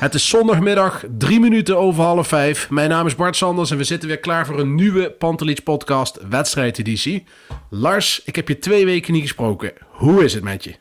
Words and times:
Het 0.00 0.14
is 0.14 0.28
zondagmiddag, 0.28 1.04
drie 1.18 1.40
minuten 1.40 1.78
over 1.78 2.02
half 2.04 2.28
vijf. 2.28 2.70
Mijn 2.70 2.88
naam 2.88 3.06
is 3.06 3.14
Bart 3.14 3.36
Sanders 3.36 3.70
en 3.70 3.76
we 3.76 3.84
zitten 3.84 4.08
weer 4.08 4.18
klaar 4.18 4.46
voor 4.46 4.58
een 4.60 4.74
nieuwe 4.74 5.10
Pantelich 5.10 5.62
podcast 5.62 6.18
wedstrijdeditie. 6.28 7.24
Lars, 7.70 8.22
ik 8.24 8.36
heb 8.36 8.48
je 8.48 8.58
twee 8.58 8.84
weken 8.84 9.12
niet 9.12 9.22
gesproken. 9.22 9.72
Hoe 9.90 10.24
is 10.24 10.34
het 10.34 10.42
met 10.42 10.64
je? 10.64 10.74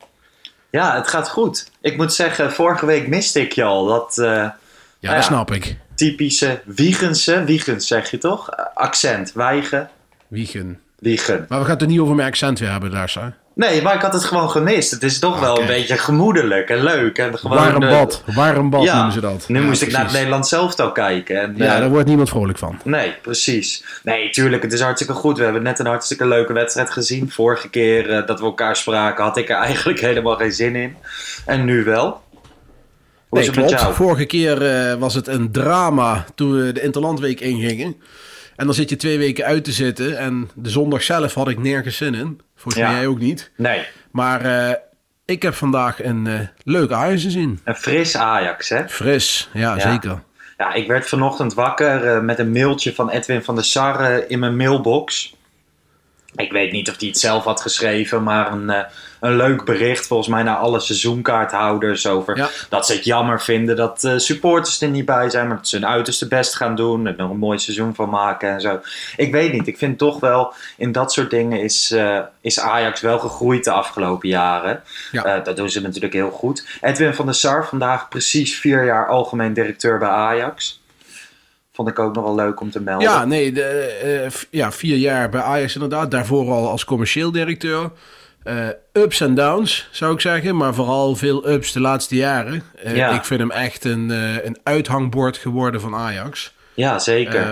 Ja, 0.70 0.96
het 0.96 1.08
gaat 1.08 1.30
goed. 1.30 1.72
Ik 1.82 1.98
moet 1.98 2.14
zeggen, 2.14 2.52
vorige 2.52 2.86
week 2.86 3.08
miste 3.08 3.42
ik 3.42 3.52
je 3.52 3.64
al. 3.64 3.86
Dat 3.86 4.18
eh, 4.18 4.26
Ja, 4.26 4.56
Ja. 5.00 5.14
dat 5.16 5.24
snap 5.24 5.52
ik. 5.52 5.78
typische 5.96 6.62
Wiegense, 6.66 7.44
Wiegens 7.44 7.88
zeg 7.88 8.12
je 8.12 8.18
toch? 8.18 8.50
Eh, 8.50 8.66
Accent, 8.74 9.32
Wijgen, 9.34 9.90
Wiegen. 10.28 10.80
Wiegen. 11.00 11.46
Maar 11.50 11.58
we 11.60 11.64
gaan 11.66 11.74
het 11.74 11.82
er 11.82 11.88
niet 11.88 12.00
over 12.00 12.16
mijn 12.16 12.28
accent 12.28 12.60
weer 12.60 12.72
hebben, 12.72 12.92
Lars. 12.92 13.14
Hè? 13.14 13.28
Nee, 13.60 13.82
maar 13.82 13.96
ik 13.96 14.02
had 14.02 14.14
het 14.14 14.24
gewoon 14.24 14.50
gemist. 14.50 14.92
Het 14.92 15.04
is 15.04 15.20
toch 15.20 15.40
wel 15.40 15.60
een 15.62 15.68
beetje 15.68 15.98
gemoedelijk 15.98 16.70
en 16.70 16.84
leuk. 16.84 17.18
En 17.18 17.38
gewoon, 17.38 17.58
Warm 17.58 17.84
eh, 17.84 17.90
bad. 17.90 18.24
Warm 18.26 18.70
bad 18.70 18.84
ja, 18.84 18.96
noemen 18.96 19.14
ze 19.14 19.20
dat. 19.22 19.46
Nu 19.48 19.60
Ja, 19.60 19.66
moest 19.66 19.82
ik 19.82 19.88
naar 19.88 19.96
het 19.96 20.00
precies. 20.02 20.18
Nederlands 20.18 20.50
zelftal 20.50 20.92
kijken. 20.92 21.42
En, 21.42 21.54
Ja, 21.58 21.74
eh, 21.74 21.80
daar 21.80 21.90
wordt 21.90 22.08
niemand 22.08 22.30
vrolijk 22.30 22.58
van. 22.58 22.80
Nee, 22.84 23.16
precies. 23.22 23.84
Nee, 24.04 24.30
tuurlijk, 24.30 24.62
het 24.64 24.74
is 24.74 24.82
hartstikke 24.82 25.14
goed. 25.14 25.38
We 25.38 25.44
hebben 25.44 25.64
net 25.64 25.80
een 25.80 25.86
hartstikke 25.86 26.28
leuke 26.28 26.54
wedstrijd 26.54 26.90
gezien. 26.92 27.32
Vorige 27.32 27.70
keer 27.70 28.10
eh, 28.10 28.28
dat 28.28 28.40
we 28.40 28.46
elkaar 28.46 28.76
spraken 28.76 29.24
had 29.24 29.38
ik 29.38 29.50
er 29.50 29.56
eigenlijk 29.68 30.00
helemaal 30.00 30.36
geen 30.36 30.52
zin 30.52 30.76
in. 30.76 30.96
En 31.46 31.66
nu 31.66 31.84
wel. 31.84 32.22
Hoe 33.30 33.40
is 33.40 33.46
Nee, 33.46 33.56
klopt. 33.56 33.70
jou? 33.70 33.94
Vorige 33.94 34.26
keer 34.26 34.62
eh, 34.62 34.94
was 34.96 35.14
het 35.14 35.28
een 35.28 35.52
drama 35.52 36.26
toen 36.36 36.66
we 36.66 36.72
de 36.72 36.82
Interlandweek 36.82 37.40
ingingen. 37.40 37.96
En 38.60 38.66
dan 38.66 38.74
zit 38.76 38.90
je 38.90 38.96
twee 38.96 39.18
weken 39.18 39.46
uit 39.46 39.64
te 39.64 39.72
zitten. 39.72 40.18
En 40.18 40.50
de 40.56 40.70
zondag 40.70 41.04
zelf 41.04 41.34
had 41.34 41.48
ik 41.50 41.60
nergens 41.60 41.98
zin 41.98 42.14
in. 42.14 42.42
Volgens 42.56 42.84
mij 42.84 42.92
Ja. 42.92 42.98
jij 42.98 43.08
ook 43.08 43.20
niet. 43.20 43.52
Nee, 43.56 43.86
Maar 44.12 44.42
eh, 44.70 44.76
ik 45.26 45.42
heb 45.42 45.54
vandaag 45.54 46.04
een 46.04 46.28
eh 46.28 46.40
leuk 46.64 46.92
Ajax 46.92 47.24
gezien. 47.24 47.60
een 47.64 47.76
fris 47.76 48.16
Ajax, 48.18 48.70
hè? 48.70 48.90
Fris, 48.90 49.50
ja, 49.54 49.76
Ja. 49.76 49.92
zeker. 49.92 50.22
Ja, 50.58 50.74
ik 50.74 50.88
werd 50.88 51.08
vanochtend 51.10 51.54
wakker 51.54 52.06
eh, 52.16 52.22
met 52.22 52.40
een 52.40 52.52
mailtje 52.52 52.94
van 52.94 53.10
Edwin 53.10 53.44
van 53.44 53.56
der 53.56 53.64
Sar 53.64 54.00
eh, 54.00 54.24
in 54.30 54.40
mijn 54.40 54.58
mailbox. 54.58 55.36
Ik 56.36 56.52
weet 56.52 56.72
niet 56.72 56.90
of 56.90 57.00
hij 57.00 57.08
het 57.08 57.18
zelf 57.20 57.44
had 57.44 57.62
geschreven, 57.62 58.24
maar 58.24 58.52
een, 58.52 58.86
een 59.20 59.36
leuk 59.36 59.64
bericht 59.64 60.08
volgens 60.08 60.30
mij 60.30 60.44
naar 60.44 60.56
alle 60.56 60.80
seizoenkaarthouders 60.80 62.08
over 62.08 62.38
Ja. 62.38 62.50
dat 62.70 62.86
ze 62.86 62.94
het 62.94 63.04
jammer 63.04 63.42
vinden 63.42 63.76
dat 63.76 64.04
eh, 64.04 64.18
supporters 64.18 64.82
er 64.82 64.90
niet 64.90 65.06
bij 65.06 65.30
zijn, 65.30 65.48
maar 65.48 65.58
dat 65.58 65.68
ze 65.68 65.76
hun 65.76 65.88
uiterste 65.88 66.28
best 66.28 66.56
gaan 66.56 66.76
doen 66.76 67.08
en 67.08 67.18
er 67.18 67.26
een 67.26 67.38
mooi 67.38 67.60
seizoen 67.60 67.96
van 67.96 68.10
maken 68.10 68.50
en 68.50 68.62
zo. 68.62 68.80
Ik 69.16 69.32
weet 69.32 69.52
niet, 69.54 69.68
ik 69.68 69.78
vind 69.78 69.98
toch 69.98 70.20
wel 70.20 70.54
in 70.78 70.92
dat 70.92 71.14
soort 71.14 71.30
dingen 71.30 71.62
is, 71.62 71.92
eh, 71.92 72.20
is 72.42 72.60
Ajax 72.60 73.02
wel 73.02 73.20
gegroeid 73.20 73.64
de 73.64 73.72
afgelopen 73.72 74.30
jaren. 74.30 74.82
Ja. 75.12 75.24
Eh, 75.24 75.44
dat 75.44 75.56
doen 75.56 75.70
ze 75.70 75.82
natuurlijk 75.82 76.14
heel 76.14 76.32
goed. 76.32 76.66
Edwin 76.82 77.14
van 77.14 77.26
der 77.26 77.36
Sar, 77.36 77.68
vandaag 77.68 78.10
precies 78.10 78.60
vier 78.60 78.86
jaar 78.86 79.08
algemeen 79.08 79.54
directeur 79.54 79.98
bij 80.00 80.08
Ajax. 80.10 80.82
Vond 81.74 81.92
ik 81.92 82.00
ook 82.00 82.16
nog 82.16 82.24
wel 82.24 82.36
leuk 82.36 82.60
om 82.62 82.72
te 82.72 82.82
melden. 82.82 83.10
Ja, 83.10 83.26
nee, 83.26 83.52
de, 83.52 84.28
ja, 84.50 84.72
vier 84.72 84.98
jaar 84.98 85.30
bij 85.30 85.42
Ajax 85.42 85.74
inderdaad. 85.74 86.12
Daarvoor 86.12 86.52
al 86.52 86.70
als 86.70 86.86
commercieel 86.86 87.32
directeur. 87.32 87.92
Eh, 88.50 88.68
ups 89.04 89.22
en 89.22 89.36
downs, 89.36 89.88
zou 89.92 90.14
ik 90.14 90.20
zeggen. 90.22 90.58
Maar 90.58 90.74
vooral 90.74 91.16
veel 91.16 91.50
ups 91.50 91.72
de 91.72 91.80
laatste 91.80 92.16
jaren. 92.16 92.64
Eh, 92.84 92.96
Ja. 92.96 93.10
Ik 93.10 93.24
vind 93.26 93.40
hem 93.40 93.52
echt 93.52 93.84
een, 93.84 94.12
eh, 94.12 94.46
een 94.46 94.58
uithangbord 94.64 95.38
geworden 95.38 95.82
van 95.82 95.96
Ajax. 95.96 96.54
Ja, 96.74 97.00
zeker. 97.00 97.48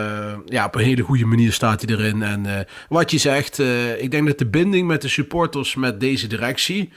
Ja, 0.46 0.66
op 0.66 0.76
een 0.76 0.84
hele 0.84 1.02
goede 1.02 1.26
manier 1.26 1.52
staat 1.54 1.82
hij 1.82 1.96
erin. 1.96 2.24
En 2.24 2.68
wat 2.90 3.12
je 3.12 3.18
zegt, 3.18 3.60
ik 3.98 4.12
denk 4.12 4.28
dat 4.28 4.38
de 4.38 4.46
binding 4.46 4.88
met 4.88 5.02
de 5.02 5.08
supporters 5.08 5.76
met 5.76 6.00
deze 6.00 6.28
directie 6.28 6.92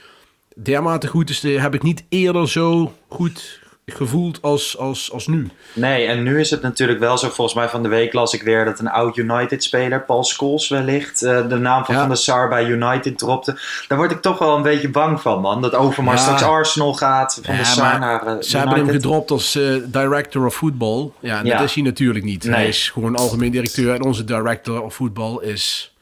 dermate 0.55 1.07
goed 1.07 1.29
is. 1.29 1.41
Heb 1.41 1.73
ik 1.73 1.83
niet 1.83 2.03
eerder 2.09 2.49
zo 2.49 2.93
goed 3.07 3.60
gevoeld 3.95 4.41
als, 4.41 4.77
als, 4.77 5.11
als 5.11 5.27
nu. 5.27 5.49
Nee, 5.73 6.05
en 6.07 6.23
nu 6.23 6.39
is 6.39 6.49
het 6.49 6.61
natuurlijk 6.61 6.99
wel 6.99 7.17
zo. 7.17 7.29
Volgens 7.29 7.55
mij 7.57 7.69
van 7.69 7.83
de 7.83 7.89
week 7.89 8.13
las 8.13 8.33
ik 8.33 8.43
weer 8.43 8.65
dat 8.65 8.79
een 8.79 8.87
oud 8.89 9.17
United-speler, 9.17 10.01
Paul 10.03 10.23
Scholes 10.23 10.67
wellicht, 10.69 11.21
eh, 11.23 11.47
de 11.47 11.55
naam 11.57 11.85
van 11.85 11.93
Ja. 11.93 11.99
Van 11.99 12.09
der 12.09 12.17
Sar 12.17 12.49
bij 12.49 12.65
United 12.65 13.17
dropte. 13.17 13.59
Daar 13.87 13.97
word 13.97 14.11
ik 14.11 14.21
toch 14.21 14.37
wel 14.37 14.55
een 14.55 14.61
beetje 14.61 14.89
bang 14.89 15.21
van, 15.21 15.41
man. 15.41 15.61
Dat 15.61 15.75
Overmars 15.75 16.19
Ja. 16.19 16.23
straks 16.23 16.43
Arsenal 16.43 16.93
gaat, 16.93 17.39
Van 17.43 17.53
Ja, 17.53 17.59
der 17.61 17.65
Sar 17.71 17.99
naar 17.99 18.25
eh, 18.27 18.41
Ze 18.41 18.57
hebben 18.57 18.75
hem 18.77 18.89
gedropt 18.89 19.31
als 19.31 19.55
eh, 19.55 19.73
director 19.85 20.45
of 20.45 20.55
football. 20.55 21.11
Ja, 21.19 21.39
en 21.39 21.45
dat 21.49 21.61
is 21.61 21.73
hij 21.73 21.83
natuurlijk 21.83 22.25
niet. 22.25 22.43
Nee. 22.43 22.53
Hij 22.53 22.67
is 22.67 22.89
gewoon 22.89 23.15
algemeen 23.15 23.51
directeur. 23.51 23.93
En 23.93 24.03
onze 24.03 24.23
director 24.23 24.81
of 24.81 24.95
football 24.95 25.41
is 25.43 25.95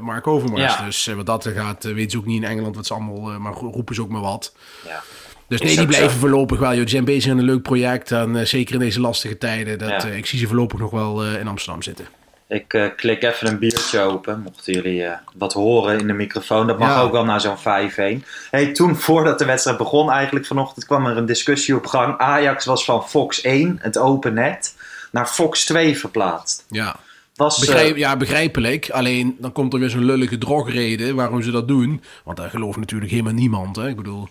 Mark 0.00 0.26
Overmars. 0.26 0.62
Ja. 0.76 0.84
Dus 0.84 1.06
wat 1.16 1.26
dat 1.26 1.44
er 1.44 1.52
gaat, 1.52 1.84
eh, 1.84 1.92
weten 1.94 2.10
ze 2.10 2.18
ook 2.18 2.26
niet 2.26 2.42
in 2.42 2.48
Engeland 2.48 2.76
wat 2.76 2.86
ze 2.86 2.94
allemaal... 2.94 3.38
maar 3.40 3.52
ro- 3.52 3.70
roepen 3.70 3.94
ze 3.94 4.00
ook 4.02 4.08
maar 4.08 4.20
wat. 4.20 4.54
Ja. 4.86 5.02
Dus 5.50 5.60
nee, 5.60 5.76
die 5.76 5.86
blijven 5.86 6.10
zo. 6.10 6.16
voorlopig 6.18 6.58
wel. 6.58 6.68
joh. 6.70 6.78
Die 6.80 6.88
zijn 6.88 7.04
bezig 7.04 7.32
aan 7.32 7.38
een 7.38 7.44
leuk 7.44 7.62
project. 7.62 8.10
En 8.12 8.36
eh, 8.36 8.44
zeker 8.44 8.74
in 8.74 8.80
deze 8.80 9.00
lastige 9.00 9.38
tijden. 9.38 9.78
Dat, 9.78 9.88
Ja. 9.88 10.04
eh, 10.04 10.16
ik 10.16 10.26
zie 10.26 10.38
ze 10.38 10.46
voorlopig 10.46 10.78
nog 10.78 10.90
wel 10.90 11.24
eh, 11.24 11.40
in 11.40 11.48
Amsterdam 11.48 11.82
zitten. 11.82 12.06
Ik 12.48 12.92
klik 12.96 13.22
even 13.22 13.48
een 13.48 13.58
biertje 13.58 14.00
open, 14.00 14.40
mochten 14.42 14.72
jullie 14.72 15.06
wat 15.34 15.52
horen 15.52 15.98
in 15.98 16.06
de 16.06 16.12
microfoon. 16.12 16.66
Dat 16.66 16.78
mag 16.78 16.88
Ja. 16.88 17.00
ook 17.00 17.12
wel 17.12 17.24
na 17.24 17.38
zo'n 17.38 17.58
5-1. 17.58 18.24
Hey, 18.50 18.72
toen, 18.72 18.96
voordat 18.96 19.38
de 19.38 19.44
wedstrijd 19.44 19.78
begon, 19.78 20.10
eigenlijk 20.10 20.46
vanochtend 20.46 20.86
kwam 20.86 21.06
er 21.06 21.16
een 21.16 21.26
discussie 21.26 21.76
op 21.76 21.86
gang. 21.86 22.18
Ajax 22.18 22.64
was 22.64 22.84
van 22.84 23.08
Fox 23.08 23.40
1, 23.40 23.78
het 23.80 23.98
open 23.98 24.34
net, 24.34 24.74
naar 25.12 25.26
Fox 25.26 25.64
2 25.64 25.98
verplaatst. 25.98 26.64
Ja. 26.68 26.96
Was, 27.34 27.58
Begrijp, 27.58 27.96
ja, 27.96 28.16
begrijpelijk. 28.16 28.90
Alleen 28.90 29.36
dan 29.38 29.52
komt 29.52 29.72
er 29.72 29.78
weer 29.80 29.90
zo'n 29.90 30.04
lullige 30.04 30.38
drogreden 30.38 31.14
waarom 31.14 31.42
ze 31.42 31.50
dat 31.50 31.68
doen. 31.68 32.02
Want 32.24 32.36
daar 32.36 32.50
gelooft 32.50 32.78
natuurlijk 32.78 33.10
helemaal 33.10 33.32
niemand. 33.32 33.76
Hè? 33.76 33.88
Ik 33.88 33.96
bedoel, 33.96 34.28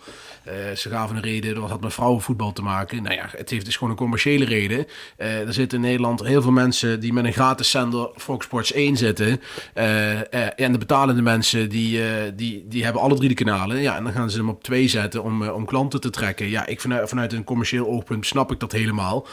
eh, 0.50 0.76
ze 0.76 0.90
gaven 0.90 1.16
een 1.16 1.22
reden, 1.22 1.56
dat 1.56 1.70
had 1.70 1.82
met 1.82 1.94
vrouwenvoetbal 1.94 2.52
te 2.52 2.62
maken. 2.62 3.04
Nou 3.04 3.16
ja, 3.16 3.26
het 3.32 3.50
heeft 3.50 3.66
dus 3.66 3.76
gewoon 3.76 3.90
een 3.90 3.98
commerciële 4.00 4.46
reden. 4.46 4.86
Eh, 5.18 5.48
er 5.48 5.54
zitten 5.54 5.78
in 5.78 5.84
Nederland 5.84 6.24
heel 6.24 6.42
veel 6.42 6.52
mensen 6.52 7.00
die 7.00 7.14
met 7.14 7.26
een 7.26 7.34
gratis 7.34 7.70
zender 7.70 8.10
Fox 8.16 8.46
Sports 8.46 8.74
1 8.74 8.98
zitten. 8.98 9.42
Eh, 9.74 10.60
en 10.60 10.72
de 10.72 10.78
betalende 10.78 11.22
mensen, 11.22 11.70
die, 11.70 12.02
die, 12.36 12.66
die 12.68 12.84
hebben 12.84 13.02
alle 13.02 13.16
drie 13.16 13.30
de 13.30 13.34
kanalen. 13.34 13.82
Ja, 13.82 13.96
en 13.96 14.04
dan 14.04 14.14
gaan 14.14 14.30
ze 14.30 14.38
hem 14.38 14.50
op 14.50 14.64
twee 14.64 14.88
zetten 14.88 15.24
om, 15.24 15.48
om 15.50 15.66
klanten 15.66 16.02
te 16.02 16.10
trekken. 16.10 16.50
Ja, 16.50 16.66
ik 16.66 16.82
vanuit, 16.82 17.10
vanuit 17.10 17.34
een 17.34 17.44
commercieel 17.44 17.88
oogpunt 17.88 18.26
snap 18.26 18.52
ik 18.52 18.60
dat 18.60 18.72
helemaal. 18.72 19.28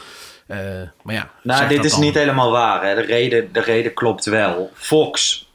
Maar 1.02 1.14
ja, 1.14 1.30
Nou, 1.42 1.68
dit 1.68 1.84
is 1.84 1.90
dan. 1.90 2.00
niet 2.00 2.14
helemaal 2.14 2.50
waar. 2.50 2.84
Hè. 2.86 2.94
De, 2.94 3.00
reden, 3.00 3.48
de 3.52 3.60
reden 3.60 3.94
klopt 3.94 4.24
wel. 4.24 4.70
Fox 4.74 5.45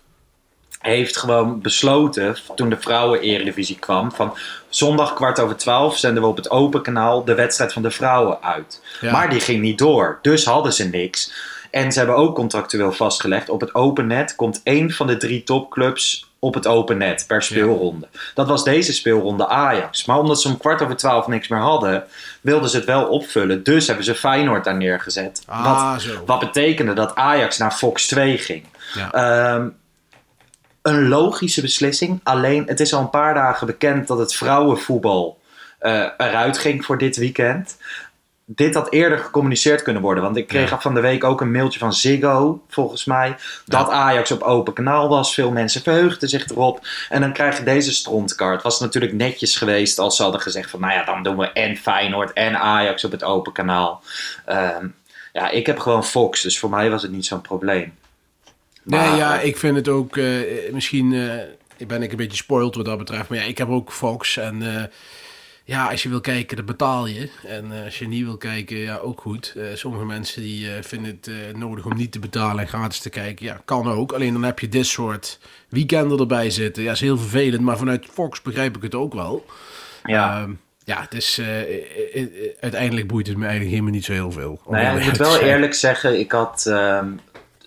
heeft 0.82 1.18
gewoon 1.18 1.62
besloten, 1.62 2.36
toen 2.56 2.70
de 2.70 2.80
vrouwen-eredivisie 2.80 3.80
kwam, 3.80 4.12
van 4.12 4.38
zondag 4.70 5.14
kwart 5.14 5.40
over 5.40 5.56
twaalf 5.56 5.98
zenden 5.98 6.24
we 6.24 6.30
op 6.30 6.36
het 6.36 6.50
open 6.50 6.82
kanaal 6.82 7.26
de 7.26 7.36
wedstrijd 7.36 7.74
van 7.74 7.82
de 7.82 7.92
vrouwen 7.92 8.42
uit. 8.42 8.82
Ja. 9.02 9.12
Maar 9.12 9.30
die 9.30 9.40
ging 9.40 9.62
niet 9.62 9.78
door, 9.78 10.20
dus 10.22 10.46
hadden 10.46 10.74
ze 10.74 10.84
niks. 10.90 11.34
En 11.72 11.92
ze 11.92 11.98
hebben 11.98 12.18
ook 12.18 12.36
contractueel 12.36 12.92
vastgelegd, 12.92 13.50
op 13.50 13.62
het 13.62 13.76
open 13.76 14.08
net 14.08 14.36
komt 14.36 14.62
één 14.64 14.92
van 14.92 15.08
de 15.08 15.18
drie 15.18 15.44
topclubs 15.44 16.30
op 16.42 16.54
het 16.54 16.68
open 16.68 16.98
net 16.98 17.24
per 17.28 17.44
speelronde. 17.44 18.08
Dat 18.34 18.48
was 18.48 18.64
deze 18.64 18.94
speelronde 18.94 19.48
Ajax. 19.48 20.06
Maar 20.06 20.20
omdat 20.20 20.42
ze 20.42 20.48
om 20.48 20.58
kwart 20.58 20.82
over 20.82 20.96
twaalf 20.96 21.28
niks 21.28 21.48
meer 21.48 21.60
hadden, 21.60 22.04
wilden 22.42 22.70
ze 22.70 22.76
het 22.78 22.86
wel 22.86 23.06
opvullen. 23.06 23.64
Dus 23.64 23.88
hebben 23.88 24.06
ze 24.06 24.16
Feyenoord 24.16 24.64
daar 24.64 24.78
neergezet. 24.78 25.44
Ah, 25.48 25.94
wat, 25.94 26.06
wat 26.26 26.40
betekende 26.40 26.94
dat 26.94 27.16
Ajax 27.16 27.58
naar 27.58 27.72
Fox 27.72 28.08
2 28.08 28.38
ging. 28.38 28.66
Ja. 28.94 29.12
Ehm, 29.12 29.68
een 30.82 31.08
logische 31.08 31.62
beslissing. 31.62 32.20
Alleen, 32.24 32.64
het 32.68 32.80
is 32.80 32.94
al 32.94 33.02
een 33.02 33.10
paar 33.10 33.34
dagen 33.34 33.68
bekend 33.68 34.08
dat 34.08 34.18
het 34.18 34.36
vrouwenvoetbal 34.36 35.40
eh, 35.80 36.06
eruit 36.18 36.58
ging 36.58 36.86
voor 36.86 36.98
dit 36.98 37.18
weekend. 37.18 37.78
Dit 38.46 38.74
had 38.74 38.92
eerder 38.92 39.18
gecommuniceerd 39.18 39.82
kunnen 39.82 40.02
worden. 40.02 40.24
Want 40.24 40.38
ik 40.38 40.48
kreeg 40.48 40.70
Ja. 40.70 40.80
van 40.80 40.94
de 40.94 41.00
week 41.00 41.24
ook 41.24 41.42
een 41.42 41.52
mailtje 41.52 41.80
van 41.80 41.94
Ziggo, 41.94 42.64
volgens 42.70 43.06
mij. 43.06 43.36
Dat 43.66 43.90
Ajax 43.90 44.32
op 44.32 44.42
open 44.42 44.74
kanaal 44.74 45.10
was. 45.10 45.34
Veel 45.34 45.52
mensen 45.52 45.82
verheugden 45.82 46.30
zich 46.30 46.50
erop. 46.50 46.80
En 47.10 47.22
dan 47.22 47.34
krijg 47.34 47.58
je 47.58 47.64
deze 47.64 47.92
strontkaart. 47.94 48.54
Het 48.54 48.64
was 48.64 48.80
natuurlijk 48.80 49.14
netjes 49.14 49.58
geweest 49.58 50.00
als 50.00 50.16
ze 50.16 50.22
hadden 50.24 50.42
gezegd 50.42 50.70
van... 50.70 50.80
Nou 50.80 50.94
ja, 50.94 51.04
dan 51.04 51.24
doen 51.24 51.38
we 51.38 51.52
en 51.52 51.76
Feyenoord 51.78 52.34
en 52.34 52.60
Ajax 52.60 53.04
op 53.04 53.12
het 53.12 53.24
open 53.24 53.52
kanaal. 53.54 54.02
Ehm, 54.46 54.88
ja, 55.34 55.50
ik 55.50 55.66
heb 55.66 55.80
gewoon 55.80 56.06
Fox. 56.06 56.42
Dus 56.42 56.60
voor 56.60 56.70
mij 56.70 56.90
was 56.90 57.02
het 57.02 57.12
niet 57.12 57.26
zo'n 57.26 57.42
probleem. 57.42 57.94
Nee, 58.92 59.16
ja, 59.16 59.40
eh, 59.40 59.48
ik 59.48 59.58
vind 59.58 59.76
het 59.76 59.88
ook 59.88 60.18
eh, 60.18 60.28
misschien 60.72 61.14
eh, 61.14 61.88
ben 61.88 62.02
ik 62.02 62.12
een 62.12 62.18
beetje 62.18 62.38
spoiled 62.38 62.76
wat 62.76 62.86
dat 62.86 62.98
betreft. 62.98 63.30
Maar 63.30 63.38
ja, 63.38 63.44
ik 63.44 63.58
heb 63.58 63.70
ook 63.70 63.92
Fox. 63.92 64.38
En 64.38 64.90
ja, 65.64 65.90
als 65.90 66.04
je 66.04 66.10
wil 66.10 66.22
kijken, 66.22 66.58
dan 66.58 66.66
betaal 66.66 67.08
je. 67.08 67.30
En 67.48 67.72
als 67.86 68.00
je 68.00 68.08
niet 68.08 68.24
wil 68.24 68.38
kijken, 68.38 68.78
ja, 68.78 68.98
ook 68.98 69.22
goed. 69.22 69.56
Sommige 69.74 70.06
mensen 70.06 70.42
die 70.42 70.68
vinden 70.82 71.20
het 71.22 71.58
nodig 71.58 71.86
om 71.86 71.96
niet 71.96 72.12
te 72.12 72.20
betalen 72.20 72.60
en 72.60 72.68
gratis 72.68 73.00
te 73.00 73.10
kijken. 73.10 73.46
Ja, 73.46 73.62
kan 73.66 73.88
ook. 73.88 74.12
Alleen 74.12 74.34
dan 74.34 74.44
heb 74.44 74.60
je 74.60 74.70
dit 74.70 74.86
soort 74.86 75.40
weekenden 75.70 76.20
erbij 76.20 76.50
zitten. 76.50 76.84
Ja, 76.84 76.92
is 76.92 77.00
heel 77.00 77.18
vervelend. 77.18 77.62
Maar 77.62 77.78
vanuit 77.78 78.06
Fox 78.12 78.42
begrijp 78.42 78.76
ik 78.76 78.82
het 78.82 78.96
ook 78.96 79.14
wel. 79.14 79.46
Ja. 80.04 80.42
Ehm, 80.42 80.52
ja, 80.84 81.02
het 81.02 81.14
is, 81.14 81.42
uiteindelijk 82.60 83.08
boeit 83.08 83.28
het 83.28 83.38
me 83.38 83.44
eigenlijk 83.44 83.72
helemaal 83.72 83.94
niet 83.94 84.06
zo 84.06 84.14
heel 84.14 84.32
veel. 84.32 84.62
Nou 84.68 84.84
ja, 84.84 84.92
ik 84.92 85.06
moet 85.06 85.18
wel 85.18 85.40
eerlijk 85.40 85.74
zeggen, 85.74 86.20
ik 86.20 86.32
had. 86.32 86.66
ehm, 86.66 87.08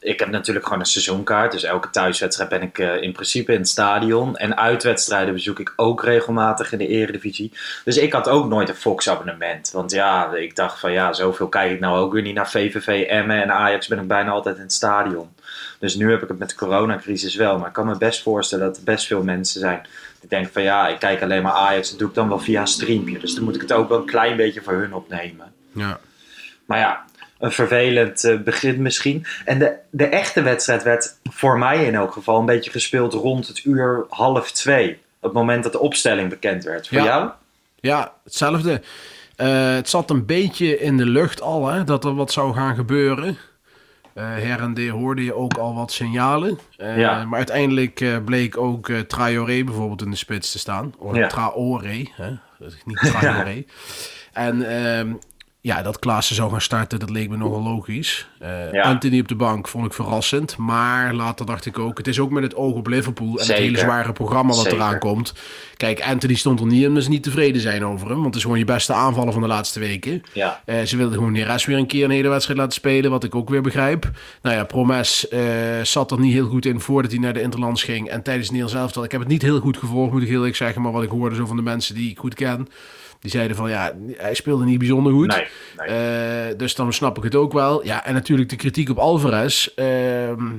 ik 0.05 0.19
heb 0.19 0.31
natuurlijk 0.31 0.65
gewoon 0.65 0.81
een 0.81 0.87
seizoenkaart. 0.87 1.53
Dus 1.53 1.63
elke 1.63 1.91
thuiswedstrijd 1.91 2.51
ben 2.51 2.63
ik 2.63 2.79
eh, 2.79 3.03
in 3.03 3.13
principe 3.13 3.53
in 3.53 3.59
het 3.59 3.69
stadion. 3.69 4.37
En 4.37 4.57
uitwedstrijden 4.57 5.35
bezoek 5.35 5.59
ik 5.59 5.73
ook 5.77 6.03
regelmatig 6.03 6.73
in 6.73 6.79
de 6.79 6.87
Eredivisie. 6.87 7.53
Dus 7.85 7.97
ik 7.97 8.13
had 8.13 8.29
ook 8.29 8.49
nooit 8.49 8.69
een 8.69 8.75
Fox-abonnement. 8.75 9.71
Want 9.71 9.91
ja, 9.91 10.35
ik 10.35 10.57
dacht 10.57 10.81
van 10.81 10.93
ja, 10.93 11.13
zoveel 11.13 11.49
kijk 11.49 11.73
ik 11.73 11.81
nou 11.81 11.99
ook 11.99 12.13
weer 12.13 12.23
niet 12.23 12.35
naar 12.35 12.51
VVV, 12.51 13.07
Emmen 13.09 13.43
en 13.43 13.53
Ajax. 13.53 13.87
Ben 13.87 13.99
ik 13.99 14.09
bijna 14.09 14.31
altijd 14.31 14.57
in 14.57 14.63
het 14.63 14.73
stadion. 14.73 15.29
Dus 15.79 15.95
nu 15.95 16.11
heb 16.11 16.23
ik 16.23 16.29
het 16.29 16.39
met 16.39 16.49
de 16.49 16.55
coronacrisis 16.55 17.35
wel. 17.35 17.59
Maar 17.59 17.69
ik 17.69 17.73
kan 17.73 17.87
me 17.87 17.99
best 17.99 18.23
voorstellen 18.23 18.67
dat 18.67 18.77
er 18.77 18.85
best 18.85 19.07
veel 19.07 19.23
mensen 19.23 19.61
zijn 19.61 19.87
die 20.21 20.29
denken 20.29 20.53
van 20.53 20.63
ja, 20.63 20.89
ik 20.89 20.99
kijk 20.99 21.23
alleen 21.23 21.43
maar 21.43 21.53
Ajax. 21.53 21.91
Dat 21.91 21.99
doe 21.99 22.09
ik 22.09 22.15
dan 22.15 22.29
wel 22.29 22.39
via 22.39 22.61
een 22.61 22.67
streampje. 22.67 23.19
Dus 23.19 23.35
dan 23.35 23.45
moet 23.45 23.55
ik 23.55 23.61
het 23.61 23.73
ook 23.73 23.89
wel 23.89 23.99
een 23.99 24.07
klein 24.07 24.37
beetje 24.37 24.63
voor 24.63 24.73
hun 24.73 24.95
opnemen. 24.95 25.53
Ja. 25.73 26.01
Maar 26.65 26.79
ja, 26.79 27.05
een 27.39 27.53
vervelend 27.53 28.25
eh, 28.25 28.39
begin 28.39 28.83
misschien. 28.83 29.27
En 29.45 29.59
de, 29.59 29.75
de 29.91 30.07
echte 30.07 30.43
wedstrijd 30.43 30.83
werd 30.83 31.19
voor 31.31 31.59
mij 31.59 31.85
in 31.85 31.95
elk 31.95 32.13
geval 32.13 32.39
een 32.39 32.47
beetje 32.47 32.71
gespeeld 32.71 33.13
rond 33.13 33.47
het 33.49 33.65
uur 33.65 34.05
half 34.09 34.53
twee. 34.53 34.93
Op 34.93 35.23
het 35.23 35.33
moment 35.33 35.63
dat 35.63 35.73
de 35.73 35.79
opstelling 35.81 36.29
bekend 36.29 36.65
werd. 36.65 36.89
Voor 36.89 36.99
Ja. 36.99 37.05
jou? 37.05 37.31
Ja, 37.81 38.13
hetzelfde. 38.25 38.83
Eh, 39.37 39.75
het 39.75 39.89
zat 39.89 40.11
een 40.11 40.27
beetje 40.27 40.79
in 40.79 40.97
de 40.97 41.07
lucht 41.07 41.41
al, 41.41 41.67
hè, 41.69 41.85
dat 41.85 42.05
er 42.05 42.15
wat 42.15 42.33
zou 42.33 42.55
gaan 42.55 42.75
gebeuren. 42.75 43.37
Eh, 44.15 44.25
her 44.25 44.61
en 44.61 44.75
der 44.75 44.91
hoorde 44.91 45.25
je 45.25 45.35
ook 45.35 45.57
al 45.57 45.75
wat 45.75 45.93
signalen. 45.93 46.59
Ja. 46.77 47.25
Maar 47.25 47.37
uiteindelijk 47.37 48.05
bleek 48.25 48.57
ook 48.57 48.91
Traoré 48.91 49.65
bijvoorbeeld 49.65 50.03
in 50.03 50.11
de 50.11 50.17
spits 50.17 50.53
te 50.53 50.59
staan. 50.59 50.95
Of 50.99 51.17
Ja. 51.17 51.27
Traoré, 51.29 52.05
hè? 52.13 52.31
Niet 52.85 52.99
Traoré. 53.19 53.65
En 54.33 54.63
ehm, 54.85 55.13
ja, 55.65 55.83
dat 55.83 55.99
Klaassen 55.99 56.37
zou 56.37 56.51
gaan 56.51 56.61
starten, 56.61 56.99
dat 56.99 57.11
leek 57.11 57.29
me 57.29 57.37
nogal 57.37 57.63
logisch. 57.63 58.29
Eh, 58.39 58.73
Ja. 58.73 58.83
Anthony 58.83 59.21
op 59.21 59.29
de 59.29 59.35
bank 59.35 59.69
vond 59.69 59.87
ik 59.87 59.93
verrassend. 59.93 60.57
Maar 60.57 61.15
later 61.15 61.47
dacht 61.47 61.67
ik 61.67 61.79
ook, 61.79 61.99
het 61.99 62.07
is 62.07 62.19
ook 62.19 62.31
met 62.31 62.43
het 62.43 62.55
oog 62.55 62.75
op 62.75 62.87
Liverpool... 62.87 63.39
en 63.39 63.47
het 63.47 63.57
hele 63.57 63.79
zware 63.79 64.13
programma 64.13 64.53
wat 64.53 64.63
Zeker. 64.63 64.79
eraan 64.79 64.99
komt. 64.99 65.35
Kijk, 65.77 66.01
Anthony 66.03 66.35
stond 66.35 66.61
er 66.61 66.67
niet 66.67 66.83
in, 66.83 67.03
ze 67.03 67.09
niet 67.09 67.23
tevreden 67.23 67.61
zijn 67.61 67.85
over 67.85 68.07
hem. 68.07 68.15
Want 68.15 68.27
het 68.27 68.35
is 68.35 68.43
gewoon 68.43 68.59
je 68.59 68.65
beste 68.65 68.93
aanvaller 68.93 69.33
van 69.33 69.43
de 69.43 69.49
laatste 69.49 69.81
weken. 69.81 70.23
Ja. 70.33 70.63
Eh, 70.65 70.83
ze 70.83 70.97
wilden 70.97 71.15
gewoon 71.17 71.33
Neres 71.33 71.65
weer 71.65 71.79
een 71.79 71.87
keer 71.87 72.05
een 72.05 72.11
hele 72.11 72.29
wedstrijd 72.29 72.59
laten 72.59 72.75
spelen, 72.75 73.11
wat 73.11 73.25
ik 73.25 73.35
ook 73.35 73.49
weer 73.49 73.63
begrijp. 73.63 74.11
Nou 74.43 74.57
ja, 74.57 74.65
Promes 74.65 75.29
eh, 75.29 75.41
zat 75.83 76.11
er 76.11 76.21
niet 76.21 76.33
heel 76.33 76.49
goed 76.49 76.67
in 76.67 76.81
voordat 76.81 77.11
hij 77.11 77.21
naar 77.21 77.33
de 77.33 77.43
Interlands 77.43 77.83
ging. 77.83 78.09
En 78.09 78.23
tijdens 78.23 78.51
Nederlands 78.51 78.81
elftal, 78.81 79.05
ik 79.05 79.11
heb 79.11 79.21
het 79.21 79.29
niet 79.29 79.43
heel 79.43 79.61
goed 79.61 79.77
gevolgd, 79.77 80.13
moet 80.13 80.23
ik 80.23 80.29
heel 80.29 80.39
eerlijk 80.39 80.57
zeggen. 80.57 80.83
Maar 80.83 80.93
wat 80.93 81.03
ik 81.03 81.11
hoorde 81.11 81.37
zo 81.37 81.47
van 81.47 81.57
de 81.57 81.63
mensen 81.63 81.95
die 81.95 82.11
ik 82.11 82.19
goed 82.19 82.35
ken, 82.35 82.69
die 83.25 83.33
zeiden 83.33 83.57
van 83.57 83.71
ja, 83.71 83.93
hij 84.17 84.35
speelde 84.35 84.65
niet 84.65 84.79
bijzonder 84.79 85.13
goed. 85.13 85.27
Nee, 85.27 85.47
nee. 85.77 85.87
Eh, 85.87 86.59
dus 86.59 86.75
dan 86.75 86.93
snap 86.93 87.17
ik 87.17 87.23
het 87.23 87.35
ook 87.35 87.53
wel. 87.53 87.85
Ja, 87.85 88.05
en 88.05 88.15
natuurlijk 88.15 88.49
de 88.49 88.57
kritiek 88.57 88.91
op 88.91 88.99
Alvarez. 88.99 89.67
Ehm 89.67 90.51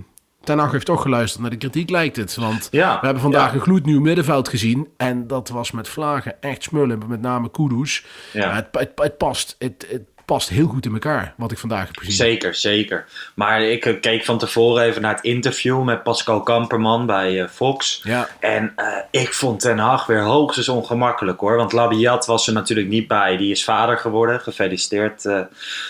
Ten 0.44 0.60
Hag 0.60 0.72
heeft 0.72 0.86
toch 0.86 1.02
geluisterd 1.02 1.42
naar 1.42 1.52
de 1.52 1.58
kritiek, 1.58 1.90
lijkt 1.90 2.16
het. 2.16 2.36
Want 2.36 2.68
Ja, 2.72 3.00
we 3.00 3.06
hebben 3.06 3.24
vandaag 3.24 3.50
ja. 3.50 3.56
een 3.56 3.62
gloednieuw 3.62 4.00
middenveld 4.00 4.50
gezien. 4.50 4.88
En 4.98 5.28
dat 5.28 5.50
was 5.50 5.72
met 5.72 5.88
vlagen 5.88 6.42
echt 6.42 6.64
smullen. 6.64 7.02
Met 7.08 7.22
name 7.22 7.52
Kudus. 7.52 8.06
Ja. 8.34 8.54
Het, 8.54 8.68
het, 8.72 8.92
het 8.96 9.18
past. 9.18 9.56
Het, 9.60 9.88
het 9.90 10.02
past 10.26 10.50
heel 10.50 10.68
goed 10.68 10.86
in 10.86 10.94
elkaar, 10.94 11.34
wat 11.38 11.52
ik 11.52 11.58
vandaag 11.58 11.86
heb 11.86 11.98
gezien. 11.98 12.14
Zeker, 12.14 12.56
zeker. 12.56 13.06
Maar 13.34 13.62
ik 13.62 13.86
eh, 13.86 14.00
keek 14.02 14.26
van 14.26 14.38
tevoren 14.38 14.84
even 14.84 15.02
naar 15.02 15.16
het 15.16 15.24
interview 15.24 15.84
met 15.84 16.04
Pascal 16.04 16.42
Kamperman 16.42 17.06
bij 17.06 17.42
eh, 17.42 17.50
Fox. 17.50 18.02
Ja. 18.04 18.28
En 18.40 18.74
eh, 18.76 18.86
ik 19.22 19.34
vond 19.34 19.60
Ten 19.60 19.78
Hag 19.78 20.06
weer 20.06 20.22
hoogstens 20.22 20.70
ongemakkelijk 20.70 21.40
hoor. 21.40 21.56
Want 21.56 21.72
Labiat 21.72 22.26
was 22.26 22.48
er 22.48 22.54
natuurlijk 22.54 22.88
niet 22.88 23.08
bij. 23.08 23.38
Die 23.38 23.52
is 23.52 23.64
vader 23.64 23.98
geworden. 23.98 24.40
Gefeliciteerd, 24.40 25.26
eh 25.26 25.40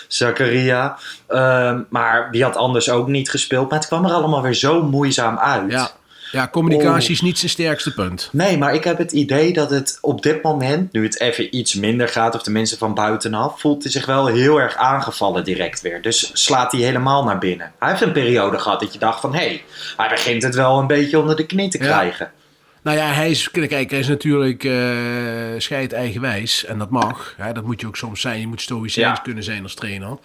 Zakaria. 0.08 0.98
Ehm, 1.26 1.82
maar 1.88 2.30
die 2.30 2.42
had 2.42 2.56
anders 2.56 2.90
ook 2.90 3.08
niet 3.08 3.30
gespeeld. 3.30 3.70
Maar 3.70 3.78
het 3.78 3.88
kwam 3.88 4.04
er 4.04 4.12
allemaal 4.12 4.42
weer 4.42 4.54
zo 4.54 4.82
moeizaam 4.82 5.38
uit. 5.38 5.72
Ja. 5.72 5.90
Ja, 6.32 6.48
communicatie 6.48 7.04
Oh. 7.08 7.10
is 7.14 7.20
niet 7.20 7.38
zijn 7.38 7.50
sterkste 7.50 7.94
punt. 7.94 8.28
Nee, 8.32 8.58
maar 8.58 8.74
ik 8.74 8.84
heb 8.84 8.98
het 8.98 9.12
idee 9.12 9.52
dat 9.52 9.70
het 9.70 9.98
op 10.00 10.22
dit 10.22 10.42
moment, 10.42 10.92
nu 10.92 11.02
het 11.04 11.20
even 11.20 11.56
iets 11.56 11.74
minder 11.74 12.08
gaat, 12.08 12.34
of 12.34 12.42
tenminste 12.42 12.76
van 12.78 12.94
buitenaf, 12.94 13.60
voelt 13.60 13.82
hij 13.82 13.92
zich 13.92 14.06
wel 14.06 14.26
heel 14.26 14.60
erg 14.60 14.76
aangevallen 14.76 15.44
direct 15.44 15.80
weer. 15.80 16.02
Dus 16.02 16.30
slaat 16.32 16.72
hij 16.72 16.80
helemaal 16.80 17.24
naar 17.24 17.38
binnen. 17.38 17.72
Hij 17.78 17.88
heeft 17.88 18.00
een 18.02 18.12
periode 18.12 18.58
gehad 18.58 18.80
dat 18.80 18.92
je 18.92 18.98
dacht 18.98 19.20
van, 19.20 19.34
hé, 19.34 19.38
hey, 19.46 19.62
hij 19.96 20.08
begint 20.08 20.42
het 20.42 20.54
wel 20.54 20.78
een 20.78 20.86
beetje 20.86 21.18
onder 21.18 21.36
de 21.36 21.46
knie 21.46 21.68
te 21.70 21.78
Ja. 21.78 21.84
krijgen. 21.84 22.30
Nou 22.82 22.98
ja, 22.98 23.06
hij 23.06 23.30
is, 23.30 23.50
kijk, 23.50 23.70
hij 23.90 23.98
is 23.98 24.08
natuurlijk 24.08 24.64
eh 24.64 24.72
scheid 25.58 25.92
eigenwijs. 25.92 26.64
En 26.64 26.78
dat 26.78 26.90
mag. 26.90 27.34
Hè, 27.36 27.52
dat 27.52 27.64
moet 27.64 27.80
je 27.80 27.86
ook 27.86 27.96
soms 27.96 28.20
zijn. 28.20 28.40
Je 28.40 28.46
moet 28.46 28.60
stoïcijns 28.60 29.16
Ja. 29.16 29.22
kunnen 29.22 29.44
zijn 29.44 29.62
als 29.62 29.74
trainer. 29.74 30.16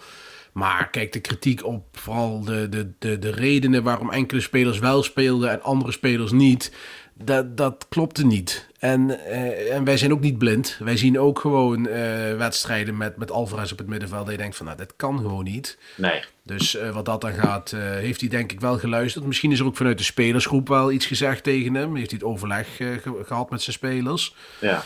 Maar 0.52 0.90
kijk, 0.90 1.12
de 1.12 1.20
kritiek 1.20 1.64
op 1.64 1.84
vooral 1.92 2.44
de, 2.44 2.68
de, 2.68 2.90
de, 2.98 3.18
de 3.18 3.30
redenen 3.30 3.82
waarom 3.82 4.10
enkele 4.10 4.40
spelers 4.40 4.78
wel 4.78 5.02
speelden 5.02 5.50
en 5.50 5.62
andere 5.62 5.92
spelers 5.92 6.32
niet. 6.32 6.72
Dat, 7.14 7.56
dat 7.56 7.86
klopte 7.88 8.26
niet. 8.26 8.68
En, 8.78 9.24
eh, 9.26 9.74
en 9.74 9.84
wij 9.84 9.96
zijn 9.96 10.12
ook 10.12 10.20
niet 10.20 10.38
blind. 10.38 10.76
Wij 10.78 10.96
zien 10.96 11.18
ook 11.18 11.38
gewoon 11.38 11.88
eh, 11.88 12.36
wedstrijden 12.36 12.96
met, 12.96 13.16
met 13.16 13.30
Alvarez 13.30 13.72
op 13.72 13.78
het 13.78 13.86
middenveld. 13.86 14.22
Dat 14.24 14.34
je 14.34 14.40
denkt 14.40 14.56
van, 14.56 14.66
nou, 14.66 14.78
dat 14.78 14.96
kan 14.96 15.18
gewoon 15.18 15.44
niet. 15.44 15.78
Nee. 15.96 16.22
Dus 16.44 16.76
eh, 16.76 16.90
wat 16.90 17.04
dat 17.04 17.20
dan 17.20 17.32
gaat, 17.32 17.70
heeft 17.76 18.20
hij 18.20 18.28
denk 18.30 18.52
ik 18.52 18.60
wel 18.60 18.78
geluisterd. 18.78 19.24
Misschien 19.24 19.52
is 19.52 19.58
er 19.58 19.66
ook 19.66 19.76
vanuit 19.76 19.98
de 19.98 20.04
spelersgroep 20.04 20.68
wel 20.68 20.92
iets 20.92 21.06
gezegd 21.06 21.42
tegen 21.44 21.74
hem. 21.74 21.96
Heeft 21.96 22.10
hij 22.10 22.18
het 22.22 22.28
overleg 22.28 22.80
eh, 22.80 22.88
ge- 23.02 23.22
gehad 23.26 23.50
met 23.50 23.62
zijn 23.62 23.76
spelers. 23.76 24.34
Ja. 24.60 24.84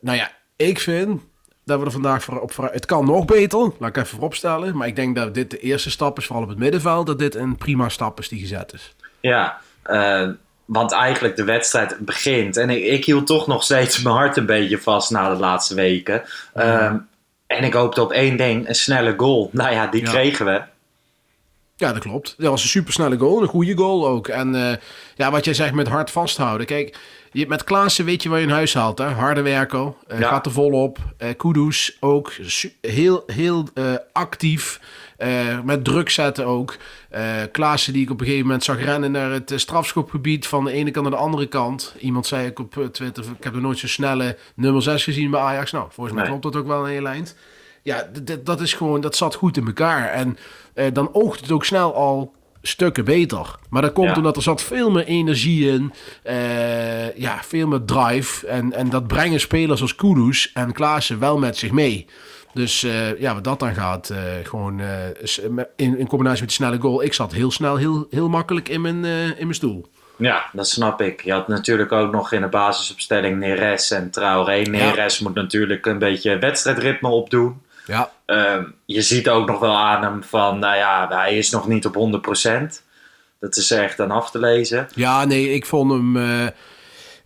Nou 0.00 0.16
ja, 0.16 0.32
ik 0.56 0.78
vind 0.80 1.20
dat 1.70 1.78
we 1.80 1.86
er 1.86 1.92
vandaag 1.92 2.24
voor, 2.24 2.40
op. 2.40 2.56
Het 2.72 2.86
kan 2.86 3.04
nog 3.06 3.24
beter, 3.24 3.58
laat 3.78 3.88
ik 3.88 3.96
even 3.96 4.08
vooropstellen. 4.08 4.76
Maar 4.76 4.86
ik 4.86 4.96
denk 4.96 5.16
dat 5.16 5.34
dit 5.34 5.50
de 5.50 5.58
eerste 5.58 5.90
stap 5.90 6.18
is, 6.18 6.26
vooral 6.26 6.44
op 6.44 6.48
het 6.48 6.58
middenveld... 6.58 7.06
dat 7.06 7.18
dit 7.18 7.34
een 7.34 7.56
prima 7.56 7.88
stap 7.88 8.18
is 8.18 8.28
die 8.28 8.40
gezet 8.40 8.72
is. 8.72 8.94
Ja, 9.20 9.58
eh, 9.82 10.28
want 10.64 10.92
eigenlijk 10.92 11.36
de 11.36 11.44
wedstrijd 11.44 11.96
begint. 11.98 12.56
En 12.56 12.70
ik, 12.70 12.84
ik 12.84 13.04
hield 13.04 13.26
toch 13.26 13.46
nog 13.46 13.62
steeds 13.62 14.02
mijn 14.02 14.16
hart 14.16 14.36
een 14.36 14.46
beetje 14.46 14.78
vast 14.78 15.10
na 15.10 15.32
de 15.34 15.40
laatste 15.40 15.74
weken. 15.74 16.22
Ehm, 16.54 16.96
en 17.46 17.64
ik 17.64 17.72
hoopte 17.72 18.02
op 18.02 18.12
één 18.12 18.36
ding, 18.36 18.68
een 18.68 18.74
snelle 18.74 19.14
goal. 19.16 19.48
Nou 19.52 19.72
ja, 19.72 19.86
die 19.86 20.02
Ja. 20.04 20.10
kregen 20.10 20.44
we. 20.46 20.62
Ja, 21.76 21.92
dat 21.92 22.02
klopt. 22.02 22.34
Dat 22.38 22.50
was 22.50 22.62
een 22.62 22.68
supersnelle 22.68 23.18
goal, 23.18 23.42
een 23.42 23.48
goede 23.48 23.76
goal 23.76 24.06
ook. 24.08 24.28
En 24.28 24.54
eh, 24.54 24.76
ja, 25.14 25.30
wat 25.30 25.44
jij 25.44 25.54
zegt 25.54 25.72
met 25.74 25.88
hard 25.88 26.10
vasthouden. 26.10 26.66
Kijk, 26.66 26.98
je, 27.32 27.46
met 27.48 27.64
Klaassen 27.64 28.04
weet 28.04 28.22
je 28.22 28.28
waar 28.28 28.38
je 28.38 28.44
een 28.46 28.52
huis 28.52 28.74
haalt. 28.74 28.98
Hè? 28.98 29.04
Harde 29.06 29.42
werker, 29.42 29.92
eh, 30.06 30.18
Ja. 30.20 30.28
gaat 30.28 30.46
er 30.46 30.52
volop. 30.52 30.98
Eh 31.16 31.28
Kudus 31.36 31.96
ook, 32.00 32.32
heel, 32.80 33.22
heel 33.26 33.68
eh, 33.74 33.84
actief. 34.12 34.80
eh, 35.16 35.60
met 35.64 35.84
druk 35.84 36.10
zetten 36.10 36.46
ook. 36.46 36.76
Eh 37.10 37.22
Klaassen 37.52 37.92
die 37.92 38.02
ik 38.02 38.10
op 38.10 38.18
een 38.20 38.24
gegeven 38.26 38.46
moment 38.46 38.64
zag 38.64 38.84
rennen 38.84 39.10
naar 39.12 39.30
het 39.30 39.50
eh, 39.50 39.58
strafschopgebied 39.58 40.46
van 40.46 40.64
de 40.64 40.72
ene 40.72 40.90
kant 40.90 41.04
naar 41.08 41.14
de 41.18 41.22
andere 41.24 41.46
kant. 41.46 41.94
Iemand 41.98 42.26
zei 42.26 42.46
ik 42.46 42.58
op 42.58 42.78
eh, 42.78 42.84
Twitter, 42.84 43.24
ik 43.38 43.44
heb 43.44 43.54
er 43.54 43.60
nooit 43.60 43.78
zo'n 43.78 43.88
snelle 43.88 44.36
nummer 44.54 44.82
6 44.82 45.04
gezien 45.04 45.30
bij 45.30 45.40
Ajax. 45.40 45.70
Nou, 45.72 45.86
volgens 45.90 46.14
mij 46.16 46.24
Nee. 46.28 46.38
klopt 46.38 46.54
dat 46.54 46.62
ook 46.62 46.68
wel 46.68 46.84
een 46.84 46.90
heel 46.92 47.06
eind. 47.06 47.36
Ja, 47.82 48.10
dat 48.44 48.60
is 48.60 48.72
gewoon, 48.74 49.00
dat 49.00 49.16
zat 49.16 49.34
goed 49.34 49.56
in 49.56 49.66
elkaar. 49.66 50.08
En 50.08 50.36
eh, 50.74 50.86
dan 50.92 51.08
oogt 51.12 51.40
het 51.40 51.50
ook 51.50 51.64
snel 51.64 51.94
al 51.94 52.34
stukken 52.62 53.04
beter. 53.04 53.54
Maar 53.70 53.82
dat 53.82 53.92
komt 53.92 54.08
Ja. 54.08 54.14
omdat 54.16 54.36
er 54.36 54.42
zat 54.42 54.62
veel 54.62 54.90
meer 54.90 55.04
energie 55.04 55.68
in. 55.70 55.92
eh, 56.22 57.16
ja, 57.16 57.38
veel 57.42 57.66
meer 57.68 57.84
drive. 57.84 58.46
En, 58.46 58.72
en 58.72 58.88
dat 58.90 59.06
brengen 59.06 59.40
spelers 59.40 59.80
als 59.80 59.94
Kudus 59.94 60.50
en 60.54 60.72
Klaassen 60.72 61.18
wel 61.18 61.38
met 61.38 61.56
zich 61.56 61.70
mee. 61.70 62.06
Dus 62.54 62.82
eh, 62.82 63.20
ja, 63.20 63.34
wat 63.34 63.44
dat 63.44 63.58
dan 63.58 63.74
gaat, 63.74 64.10
eh, 64.10 64.18
gewoon 64.42 64.80
in, 65.76 65.98
in 65.98 66.06
combinatie 66.06 66.40
met 66.40 66.48
de 66.48 66.54
snelle 66.54 66.78
goal. 66.80 67.02
Ik 67.02 67.12
zat 67.12 67.32
heel 67.32 67.50
snel, 67.50 67.76
heel, 67.76 68.06
heel 68.10 68.28
makkelijk 68.28 68.68
in 68.68 68.80
mijn, 68.80 69.04
in 69.04 69.34
mijn 69.38 69.54
stoel. 69.54 69.86
Ja, 70.16 70.44
dat 70.52 70.68
snap 70.68 71.00
ik. 71.00 71.20
Je 71.20 71.32
had 71.32 71.48
natuurlijk 71.48 71.92
ook 71.92 72.12
nog 72.12 72.32
in 72.32 72.40
de 72.40 72.48
basisopstelling 72.48 73.38
Neres 73.38 73.90
en 73.90 74.10
Traoré. 74.10 74.60
Neres 74.62 75.18
moet 75.20 75.34
natuurlijk 75.34 75.86
een 75.86 75.98
beetje 75.98 76.38
wedstrijdritme 76.38 77.08
opdoen. 77.08 77.62
Ja, 77.90 78.10
Ehm, 78.26 78.64
je 78.84 79.02
ziet 79.02 79.28
ook 79.28 79.46
nog 79.48 79.58
wel 79.58 79.76
aan 79.76 80.02
hem 80.02 80.22
van, 80.22 80.58
nou 80.58 80.76
ja, 80.76 81.06
hij 81.10 81.36
is 81.38 81.50
nog 81.50 81.68
niet 81.68 81.86
op 81.86 81.94
100%. 81.94 82.82
Dat 83.40 83.56
is 83.56 83.70
echt 83.70 84.00
aan 84.00 84.10
af 84.10 84.30
te 84.30 84.38
lezen. 84.38 84.88
ja 84.94 85.24
nee, 85.24 85.52
ik 85.54 85.66
vond 85.66 85.90
hem 85.92 86.16
eh, 86.16 86.46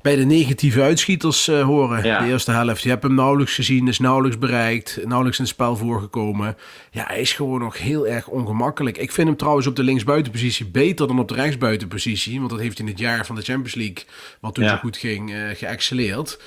bij 0.03 0.17
de 0.17 0.25
negatieve 0.25 0.83
uitschieters 0.83 1.49
eh, 1.49 1.63
horen. 1.63 2.05
Ja. 2.05 2.19
De 2.19 2.27
eerste 2.31 2.51
helft. 2.51 2.83
Je 2.83 2.89
hebt 2.89 3.03
hem 3.03 3.15
nauwelijks 3.15 3.55
gezien, 3.55 3.89
is 3.89 3.99
nauwelijks 3.99 4.39
bereikt, 4.39 4.99
nauwelijks 5.05 5.39
in 5.39 5.45
het 5.45 5.53
spel 5.53 5.77
voorgekomen. 5.77 6.57
Ja, 6.91 7.05
hij 7.07 7.21
is 7.21 7.33
gewoon 7.33 7.61
nog 7.61 7.79
heel 7.79 8.07
erg 8.07 8.27
ongemakkelijk. 8.29 8.99
Ik 8.99 9.13
vind 9.13 9.29
hem 9.29 9.37
trouwens 9.37 9.67
op 9.67 9.77
de 9.77 9.83
linksbuitenpositie 9.83 10.67
beter 10.67 11.07
dan 11.07 11.19
op 11.19 11.29
de 11.29 11.35
rechtsbuitenpositie. 11.35 12.39
Want 12.39 12.51
dat 12.51 12.61
heeft 12.61 12.79
in 12.79 12.87
het 12.87 12.99
jaar 12.99 13.27
van 13.27 13.35
de 13.37 13.43
Champions 13.43 13.75
League, 13.75 14.05
wat 14.41 14.55
toen 14.55 14.65
Ja. 14.65 14.71
zo 14.71 14.77
goed 14.77 14.97
ging, 14.97 15.35
eh 15.35 15.41
geëxceleerd. 15.55 16.41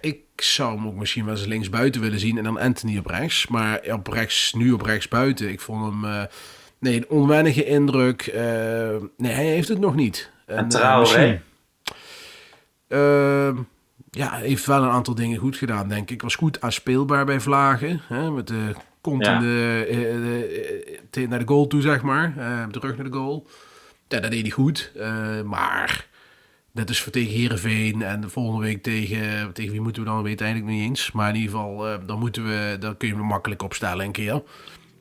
Ik 0.00 0.18
zou 0.42 0.76
hem 0.76 0.86
ook 0.86 0.94
misschien 0.94 1.24
wel 1.24 1.34
eens 1.36 1.46
linksbuiten 1.46 2.00
willen 2.00 2.18
zien 2.20 2.38
en 2.38 2.44
dan 2.44 2.58
Anthony 2.58 2.98
op 2.98 3.06
rechts. 3.06 3.46
Maar 3.46 3.80
op 3.92 4.06
rechts, 4.06 4.52
nu 4.52 4.72
op 4.72 4.82
rechtsbuiten, 4.82 5.48
ik 5.50 5.60
vond 5.60 5.84
hem... 5.92 6.04
eh, 6.04 6.22
nee, 6.78 6.96
een 6.96 7.08
onwennige 7.08 7.64
indruk. 7.64 8.22
eh, 8.26 8.42
nee, 9.16 9.32
hij 9.32 9.46
heeft 9.46 9.68
het 9.68 9.78
nog 9.78 9.94
niet. 9.94 10.30
En 10.46 10.58
eh, 10.58 10.66
Traoré? 10.66 11.00
misschien- 11.00 11.40
Ehm, 12.88 13.56
ja, 14.10 14.30
heeft 14.34 14.66
wel 14.66 14.82
een 14.82 14.90
aantal 14.90 15.14
dingen 15.14 15.38
goed 15.38 15.56
gedaan, 15.56 15.88
denk 15.88 16.10
ik. 16.10 16.22
Was 16.22 16.34
goed 16.34 16.60
aanspeelbaar 16.60 17.24
bij 17.24 17.40
Vlagen. 17.40 18.00
Hè, 18.08 18.30
met 18.30 18.46
de 18.48 18.72
kont 19.00 19.26
Ja. 19.26 19.34
in 19.34 19.40
de, 19.40 19.86
eh, 19.90 20.32
eh, 20.94 20.98
te- 21.10 21.26
naar 21.28 21.38
de 21.38 21.46
goal 21.48 21.66
toe, 21.66 21.80
zeg 21.80 22.02
maar. 22.02 22.34
eh, 22.38 22.60
met 22.64 22.72
de 22.72 22.78
rug 22.80 22.96
naar 22.96 23.10
de 23.10 23.16
goal. 23.16 23.46
Ja, 24.08 24.20
dat 24.20 24.30
deed 24.30 24.42
hij 24.42 24.50
goed. 24.50 24.92
Eh, 24.96 25.42
maar 25.42 26.06
dat 26.72 26.90
is 26.90 27.00
voor 27.00 27.12
tegen 27.12 27.32
Heerenveen. 27.32 28.02
En 28.02 28.20
de 28.20 28.28
volgende 28.28 28.66
week 28.66 28.82
tegen, 28.82 29.52
tegen 29.52 29.72
wie 29.72 29.80
moeten 29.80 30.02
we 30.02 30.08
dan? 30.08 30.22
Weet 30.22 30.40
eigenlijk 30.40 30.72
niet 30.72 30.88
eens. 30.88 31.12
Maar 31.12 31.28
in 31.28 31.34
ieder 31.34 31.50
geval, 31.50 31.88
eh, 31.88 31.98
dan, 32.06 32.18
moeten 32.18 32.44
we, 32.44 32.76
dan 32.80 32.96
kun 32.96 33.08
je 33.08 33.14
makkelijk 33.14 33.62
opstellen 33.62 34.04
een 34.06 34.12
keer. 34.12 34.42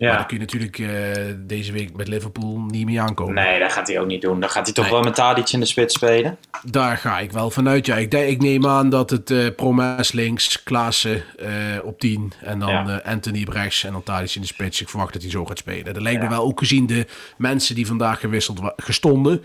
Maar 0.02 0.10
Ja. 0.10 0.16
dan 0.18 0.26
kun 0.26 0.38
je 0.38 0.44
natuurlijk 0.44 0.80
eh, 0.80 1.34
deze 1.38 1.72
week 1.72 1.96
met 1.96 2.08
Liverpool 2.08 2.60
niet 2.68 2.86
mee 2.86 3.02
aankomen. 3.02 3.34
Nee, 3.34 3.60
dat 3.60 3.72
gaat 3.72 3.88
hij 3.88 4.00
ook 4.00 4.08
niet 4.08 4.22
doen. 4.22 4.40
Dan 4.40 4.50
gaat 4.50 4.66
hij 4.66 4.74
toch 4.74 4.84
Nee. 4.86 4.94
wel 4.94 5.04
met 5.04 5.16
Tadic 5.16 5.50
in 5.50 5.60
de 5.60 5.66
spits 5.66 5.94
spelen. 5.96 6.38
Daar 6.64 6.98
ga 6.98 7.20
ik 7.20 7.32
wel 7.32 7.50
vanuit. 7.52 7.86
Ja, 7.86 7.96
ik, 7.96 8.12
denk, 8.12 8.30
ik 8.30 8.42
neem 8.42 8.68
aan 8.68 8.90
dat 8.90 9.10
het 9.10 9.32
eh 9.32 9.48
Promes 9.56 10.12
links, 10.12 10.64
Klaassen 10.64 11.24
eh, 11.40 11.50
op 11.84 12.00
10 12.00 12.34
en 12.42 12.60
dan 12.60 12.70
Ja. 12.70 13.02
Anthony 13.06 13.42
op 13.42 13.54
rechts 13.54 13.84
en 13.84 13.92
dan 13.92 14.04
Tadic 14.04 14.36
in 14.36 14.42
de 14.42 14.48
spits. 14.48 14.82
Ik 14.82 14.90
verwacht 14.90 15.14
dat 15.14 15.22
hij 15.22 15.32
zo 15.32 15.46
gaat 15.46 15.58
spelen. 15.58 15.94
Dat 15.94 16.02
lijkt 16.04 16.22
me 16.22 16.30
wel 16.30 16.44
ook 16.44 16.60
gezien 16.60 16.86
de 16.88 17.06
mensen 17.38 17.76
die 17.76 17.88
vandaag 17.88 18.20
gewisseld 18.20 18.60
gestonden, 18.78 19.44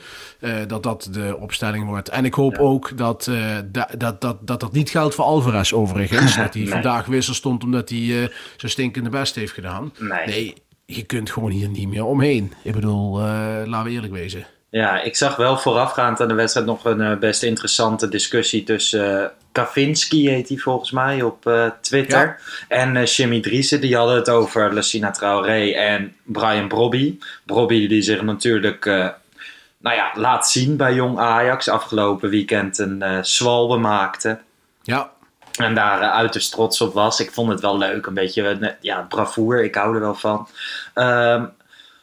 dat 0.66 0.82
dat 0.82 1.08
de 1.12 1.36
opstelling 1.40 1.86
wordt. 1.86 2.08
En 2.08 2.25
ik 2.25 2.34
hoop 2.34 2.58
ook 2.58 2.96
dat, 2.98 3.30
da- 3.72 3.88
dat, 3.98 4.20
dat, 4.20 4.36
dat 4.40 4.60
dat 4.60 4.72
niet 4.72 4.90
geldt 4.90 5.14
voor 5.14 5.25
Alvarez 5.25 5.72
overigens. 5.72 6.36
dat 6.44 6.54
hij 6.54 6.62
Nee. 6.62 6.72
vandaag 6.72 7.06
wissel 7.06 7.34
stond 7.34 7.64
omdat 7.64 7.88
hij 7.88 8.30
zijn 8.56 8.72
stinkende 8.72 9.08
best 9.10 9.34
heeft 9.34 9.52
gedaan. 9.52 9.92
Nee. 9.98 10.46
Je 10.87 11.02
kunt 11.02 11.31
gewoon 11.31 11.50
hier 11.50 11.69
niet 11.69 11.88
meer 11.88 12.05
omheen. 12.05 12.52
Ik 12.62 12.73
bedoel, 12.73 13.19
eh, 13.19 13.62
laten 13.64 13.85
we 13.85 13.90
eerlijk 13.90 14.12
wezen. 14.12 14.47
Ja, 14.71 15.02
ik 15.02 15.16
zag 15.16 15.37
wel 15.37 15.59
voorafgaand 15.59 16.21
aan 16.21 16.28
de 16.28 16.35
wedstrijd 16.35 16.66
nog 16.66 16.85
een 16.85 17.00
eh, 17.00 17.19
best 17.19 17.43
interessante 17.43 18.09
discussie 18.09 18.64
tussen 18.64 19.23
eh 19.23 19.31
Kavinski, 19.52 20.28
heet 20.28 20.49
hij 20.49 20.59
volgens 20.59 20.90
mij, 20.90 21.23
op 21.23 21.71
Twitter. 21.81 22.40
En 22.69 23.05
Jimmy 23.05 23.40
Driessen, 23.40 23.81
die 23.81 23.97
hadden 23.97 24.16
het 24.16 24.28
over 24.28 24.75
Lucina 24.75 25.11
Traoré 25.11 25.71
en 25.71 26.16
Brian 26.23 26.69
Brobby. 26.69 27.19
Brobby 27.45 27.88
die 27.88 28.02
zich 28.02 28.23
natuurlijk, 28.23 28.85
nou 28.85 29.97
ja, 29.97 30.11
laat 30.14 30.49
zien 30.49 30.76
bij 30.76 30.95
Jong 30.95 31.19
Ajax. 31.19 31.69
Afgelopen 31.69 32.31
weekend 32.31 32.78
een 32.78 33.25
zwalbe 33.25 33.76
maakte. 33.76 34.38
Ja, 34.83 35.11
En 35.56 35.75
daar 35.75 36.00
eh, 36.00 36.10
uiterst 36.10 36.52
trots 36.52 36.80
op 36.80 36.94
was. 36.94 37.20
Ik 37.20 37.30
vond 37.30 37.50
het 37.50 37.60
wel 37.60 37.78
leuk, 37.78 38.06
een 38.06 38.14
beetje 38.14 38.42
eh, 38.42 38.70
ja, 38.80 39.00
bravoer. 39.08 39.64
Ik 39.64 39.75
hou 39.75 39.94
er 39.94 40.00
wel 40.00 40.14
van. 40.14 40.48
Ehm, 40.94 41.44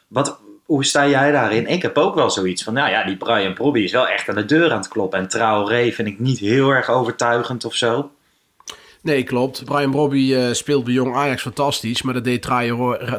wat, 0.08 0.38
hoe 0.64 0.84
sta 0.84 1.06
jij 1.08 1.32
daarin? 1.32 1.66
Ik 1.66 1.82
heb 1.82 1.98
ook 1.98 2.14
wel 2.14 2.30
zoiets 2.30 2.62
van, 2.62 2.72
nou 2.72 2.90
ja, 2.90 3.04
die 3.04 3.16
Brian 3.16 3.54
Brobby 3.54 3.80
is 3.80 3.92
wel 3.92 4.08
echt 4.08 4.28
aan 4.28 4.34
de 4.34 4.44
deur 4.44 4.70
aan 4.70 4.78
het 4.78 4.88
kloppen. 4.88 5.18
En 5.18 5.28
Traoré 5.28 5.92
vind 5.92 6.08
ik 6.08 6.18
niet 6.18 6.38
heel 6.38 6.70
erg 6.70 6.88
overtuigend 6.90 7.64
of 7.64 7.74
zo. 7.74 8.10
Nee, 9.02 9.22
klopt. 9.22 9.64
Brian 9.64 9.90
Brobby 9.90 10.34
eh, 10.34 10.52
speelt 10.52 10.84
bij 10.84 10.92
Jong 10.92 11.14
Ajax 11.14 11.42
fantastisch, 11.42 12.02
maar 12.02 12.14
dat 12.14 12.24
deed 12.24 12.42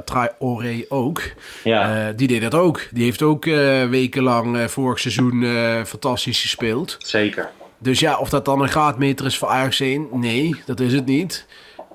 Traoré 0.05 0.85
ook. 0.89 1.21
Ja. 1.63 2.11
Die 2.11 2.27
deed 2.27 2.41
dat 2.41 2.53
ook. 2.53 2.87
Die 2.91 3.03
heeft 3.03 3.21
ook 3.21 3.45
eh, 3.45 3.89
wekenlang 3.89 4.71
vorig 4.71 4.99
seizoen 4.99 5.45
fantastisch 5.85 6.41
gespeeld. 6.41 6.95
Zeker. 6.99 7.51
Dus 7.77 7.99
ja, 7.99 8.17
of 8.17 8.29
dat 8.29 8.45
dan 8.45 8.61
een 8.61 8.69
graadmeter 8.69 9.25
is 9.25 9.37
voor 9.37 9.47
Ajax 9.47 9.79
1? 9.79 10.07
Nee, 10.11 10.55
dat 10.65 10.79
is 10.79 10.93
het 10.93 11.05
niet. 11.05 11.45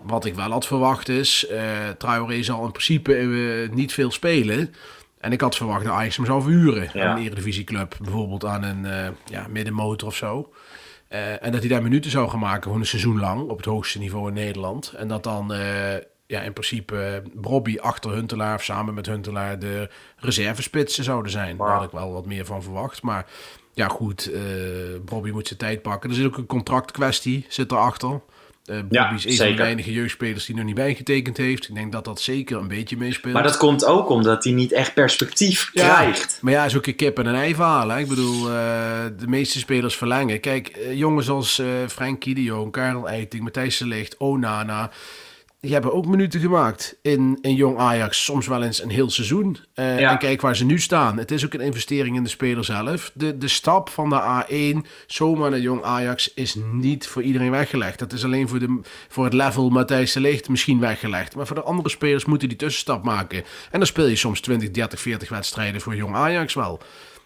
Wat 0.02 0.24
ik 0.24 0.34
wel 0.34 0.50
had 0.50 0.66
verwacht 0.66 1.08
is, 1.08 1.46
eh 1.46 1.60
Traoré 1.98 2.42
zal 2.42 2.64
in 2.64 2.70
principe 2.70 3.14
eh, 3.14 3.74
niet 3.76 3.92
veel 3.92 4.10
spelen. 4.10 4.74
En 5.18 5.32
ik 5.32 5.40
had 5.40 5.56
verwacht 5.56 5.84
dat 5.84 5.92
Ajax 5.92 6.16
hem 6.16 6.26
zou 6.26 6.42
verhuren 6.42 6.90
Ja. 6.92 7.06
aan 7.10 7.16
een 7.16 7.22
eredivisieclub. 7.24 7.96
Bijvoorbeeld 8.02 8.44
aan 8.44 8.62
een 8.62 8.84
eh, 8.86 9.08
ja, 9.24 9.46
middenmotor 9.48 10.08
of 10.08 10.16
zo. 10.16 10.52
En 11.40 11.52
dat 11.52 11.60
hij 11.60 11.68
daar 11.68 11.82
minuten 11.82 12.10
zou 12.10 12.28
gaan 12.30 12.38
maken, 12.38 12.62
gewoon 12.62 12.80
een 12.80 12.86
seizoen 12.86 13.20
lang, 13.20 13.48
op 13.48 13.56
het 13.56 13.66
hoogste 13.66 13.98
niveau 13.98 14.28
in 14.28 14.34
Nederland. 14.34 14.92
En 14.96 15.08
dat 15.08 15.22
dan 15.22 15.52
ja, 16.26 16.40
in 16.40 16.52
principe 16.52 17.22
Brobby 17.34 17.78
achter 17.78 18.10
Huntelaar, 18.10 18.54
of 18.54 18.64
samen 18.64 18.94
met 18.94 19.06
Huntelaar, 19.06 19.58
de 19.58 19.88
reservespitsen 20.16 21.04
zouden 21.04 21.32
zijn. 21.32 21.56
Daar 21.56 21.68
had 21.68 21.82
ik 21.84 21.90
wel 21.90 22.12
wat 22.12 22.26
meer 22.26 22.44
van 22.44 22.62
verwacht. 22.62 23.02
Maar 23.02 23.26
ja, 23.80 23.88
goed, 23.88 24.30
eh 24.32 24.40
Brobby 25.04 25.30
moet 25.30 25.46
zijn 25.46 25.58
tijd 25.58 25.82
pakken. 25.82 26.10
Er 26.10 26.16
zit 26.16 26.26
ook 26.26 26.36
een 26.36 26.46
contractkwestie, 26.46 27.46
zit 27.48 27.72
erachter. 27.72 28.08
Eh 28.10 28.20
Brobby 28.64 28.94
Ja, 28.94 29.12
is 29.12 29.24
een 29.24 29.36
van 29.36 29.46
de 29.46 29.54
weinige 29.54 29.92
jeugdspelers 29.92 30.46
die 30.46 30.54
nog 30.54 30.64
niet 30.64 30.74
bijgetekend 30.74 31.36
heeft. 31.36 31.68
Ik 31.68 31.74
denk 31.74 31.92
dat 31.92 32.04
dat 32.04 32.20
zeker 32.20 32.56
een 32.56 32.68
beetje 32.68 32.96
meespeelt. 32.96 33.34
Maar 33.34 33.42
dat 33.42 33.56
komt 33.56 33.84
ook 33.84 34.08
omdat 34.08 34.44
hij 34.44 34.52
niet 34.52 34.72
echt 34.72 34.94
perspectief 34.94 35.70
krijgt. 35.72 36.38
Maar 36.42 36.52
ja, 36.52 36.64
is 36.64 36.76
ook 36.76 36.86
een 36.86 36.96
kip 36.96 37.18
en 37.18 37.26
een 37.26 37.34
ei 37.34 37.54
verhaal. 37.54 37.88
Hè? 37.88 37.98
Ik 37.98 38.08
bedoel, 38.08 38.48
eh, 38.48 38.54
de 39.18 39.26
meeste 39.26 39.58
spelers 39.58 39.96
verlengen. 39.96 40.40
Kijk, 40.40 40.78
jongens 40.92 41.28
als 41.30 41.62
Frenkie 41.88 42.34
de 42.34 42.42
Jong, 42.42 42.72
Karel 42.72 43.08
Eiting, 43.08 43.42
Matthijs 43.42 43.78
de 43.78 43.86
Ligt, 43.86 44.16
Onana... 44.16 44.90
Die 45.60 45.72
hebben 45.72 45.92
ook 45.92 46.06
minuten 46.06 46.40
gemaakt 46.40 46.96
in, 47.02 47.38
in 47.40 47.54
Jong 47.54 47.78
Ajax. 47.78 48.24
Soms 48.24 48.46
wel 48.46 48.62
eens 48.62 48.82
een 48.82 48.90
heel 48.90 49.10
seizoen. 49.10 49.56
Eh, 49.74 50.00
Ja. 50.00 50.10
En 50.10 50.18
kijk 50.18 50.40
waar 50.40 50.56
ze 50.56 50.64
nu 50.64 50.78
staan. 50.78 51.18
Het 51.18 51.30
is 51.30 51.44
ook 51.44 51.54
een 51.54 51.60
investering 51.60 52.16
in 52.16 52.22
de 52.22 52.28
speler 52.28 52.64
zelf. 52.64 53.10
De, 53.14 53.38
de 53.38 53.48
stap 53.48 53.88
van 53.88 54.08
de 54.10 54.44
A1 54.82 54.88
zomaar 55.06 55.50
naar 55.50 55.58
Jong 55.60 55.82
Ajax 55.82 56.34
is 56.34 56.56
niet 56.72 57.06
voor 57.06 57.22
iedereen 57.22 57.50
weggelegd. 57.50 57.98
Dat 57.98 58.12
is 58.12 58.24
alleen 58.24 58.48
voor, 58.48 58.58
de, 58.58 58.80
voor 59.08 59.24
het 59.24 59.32
level 59.32 59.70
Matthijs 59.70 60.12
de 60.12 60.20
Ligt 60.20 60.48
misschien 60.48 60.80
weggelegd. 60.80 61.36
Maar 61.36 61.46
voor 61.46 61.56
de 61.56 61.62
andere 61.62 61.88
spelers 61.88 62.24
moeten 62.24 62.48
die 62.48 62.56
tussenstap 62.58 63.04
maken. 63.04 63.38
En 63.70 63.78
dan 63.78 63.86
speel 63.86 64.06
je 64.06 64.16
soms 64.16 64.40
20, 64.40 64.70
30, 64.70 65.00
40 65.00 65.28
wedstrijden 65.28 65.80
voor 65.80 65.96
Jong 65.96 66.14
Ajax 66.14 66.54
wel. 66.54 66.80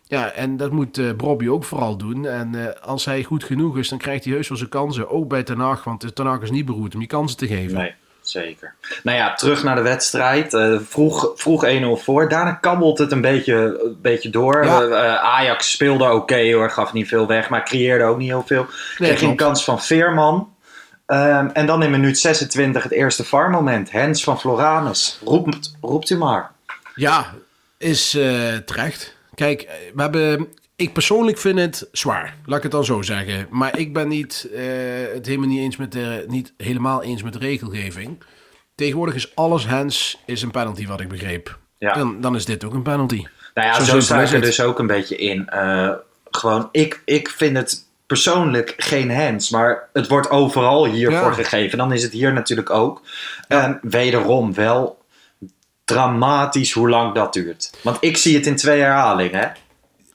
Ja, 0.06 0.30
en 0.30 0.56
dat 0.56 0.72
moet 0.72 1.16
Brobby 1.16 1.48
ook 1.48 1.64
vooral 1.64 1.96
doen. 1.96 2.26
En 2.26 2.54
eh, 2.54 2.82
als 2.82 3.04
hij 3.04 3.22
goed 3.22 3.44
genoeg 3.44 3.78
is, 3.78 3.88
dan 3.88 3.98
krijgt 3.98 4.24
hij 4.24 4.32
heus 4.34 4.48
wel 4.48 4.58
zijn 4.58 4.70
kansen. 4.70 5.10
Ook 5.10 5.28
bij 5.28 5.42
Ten 5.42 5.58
Hag, 5.58 5.84
want 5.84 6.14
Ten 6.14 6.26
Hag 6.26 6.40
is 6.40 6.50
niet 6.50 6.64
beroerd 6.64 6.94
om 6.94 7.00
je 7.00 7.06
kansen 7.06 7.38
te 7.38 7.46
geven. 7.46 7.78
Nee, 7.78 7.94
zeker. 8.28 8.74
Nou 9.02 9.18
ja, 9.18 9.34
terug 9.34 9.62
naar 9.62 9.76
de 9.76 9.82
wedstrijd. 9.82 10.54
Eh, 10.54 10.76
vroeg 10.88 11.32
vroeg 11.34 11.64
1-0 11.64 11.96
voor. 11.96 12.28
Daarna 12.28 12.52
kabbelt 12.52 12.98
het 12.98 13.12
een 13.12 13.20
beetje, 13.20 13.54
een 13.54 13.98
beetje 14.02 14.30
door. 14.30 14.64
Ja. 14.64 14.80
Eh, 14.80 15.04
eh, 15.04 15.14
Ajax 15.14 15.70
speelde 15.70 16.12
oké 16.12 16.52
hoor, 16.52 16.70
gaf 16.70 16.92
niet 16.92 17.08
veel 17.08 17.26
weg, 17.26 17.48
maar 17.48 17.64
creëerde 17.64 18.04
ook 18.04 18.18
niet 18.18 18.28
heel 18.28 18.44
veel. 18.46 18.66
Kreeg 18.94 19.22
een 19.22 19.36
kans 19.36 19.64
van 19.64 19.82
Veerman. 19.82 20.52
Ehm, 21.06 21.48
en 21.52 21.66
dan 21.66 21.82
in 21.82 21.90
minuut 21.90 22.18
26 22.18 22.82
het 22.82 22.92
eerste 22.92 23.24
VAR-moment. 23.24 23.90
Hens 23.90 24.24
van 24.24 24.40
Floranus. 24.40 25.18
Roept, 25.24 25.76
roept 25.80 26.10
u 26.10 26.16
maar. 26.16 26.50
Ja, 26.94 27.34
is 27.78 28.14
eh, 28.14 28.56
terecht. 28.56 29.16
Kijk, 29.34 29.68
we 29.94 30.02
hebben. 30.02 30.48
Ik 30.76 30.92
persoonlijk 30.92 31.38
vind 31.38 31.58
het 31.58 31.88
zwaar. 31.92 32.36
Laat 32.46 32.56
ik 32.56 32.62
het 32.62 32.72
dan 32.72 32.84
zo 32.84 33.02
zeggen. 33.02 33.46
Maar 33.50 33.78
ik 33.78 33.92
ben 33.92 34.08
niet, 34.08 34.48
eh, 34.54 34.62
het 35.14 35.26
helemaal 35.26 35.48
niet, 35.48 35.60
eens 35.60 35.76
met 35.76 35.92
de, 35.92 36.24
niet 36.28 36.52
helemaal 36.56 37.02
eens 37.02 37.22
met 37.22 37.32
de 37.32 37.38
regelgeving. 37.38 38.22
Tegenwoordig 38.74 39.14
is 39.14 39.34
alles 39.36 39.66
hands 39.66 40.18
is 40.26 40.42
een 40.42 40.50
penalty, 40.50 40.86
wat 40.86 41.00
ik 41.00 41.08
begreep. 41.08 41.58
Ja. 41.78 41.94
Dan, 41.94 42.20
dan 42.20 42.34
is 42.34 42.44
dit 42.44 42.64
ook 42.64 42.74
een 42.74 42.82
penalty. 42.82 43.24
Nou 43.54 43.68
ja, 43.68 43.74
zo, 43.74 43.82
simpel 43.84 44.02
sta 44.02 44.22
ik 44.22 44.30
er 44.30 44.40
dus 44.40 44.60
ook 44.60 44.78
een 44.78 44.86
beetje 44.86 45.16
in. 45.16 45.48
Eh, 45.48 45.90
gewoon, 46.30 46.68
ik, 46.72 47.02
ik 47.04 47.28
vind 47.30 47.56
het 47.56 47.84
persoonlijk 48.06 48.74
geen 48.76 49.10
hands, 49.10 49.50
maar 49.50 49.88
het 49.92 50.08
wordt 50.08 50.30
overal 50.30 50.86
hiervoor 50.86 51.28
Ja. 51.28 51.32
gegeven. 51.32 51.78
Dan 51.78 51.92
is 51.92 52.02
het 52.02 52.12
hier 52.12 52.32
natuurlijk 52.32 52.70
ook. 52.70 53.02
En 53.48 53.78
wederom 53.82 54.54
wel 54.54 55.02
dramatisch 55.84 56.72
hoe 56.72 56.88
lang 56.88 57.14
dat 57.14 57.32
duurt. 57.32 57.70
Want 57.82 57.96
ik 58.00 58.16
zie 58.16 58.36
het 58.36 58.46
in 58.46 58.56
twee 58.56 58.80
herhalingen. 58.80 59.52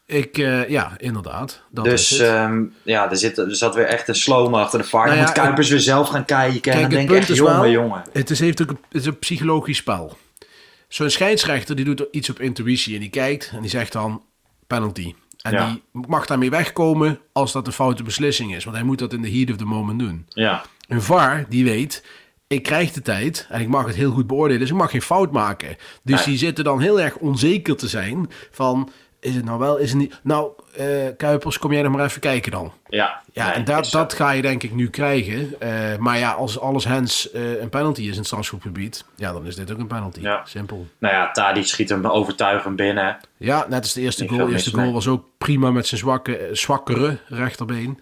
Ik, 0.09 0.37
eh, 0.37 0.69
ja, 0.69 0.93
inderdaad. 0.97 1.61
Dat 1.71 1.85
dus 1.85 2.19
ehm, 2.19 2.63
ja, 2.83 3.09
er, 3.09 3.17
zit, 3.17 3.37
er 3.37 3.55
zat 3.55 3.75
weer 3.75 3.85
echt 3.85 4.07
een 4.07 4.15
slow 4.15 4.55
achter 4.55 4.79
de 4.79 4.85
vaart. 4.85 5.05
Nou 5.05 5.17
ja, 5.19 5.23
moet 5.25 5.33
Kuipers 5.33 5.69
weer 5.69 5.79
zelf 5.79 6.07
gaan 6.09 6.25
kijken. 6.25 6.73
en 6.73 6.81
dan 6.81 6.89
denk 6.89 7.11
echt, 7.11 7.35
jongen, 7.35 7.59
wel, 7.59 7.69
jongen. 7.69 8.03
Het 8.13 8.29
is, 8.29 8.39
heeft 8.39 8.61
ook 8.61 8.69
een, 8.69 8.77
het 8.89 9.01
is 9.01 9.05
een 9.07 9.19
psychologisch 9.19 9.77
spel. 9.77 10.17
Zo'n 10.87 11.09
scheidsrechter 11.09 11.75
die 11.75 11.85
doet 11.85 12.05
iets 12.11 12.29
op 12.29 12.39
intuïtie 12.39 12.93
en 12.93 12.99
die 12.99 13.09
kijkt 13.09 13.51
en 13.55 13.61
die 13.61 13.69
zegt 13.69 13.91
dan 13.91 14.23
penalty. 14.67 15.13
En 15.41 15.51
Ja. 15.53 15.67
die 15.67 15.83
mag 16.07 16.25
daarmee 16.25 16.49
wegkomen 16.49 17.19
als 17.33 17.51
dat 17.51 17.67
een 17.67 17.73
foute 17.73 18.03
beslissing 18.03 18.55
is. 18.55 18.63
Want 18.63 18.75
hij 18.75 18.85
moet 18.85 18.99
dat 18.99 19.13
in 19.13 19.21
de 19.21 19.31
heat 19.31 19.49
of 19.51 19.55
the 19.57 19.65
moment 19.65 19.99
doen. 19.99 20.25
Ja, 20.29 20.63
Een 20.87 21.01
VAR 21.01 21.45
die 21.49 21.63
weet, 21.63 22.03
ik 22.47 22.63
krijg 22.63 22.91
de 22.91 23.01
tijd 23.01 23.47
en 23.49 23.61
ik 23.61 23.67
mag 23.67 23.85
het 23.85 23.95
heel 23.95 24.11
goed 24.11 24.27
beoordelen. 24.27 24.59
Dus 24.59 24.69
ik 24.69 24.75
mag 24.75 24.91
geen 24.91 25.01
fout 25.01 25.31
maken. 25.31 25.77
Dus 26.03 26.15
Nee. 26.15 26.25
die 26.25 26.37
zitten 26.37 26.63
dan 26.63 26.81
heel 26.81 27.01
erg 27.01 27.15
onzeker 27.15 27.75
te 27.75 27.87
zijn 27.87 28.29
van... 28.51 28.89
Is 29.19 29.35
het 29.35 29.45
nou 29.45 29.59
wel, 29.59 29.77
is 29.77 29.89
het 29.89 29.99
niet... 29.99 30.19
Nou, 30.23 30.51
eh, 30.75 30.87
Kuipers, 31.17 31.59
kom 31.59 31.71
jij 31.73 31.81
nog 31.81 31.91
maar 31.91 32.05
even 32.05 32.21
kijken 32.21 32.51
dan. 32.51 32.73
ja. 32.87 33.21
Ja, 33.33 33.45
Nee, 33.45 33.53
en 33.53 33.63
dat, 33.63 33.89
dat 33.91 34.13
ga 34.13 34.31
je 34.31 34.41
denk 34.41 34.63
ik 34.63 34.73
nu 34.73 34.89
krijgen. 34.89 35.59
Eh, 35.59 35.97
maar 35.97 36.17
ja, 36.17 36.31
als 36.31 36.59
alles 36.59 36.85
hens 36.85 37.31
eh, 37.31 37.61
een 37.61 37.69
penalty 37.69 38.01
is 38.01 38.11
in 38.11 38.17
het 38.17 38.25
strafschopgebied... 38.25 39.05
Ja, 39.15 39.31
dan 39.31 39.45
is 39.45 39.55
dit 39.55 39.71
ook 39.71 39.77
een 39.77 39.87
penalty. 39.87 40.19
Ja. 40.21 40.41
Simpel. 40.45 40.87
Nou 40.97 41.13
ja, 41.13 41.31
Tadic 41.31 41.65
schiet 41.67 41.89
hem 41.89 42.05
overtuigend 42.07 42.75
binnen. 42.75 43.17
Ja, 43.37 43.65
net 43.69 43.81
als 43.81 43.93
de 43.93 44.01
eerste 44.01 44.27
goal. 44.27 44.45
De 44.45 44.51
eerste 44.51 44.69
goal 44.69 44.83
mee. 44.83 44.93
was 44.93 45.07
ook 45.07 45.23
prima 45.37 45.71
met 45.71 45.87
zijn 45.87 45.99
zwakke, 45.99 46.37
eh, 46.37 46.55
zwakkere 46.55 47.17
rechterbeen. 47.27 47.99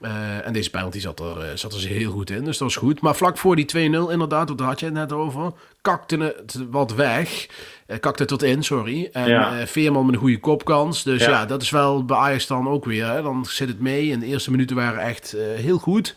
Eh, 0.00 0.46
en 0.46 0.52
deze 0.52 0.70
penalty 0.70 1.00
zat 1.00 1.20
er, 1.20 1.40
eh, 1.40 1.48
zat 1.54 1.74
er 1.74 1.80
heel 1.80 2.10
goed 2.12 2.30
in, 2.30 2.44
dus 2.44 2.58
dat 2.58 2.68
was 2.68 2.76
goed. 2.76 3.00
Maar 3.00 3.14
vlak 3.16 3.38
voor 3.38 3.56
die 3.56 3.64
2-0 3.64 4.10
inderdaad, 4.10 4.58
daar 4.58 4.66
had 4.66 4.80
je 4.80 4.86
het 4.86 4.94
net 4.94 5.12
over, 5.12 5.52
kakte 5.80 6.16
het 6.16 6.58
wat 6.70 6.94
weg. 6.94 7.46
Eh, 7.86 8.00
kakte 8.00 8.22
het 8.22 8.28
tot 8.30 8.42
in, 8.42 8.62
sorry. 8.62 9.08
En 9.12 9.28
Ja. 9.28 9.66
Veerman 9.66 10.04
met 10.06 10.14
een 10.14 10.20
goede 10.20 10.40
kopkans. 10.40 11.02
Dus 11.02 11.24
Ja. 11.24 11.30
ja. 11.30 11.46
dat 11.46 11.62
is 11.62 11.70
wel 11.70 12.04
bij 12.04 12.16
Ajax 12.16 12.46
dan 12.46 12.68
ook 12.68 12.84
weer. 12.84 13.06
Hè. 13.06 13.22
Dan 13.22 13.44
zit 13.44 13.68
het 13.68 13.80
mee. 13.80 14.12
En 14.12 14.20
de 14.20 14.26
eerste 14.26 14.50
minuten 14.50 14.76
waren 14.76 15.00
echt 15.00 15.36
heel 15.56 15.78
goed. 15.78 16.14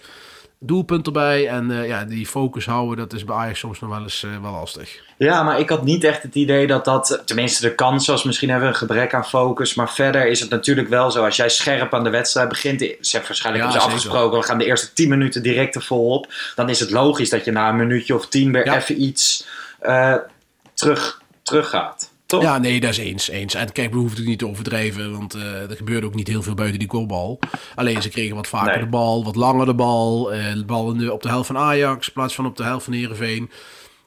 Doelpunt 0.62 1.06
erbij. 1.06 1.48
En 1.48 1.72
eh, 1.72 1.88
ja, 1.88 2.04
die 2.04 2.28
focus 2.28 2.66
houden, 2.66 2.98
dat 2.98 3.14
is 3.14 3.24
bij 3.24 3.36
Ajax 3.36 3.60
soms 3.60 3.80
nog 3.80 3.90
wel 3.90 4.02
eens 4.02 4.24
eh, 4.24 4.30
wel 4.42 4.52
lastig. 4.52 5.00
Ja, 5.18 5.44
maar 5.44 5.60
ik 5.60 5.70
had 5.70 5.84
niet 5.84 6.04
echt 6.04 6.24
het 6.24 6.36
idee 6.36 6.68
dat 6.68 6.86
dat... 6.86 7.22
Tenminste, 7.26 7.62
de 7.62 7.76
kans 7.76 8.08
was. 8.08 8.24
Misschien 8.24 8.50
hebben 8.50 8.68
we 8.68 8.74
een 8.74 8.80
gebrek 8.80 9.14
aan 9.14 9.26
focus. 9.26 9.74
Maar 9.74 9.90
verder 9.92 10.28
is 10.28 10.40
het 10.40 10.50
natuurlijk 10.50 10.88
wel 10.88 11.12
zo. 11.12 11.26
Als 11.26 11.36
jij 11.36 11.50
scherp 11.50 11.94
aan 11.94 12.04
de 12.04 12.10
wedstrijd 12.10 12.50
begint... 12.50 12.80
Ze 12.80 12.86
hebben 12.88 13.28
waarschijnlijk 13.28 13.66
Ja, 13.66 13.72
hebben 13.72 13.72
ze 13.72 13.80
zeker. 13.80 13.96
afgesproken... 13.96 14.40
we 14.40 14.46
gaan 14.46 14.58
de 14.58 14.66
eerste 14.66 14.94
10 14.94 15.10
minuten 15.10 15.44
direct 15.44 15.76
er 15.76 15.82
volop. 15.82 16.28
Dan 16.56 16.70
is 16.70 16.80
het 16.80 16.92
logisch 16.92 17.30
dat 17.30 17.46
je 17.46 17.52
na 17.52 17.70
een 17.70 17.76
minuutje 17.76 18.16
of 18.16 18.28
tien... 18.28 18.52
weer 18.52 18.66
Ja. 18.66 18.76
even 18.76 19.02
iets 19.02 19.46
eh, 19.80 20.16
terug, 20.74 21.22
terug 21.44 21.70
gaat. 21.70 22.09
Toch? 22.30 22.42
Ja, 22.42 22.58
nee, 22.58 22.80
dat 22.80 22.90
is 22.90 22.98
eens. 22.98 23.30
eens. 23.30 23.54
En 23.54 23.72
kijk, 23.72 23.92
we 23.92 23.98
hoeven 23.98 24.18
het 24.18 24.28
niet 24.28 24.40
te 24.40 24.48
overdrijven, 24.48 25.12
want 25.12 25.34
eh, 25.34 25.70
er 25.70 25.76
gebeurde 25.76 26.06
ook 26.08 26.16
niet 26.16 26.28
heel 26.28 26.44
veel 26.44 26.54
buiten 26.54 26.80
die 26.80 26.88
kopbal. 26.88 27.40
Alleen 27.76 28.02
ze 28.02 28.10
kregen 28.10 28.36
wat 28.36 28.48
vaker 28.48 28.72
Nee. 28.72 28.80
de 28.84 28.90
bal, 28.90 29.24
wat 29.24 29.36
langer 29.36 29.66
de 29.66 29.74
bal. 29.74 30.34
eh, 30.34 30.54
de 30.54 30.66
bal 30.66 30.98
de, 30.98 31.14
op 31.14 31.22
de 31.22 31.30
helft 31.30 31.48
van 31.48 31.58
Ajax, 31.58 32.08
in 32.08 32.14
plaats 32.14 32.36
van 32.36 32.46
op 32.46 32.58
de 32.58 32.64
helft 32.64 32.84
van 32.84 32.94
Heerenveen. 32.94 33.52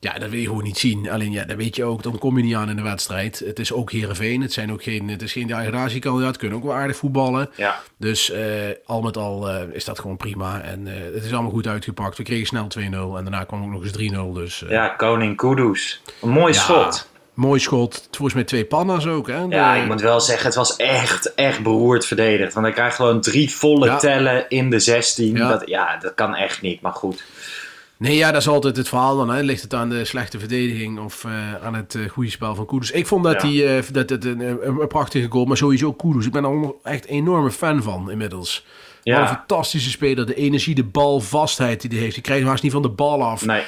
Ja, 0.00 0.18
dat 0.18 0.30
wil 0.30 0.38
je 0.38 0.46
gewoon 0.46 0.62
niet 0.62 0.78
zien. 0.78 1.10
Alleen 1.10 1.32
ja, 1.32 1.44
dat 1.44 1.56
weet 1.56 1.76
je 1.76 1.84
ook, 1.84 2.02
dan 2.02 2.18
kom 2.18 2.36
je 2.36 2.42
niet 2.44 2.54
aan 2.54 2.70
in 2.70 2.76
de 2.76 2.82
wedstrijd. 2.82 3.38
Het 3.46 3.58
is 3.58 3.72
ook 3.72 3.92
Heerenveen, 3.92 4.40
het, 4.42 4.52
zijn 4.52 4.72
ook 4.72 4.82
geen, 4.82 5.08
het 5.08 5.22
is 5.22 5.32
geen 5.32 5.46
degradatiekandidaat, 5.46 6.36
kunnen 6.36 6.58
ook 6.58 6.64
wel 6.64 6.74
aardig 6.74 6.96
voetballen. 6.96 7.50
Ja. 7.56 7.80
Dus 7.96 8.30
eh, 8.30 8.42
al 8.86 9.00
met 9.02 9.16
al 9.16 9.50
is 9.72 9.84
dat 9.84 9.98
gewoon 9.98 10.16
prima. 10.16 10.60
En 10.60 10.86
het 11.14 11.24
is 11.24 11.32
allemaal 11.32 11.50
goed 11.50 11.66
uitgepakt. 11.66 12.16
We 12.16 12.22
kregen 12.22 12.46
snel 12.46 12.66
2-0 12.78 12.80
en 13.16 13.22
daarna 13.22 13.44
kwam 13.44 13.62
ook 13.62 13.70
nog 13.70 13.82
eens 13.82 14.12
3-0. 14.14 14.32
Dus, 14.34 14.64
Ja, 14.68 14.88
koning 14.88 15.36
Kudus. 15.36 16.00
Een 16.22 16.28
mooi 16.30 16.52
ja, 16.52 16.58
schot. 16.60 17.10
Mooi 17.34 17.60
schot. 17.60 18.08
Volgens 18.10 18.34
mij 18.34 18.44
twee 18.44 18.64
panna's 18.64 19.06
ook. 19.06 19.26
Hè? 19.28 19.40
Ja, 19.48 19.74
ik 19.74 19.86
moet 19.86 20.00
wel 20.00 20.20
zeggen, 20.20 20.46
het 20.46 20.54
was 20.54 20.76
echt, 20.76 21.34
echt 21.34 21.62
beroerd 21.62 22.06
verdedigd. 22.06 22.52
Want 22.54 22.66
hij 22.66 22.74
krijgt 22.74 22.96
gewoon 22.96 23.20
drie 23.20 23.50
volle 23.50 23.86
Ja. 23.86 23.96
tellen 23.96 24.48
in 24.48 24.70
de 24.70 24.78
16. 24.80 25.36
Ja. 25.36 25.48
Dat, 25.48 25.68
ja, 25.68 25.96
dat 25.96 26.14
kan 26.14 26.34
echt 26.34 26.60
niet, 26.62 26.80
maar 26.80 26.92
goed. 26.92 27.24
Nee, 27.96 28.16
ja, 28.16 28.32
dat 28.32 28.40
is 28.40 28.48
altijd 28.48 28.76
het 28.76 28.88
verhaal 28.88 29.16
dan. 29.16 29.30
Hè. 29.30 29.40
Ligt 29.42 29.62
het 29.62 29.74
aan 29.74 29.88
de 29.88 30.04
slechte 30.04 30.38
verdediging 30.38 30.98
of 31.04 31.24
eh, 31.24 31.54
aan 31.64 31.74
het 31.74 31.94
eh, 31.94 32.08
goede 32.08 32.30
spel 32.30 32.54
van 32.54 32.66
Kudus? 32.66 32.90
Ik 32.90 33.06
vond 33.06 33.24
dat 33.24 33.42
Ja. 33.42 33.48
hij 33.48 33.76
eh, 33.78 33.84
dat 33.92 34.10
het 34.10 34.24
een, 34.24 34.40
een, 34.40 34.80
een 34.80 34.88
prachtige 34.88 35.26
goal, 35.30 35.44
maar 35.44 35.56
sowieso 35.56 35.92
Kudus. 35.92 36.26
Ik 36.26 36.32
ben 36.32 36.44
er 36.44 36.74
echt 36.82 37.04
een 37.08 37.14
enorme 37.14 37.50
fan 37.50 37.82
van 37.82 38.10
inmiddels. 38.10 38.64
Ja. 39.02 39.20
Wat 39.20 39.28
een 39.28 39.34
fantastische 39.36 39.90
speler. 39.90 40.26
De 40.26 40.34
energie, 40.34 40.74
de 40.74 40.84
balvastheid 40.84 41.80
die 41.80 41.90
hij 41.90 41.98
heeft. 41.98 42.14
Die 42.14 42.22
krijgt 42.22 42.46
haast 42.46 42.62
niet 42.62 42.72
van 42.72 42.82
de 42.82 42.88
bal 42.88 43.22
af. 43.22 43.44
Nee. 43.44 43.62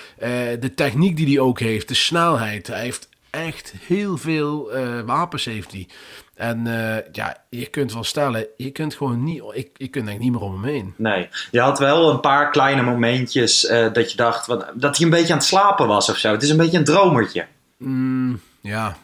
De 0.59 0.73
techniek 0.75 1.17
die 1.17 1.27
hij 1.27 1.39
ook 1.39 1.61
heeft. 1.61 1.89
De 1.89 1.95
snelheid. 1.95 2.67
Hij 2.67 2.81
heeft 2.81 3.09
echt 3.35 3.75
heel 3.87 4.17
veel 4.17 4.73
eh, 4.73 5.01
wapens 5.01 5.45
heeft 5.45 5.73
hij. 5.73 5.89
En 6.35 6.67
eh, 6.67 7.13
ja, 7.13 7.37
je 7.51 7.67
kunt 7.67 7.93
wel 7.93 8.05
stellen, 8.05 8.47
je 8.57 8.71
kunt 8.71 8.95
gewoon 8.95 9.25
niet, 9.25 9.43
ik, 9.53 9.71
je 9.77 9.89
kunt 9.89 10.07
eigenlijk 10.09 10.19
niet 10.19 10.33
meer 10.33 10.41
om 10.41 10.53
hem 10.53 10.73
heen. 10.73 10.95
Nee, 10.97 11.29
je 11.51 11.61
had 11.61 11.79
wel 11.79 12.11
een 12.11 12.21
paar 12.21 12.51
kleine 12.51 12.83
momentjes 12.83 13.67
eh, 13.67 13.93
dat 13.93 14.11
je 14.11 14.17
dacht 14.17 14.47
wat, 14.47 14.73
dat 14.75 14.97
hij 14.97 15.07
een 15.07 15.13
beetje 15.13 15.33
aan 15.33 15.39
het 15.39 15.49
slapen 15.49 15.87
was 15.87 16.09
of 16.09 16.17
zo. 16.17 16.33
Het 16.33 16.43
is 16.43 16.51
een 16.51 16.57
beetje 16.57 16.79
een 16.79 16.85
dromertje 16.85 17.47
Mm, 17.79 18.41
ja, 18.61 18.97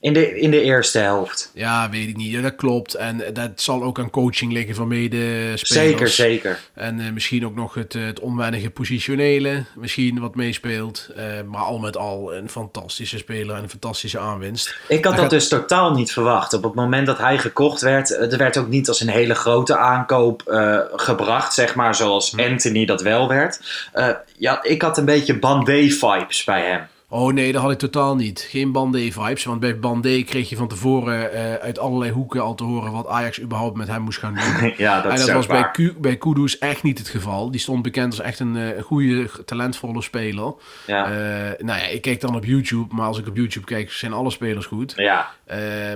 in 0.00 0.12
de, 0.12 0.38
in 0.40 0.50
de 0.50 0.62
eerste 0.62 0.98
helft. 0.98 1.50
Ja, 1.54 1.90
weet 1.90 2.08
ik 2.08 2.16
niet. 2.16 2.30
Ja, 2.32 2.40
dat 2.42 2.54
klopt. 2.56 2.94
En 2.94 3.22
dat 3.32 3.50
zal 3.54 3.82
ook 3.82 3.98
aan 3.98 4.10
coaching 4.10 4.52
liggen 4.52 4.74
van 4.74 4.88
medespelers. 4.88 5.62
Zeker, 5.62 6.08
zeker. 6.08 6.58
En 6.74 7.00
eh, 7.00 7.10
misschien 7.12 7.46
ook 7.46 7.54
nog 7.54 7.74
het, 7.74 7.94
eh, 7.94 8.04
het 8.04 8.20
onwennige 8.20 8.70
positionele. 8.70 9.64
Misschien 9.76 10.20
wat 10.20 10.34
meespeelt. 10.34 11.08
Eh, 11.16 11.24
maar 11.50 11.60
al 11.62 11.78
met 11.78 11.96
al 11.96 12.34
een 12.34 12.48
fantastische 12.48 13.18
speler 13.18 13.56
en 13.56 13.62
een 13.62 13.70
fantastische 13.70 14.18
aanwinst. 14.18 14.74
Ik 14.88 15.04
had 15.04 15.12
dat 15.12 15.22
gaat- 15.22 15.30
dus 15.30 15.48
totaal 15.48 15.92
niet 15.94 16.12
verwacht. 16.12 16.52
Op 16.52 16.62
het 16.62 16.74
moment 16.74 17.06
dat 17.06 17.18
hij 17.18 17.38
gekocht 17.38 17.80
werd, 17.80 18.10
eh, 18.16 18.32
er 18.32 18.38
werd 18.38 18.56
ook 18.56 18.68
niet 18.68 18.88
als 18.88 19.00
een 19.00 19.08
hele 19.08 19.34
grote 19.34 19.76
aankoop 19.76 20.42
eh, 20.42 20.78
gebracht, 20.92 21.54
zeg 21.54 21.74
maar, 21.74 21.94
zoals 21.94 22.30
Hm. 22.30 22.40
Anthony 22.40 22.84
dat 22.86 23.02
wel 23.02 23.28
werd. 23.28 23.60
Eh, 23.92 24.08
ja, 24.36 24.62
ik 24.62 24.82
had 24.82 24.98
een 24.98 25.04
beetje 25.04 25.38
Bandé-vibes 25.38 26.44
bij 26.44 26.62
hem. 26.66 26.80
Oh 27.08 27.32
nee, 27.32 27.52
dat 27.52 27.62
had 27.62 27.70
ik 27.70 27.78
totaal 27.78 28.16
niet. 28.16 28.46
Geen 28.50 28.72
Bandé-vibes. 28.72 29.44
Want 29.44 29.60
bij 29.60 29.78
Bandé 29.78 30.22
kreeg 30.22 30.48
je 30.48 30.56
van 30.56 30.68
tevoren 30.68 31.32
eh, 31.32 31.54
uit 31.54 31.78
allerlei 31.78 32.10
hoeken 32.10 32.42
al 32.42 32.54
te 32.54 32.64
horen 32.64 32.92
wat 32.92 33.06
Ajax 33.06 33.40
überhaupt 33.40 33.76
met 33.76 33.88
hem 33.88 34.02
moest 34.02 34.18
gaan 34.18 34.34
doen. 34.34 34.72
ja, 34.76 35.00
dat 35.00 35.12
en 35.12 35.18
dat 35.18 35.30
was 35.30 35.46
bij. 35.46 35.70
Ku- 35.70 35.94
bij 35.98 36.16
Kudus 36.16 36.58
echt 36.58 36.82
niet 36.82 36.98
het 36.98 37.08
geval. 37.08 37.50
Die 37.50 37.60
stond 37.60 37.82
bekend 37.82 38.12
als 38.12 38.20
echt 38.20 38.38
een 38.38 38.56
eh, 38.56 38.82
goede, 38.82 39.28
talentvolle 39.44 40.02
speler. 40.02 40.54
Ja. 40.86 41.04
Eh, 41.04 41.64
nou 41.64 41.78
ja, 41.78 41.86
ik 41.86 42.02
keek 42.02 42.20
dan 42.20 42.36
op 42.36 42.44
YouTube, 42.44 42.94
maar 42.94 43.06
als 43.06 43.18
ik 43.18 43.26
op 43.26 43.36
YouTube 43.36 43.66
kijk, 43.66 43.92
zijn 43.92 44.12
alle 44.12 44.30
spelers 44.30 44.66
goed. 44.66 44.92
Ja, 44.96 45.30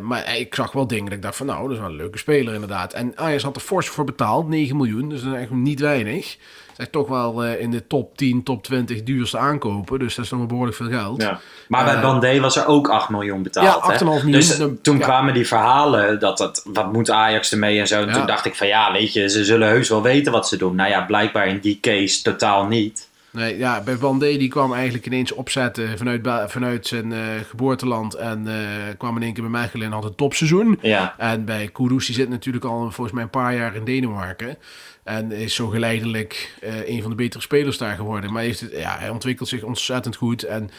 maar 0.03 0.37
ik 0.37 0.55
zag 0.55 0.73
wel 0.73 0.87
dingen 0.87 1.05
dat 1.05 1.15
ik 1.15 1.23
dacht 1.23 1.37
van 1.37 1.47
nou, 1.47 1.63
dat 1.63 1.73
is 1.73 1.79
wel 1.79 1.89
een 1.89 1.97
leuke 1.97 2.19
speler 2.19 2.55
inderdaad. 2.55 2.93
En 2.93 3.13
Ajax 3.17 3.43
had 3.43 3.57
er 3.57 3.63
fors 3.63 3.89
voor 3.89 4.05
betaald, 4.05 4.49
9 4.49 4.77
miljoen, 4.77 5.09
dus 5.09 5.23
dat 5.23 5.35
is 5.35 5.41
echt 5.41 5.51
niet 5.51 5.81
weinig. 5.81 6.37
Toch 6.91 7.09
wel 7.09 7.45
eh, 7.45 7.61
in 7.61 7.71
de 7.71 7.87
top 7.87 8.17
10, 8.17 8.43
top 8.43 8.63
20 8.63 9.03
duurste 9.03 9.39
aankopen, 9.39 9.99
dus 9.99 10.15
dat 10.15 10.25
is 10.25 10.31
nog 10.31 10.47
behoorlijk 10.47 10.77
veel 10.77 10.89
geld. 10.89 11.23
ja. 11.23 11.41
Maar 11.69 11.85
bij 11.85 11.95
Eh, 11.95 12.03
Bandé 12.03 12.41
was 12.41 12.57
er 12.57 12.67
ook 12.67 12.89
8 12.89 13.09
miljoen 13.09 13.43
betaald. 13.43 13.67
Ja, 13.67 13.73
hè? 13.93 13.93
8,5 13.99 14.05
miljoen. 14.05 14.31
Dus 14.41 14.57
toen 14.83 14.99
Ja. 14.99 15.05
kwamen 15.05 15.35
die 15.35 15.47
verhalen 15.47 16.21
dat 16.21 16.39
dat, 16.39 16.63
wat 16.73 16.93
moet 16.93 17.11
Ajax 17.11 17.53
ermee 17.53 17.79
en 17.79 17.87
zo. 17.89 18.01
En 18.01 18.07
Ja. 18.09 18.13
toen 18.15 18.27
dacht 18.27 18.45
ik 18.45 18.55
van 18.55 18.67
ja, 18.67 18.93
weet 18.93 19.13
je, 19.13 19.29
ze 19.29 19.45
zullen 19.45 19.69
heus 19.69 19.89
wel 19.89 20.03
weten 20.03 20.33
wat 20.33 20.49
ze 20.49 20.57
doen. 20.57 20.75
Nou 20.75 20.91
ja, 20.91 21.01
blijkbaar 21.01 21.47
in 21.47 21.59
die 21.59 21.79
case 21.81 22.23
totaal 22.23 22.67
niet. 22.67 23.09
Nee, 23.33 23.59
ja, 23.59 23.83
bij 23.83 23.97
Bandé 23.97 24.37
die 24.37 24.49
kwam 24.49 24.73
eigenlijk 24.73 25.07
ineens 25.07 25.33
opzetten 25.33 25.99
vanuit, 25.99 26.51
vanuit 26.51 26.87
zijn 26.87 27.13
eh, 27.13 27.19
geboorteland 27.49 28.15
en 28.15 28.47
eh, 28.49 28.97
kwam 28.99 29.17
in 29.17 29.23
één 29.23 29.33
keer 29.33 29.51
bij 29.51 29.61
Mechelen 29.61 29.87
en 29.87 29.93
had 29.93 30.05
een 30.05 30.15
topseizoen. 30.15 30.79
Ja. 30.83 31.15
En 31.19 31.45
bij 31.45 31.69
Kudus, 31.69 32.07
die 32.07 32.15
zit 32.15 32.29
natuurlijk 32.29 32.65
al 32.65 32.81
volgens 32.81 33.13
mij 33.13 33.23
een 33.23 33.31
paar 33.31 33.55
jaar 33.55 33.75
in 33.75 33.85
Denemarken. 33.85 34.57
En 35.05 35.33
is 35.33 35.55
zo 35.55 35.69
geleidelijk 35.69 36.55
eh, 36.61 36.89
een 36.89 37.01
van 37.01 37.11
de 37.11 37.17
betere 37.17 37.43
spelers 37.43 37.79
daar 37.79 37.97
geworden. 37.97 38.33
Maar 38.33 38.43
heeft 38.43 38.61
het, 38.61 38.73
ja, 38.73 38.99
hij 38.99 39.09
ontwikkelt 39.09 39.49
zich 39.49 39.63
ontzettend 39.63 40.17
goed. 40.17 40.43
En 40.43 40.71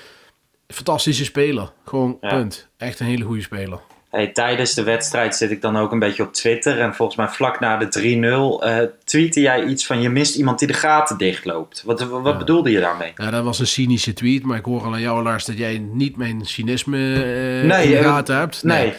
fantastische 0.68 1.24
speler. 1.24 1.72
Gewoon, 1.86 2.18
Ja. 2.22 2.30
punt. 2.30 2.70
Echt 2.78 3.00
een 3.00 3.06
hele 3.06 3.24
goede 3.24 3.42
speler. 3.42 3.80
Hey, 4.12 4.28
tijdens 4.28 4.74
de 4.74 4.84
wedstrijd 4.84 5.36
zit 5.36 5.52
ik 5.52 5.62
dan 5.62 5.78
ook 5.78 5.92
een 5.92 6.00
beetje 6.00 6.24
op 6.24 6.34
Twitter. 6.34 6.80
En 6.80 6.96
volgens 6.96 7.18
mij 7.18 7.28
vlak 7.28 7.60
na 7.60 7.78
de 7.78 8.60
3-0 8.60 8.66
eh 8.66 8.78
tweette 9.04 9.42
jij 9.42 9.64
iets 9.64 9.86
van... 9.86 10.02
je 10.02 10.10
mist 10.10 10.36
iemand 10.36 10.60
die 10.60 10.68
de 10.68 10.74
gaten 10.74 11.18
dichtloopt. 11.18 11.84
Wat, 11.86 12.02
wat 12.02 12.38
bedoelde 12.38 12.72
je 12.72 12.80
daarmee? 12.80 13.14
Ja, 13.16 13.30
dat 13.30 13.44
was 13.44 13.60
een 13.60 13.68
cynische 13.68 14.14
tweet. 14.14 14.44
Maar 14.44 14.58
ik 14.58 14.66
hoor 14.66 14.84
al 14.84 14.94
aan 14.94 15.02
jou, 15.02 15.24
Lars, 15.24 15.46
dat 15.46 15.58
jij 15.58 15.78
niet 15.78 16.18
mijn 16.18 16.46
cynisme 16.46 16.98
Nee, 16.98 17.84
in 17.84 17.92
de 17.92 17.98
eh, 17.98 18.04
gaten 18.04 18.36
hebt. 18.36 18.64
Nee, 18.64 18.94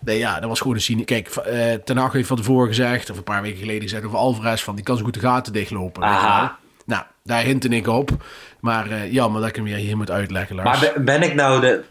Nee, 0.00 0.18
ja, 0.24 0.40
dat 0.40 0.48
was 0.48 0.60
gewoon 0.60 0.74
een 0.74 0.82
cynisch. 0.82 1.04
Kijk, 1.04 1.28
Ten 1.84 1.96
Hag 1.96 2.12
heeft 2.12 2.28
van 2.28 2.36
tevoren 2.36 2.68
gezegd, 2.68 3.10
of 3.10 3.16
een 3.16 3.22
paar 3.22 3.42
weken 3.42 3.58
geleden 3.58 3.82
gezegd 3.82 4.04
over 4.04 4.18
Alvarez, 4.18 4.62
van 4.62 4.74
die 4.74 4.84
kan 4.84 4.96
zo 4.96 5.04
goed 5.04 5.14
de 5.14 5.20
gaten 5.20 5.52
dichtlopen. 5.52 6.02
Aha. 6.02 6.58
Nou, 6.86 7.02
daar 7.22 7.42
hintte 7.42 7.68
ik 7.68 7.86
op. 7.86 8.10
Maar 8.60 8.90
eh 8.90 9.12
jammer 9.12 9.40
dat 9.40 9.50
ik 9.50 9.56
hem 9.56 9.64
weer 9.64 9.76
hier 9.76 9.96
moet 9.96 10.10
uitleggen, 10.10 10.56
Lars. 10.56 10.80
maar 10.80 10.92
ben, 10.94 11.04
ben 11.04 11.22
ik 11.22 11.34
nou 11.34 11.60
de... 11.60 11.82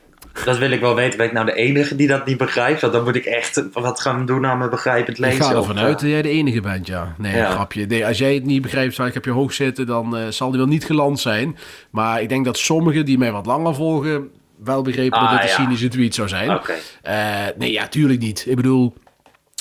Dat 0.46 0.58
wil 0.58 0.72
ik 0.72 0.80
wel 0.80 0.96
weten. 0.96 1.18
Ben 1.18 1.26
ik 1.28 1.34
nou 1.34 1.46
de 1.46 1.54
enige 1.54 1.96
die 1.96 2.08
dat 2.08 2.26
niet 2.26 2.38
begrijpt? 2.38 2.82
Want 2.82 2.94
dan 2.94 3.04
moet 3.04 3.16
ik 3.16 3.26
echt 3.26 3.64
wat 3.74 4.02
gaan 4.02 4.26
doen 4.26 4.46
aan 4.46 4.58
mijn 4.58 4.70
begrijpend 4.70 5.18
ik 5.18 5.24
lezen. 5.24 5.42
ga 5.44 5.50
of, 5.52 5.68
ervan 5.68 5.78
uit 5.80 5.96
eh, 5.96 6.02
dat 6.02 6.10
jij 6.10 6.22
de 6.22 6.30
enige 6.30 6.62
bent, 6.62 6.88
ja. 6.88 7.16
Nee, 7.18 7.36
Ja. 7.36 7.50
grapje. 7.52 7.86
Nee, 7.86 8.06
als 8.06 8.18
jij 8.18 8.34
het 8.34 8.46
niet 8.46 8.62
begrijpt 8.62 8.98
waar 8.98 9.08
ik 9.08 9.16
op 9.16 9.26
je 9.26 9.32
hoog 9.32 9.54
zitten, 9.54 9.86
dan 9.86 10.18
eh, 10.18 10.28
zal 10.28 10.50
die 10.50 10.60
wel 10.60 10.68
niet 10.68 10.86
geland 10.86 11.20
zijn. 11.20 11.58
Maar 11.92 12.22
ik 12.22 12.30
denk 12.30 12.46
dat 12.46 12.58
sommigen 12.58 13.06
die 13.06 13.18
mij 13.18 13.32
wat 13.32 13.46
langer 13.46 13.76
volgen, 13.76 14.30
wel 14.64 14.82
begrepen 14.82 15.18
Ah, 15.18 15.32
dat 15.32 15.42
het 15.42 15.50
een 15.50 15.56
cynische 15.64 15.88
tweet 15.88 16.16
zou 16.16 16.28
zijn. 16.28 16.50
Oké. 16.52 16.74
Eh, 17.02 17.46
nee, 17.58 17.72
ja, 17.72 17.88
tuurlijk 17.88 18.20
niet. 18.20 18.46
Ik 18.48 18.56
bedoel, 18.56 18.94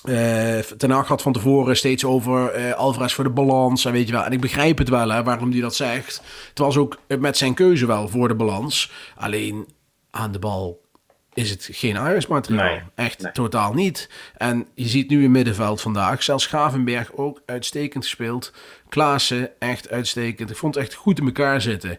eh 0.05 0.59
Ten 0.59 0.91
Hag 0.91 1.09
had 1.09 1.23
van 1.23 1.33
tevoren 1.33 1.77
steeds 1.77 2.05
over 2.05 2.75
Alvarez 2.75 3.13
voor 3.15 3.25
de 3.25 3.31
balans. 3.31 3.85
En 3.85 3.93
weet 3.93 4.07
je 4.07 4.13
wel, 4.13 4.25
en 4.25 4.33
ik 4.33 4.41
begrijp 4.41 4.79
het 4.79 4.89
wel, 4.89 5.11
hè, 5.11 5.23
waarom 5.23 5.51
hij 5.51 5.61
dat 5.61 5.75
zegt. 5.75 6.23
Het 6.49 6.59
was 6.59 6.77
ook 6.77 6.99
met 7.19 7.37
zijn 7.37 7.55
keuze 7.55 7.87
wel 7.87 8.09
voor 8.09 8.29
de 8.29 8.35
balans. 8.35 8.91
Alleen 9.17 9.67
aan 10.11 10.33
de 10.33 10.39
bal 10.39 10.87
is 11.35 11.51
het 11.51 11.69
geen 11.73 11.99
Ajax-materiaal. 11.99 12.65
Nee, 12.65 12.81
Echt 12.95 13.23
nee. 13.23 13.33
totaal 13.33 13.73
niet. 13.75 14.09
En 14.37 14.67
je 14.75 14.87
ziet 14.89 15.11
nu 15.11 15.25
in 15.25 15.31
middenveld 15.31 15.81
vandaag, 15.81 16.23
zelfs 16.23 16.47
Gravenberg 16.47 17.13
ook 17.15 17.43
uitstekend 17.47 18.05
gespeeld. 18.05 18.53
Klaassen 18.89 19.51
echt 19.59 19.91
uitstekend. 19.91 20.51
Ik 20.51 20.57
vond 20.57 20.75
het 20.75 20.85
echt 20.85 20.95
goed 20.95 21.19
in 21.19 21.27
elkaar 21.27 21.61
zitten. 21.61 21.99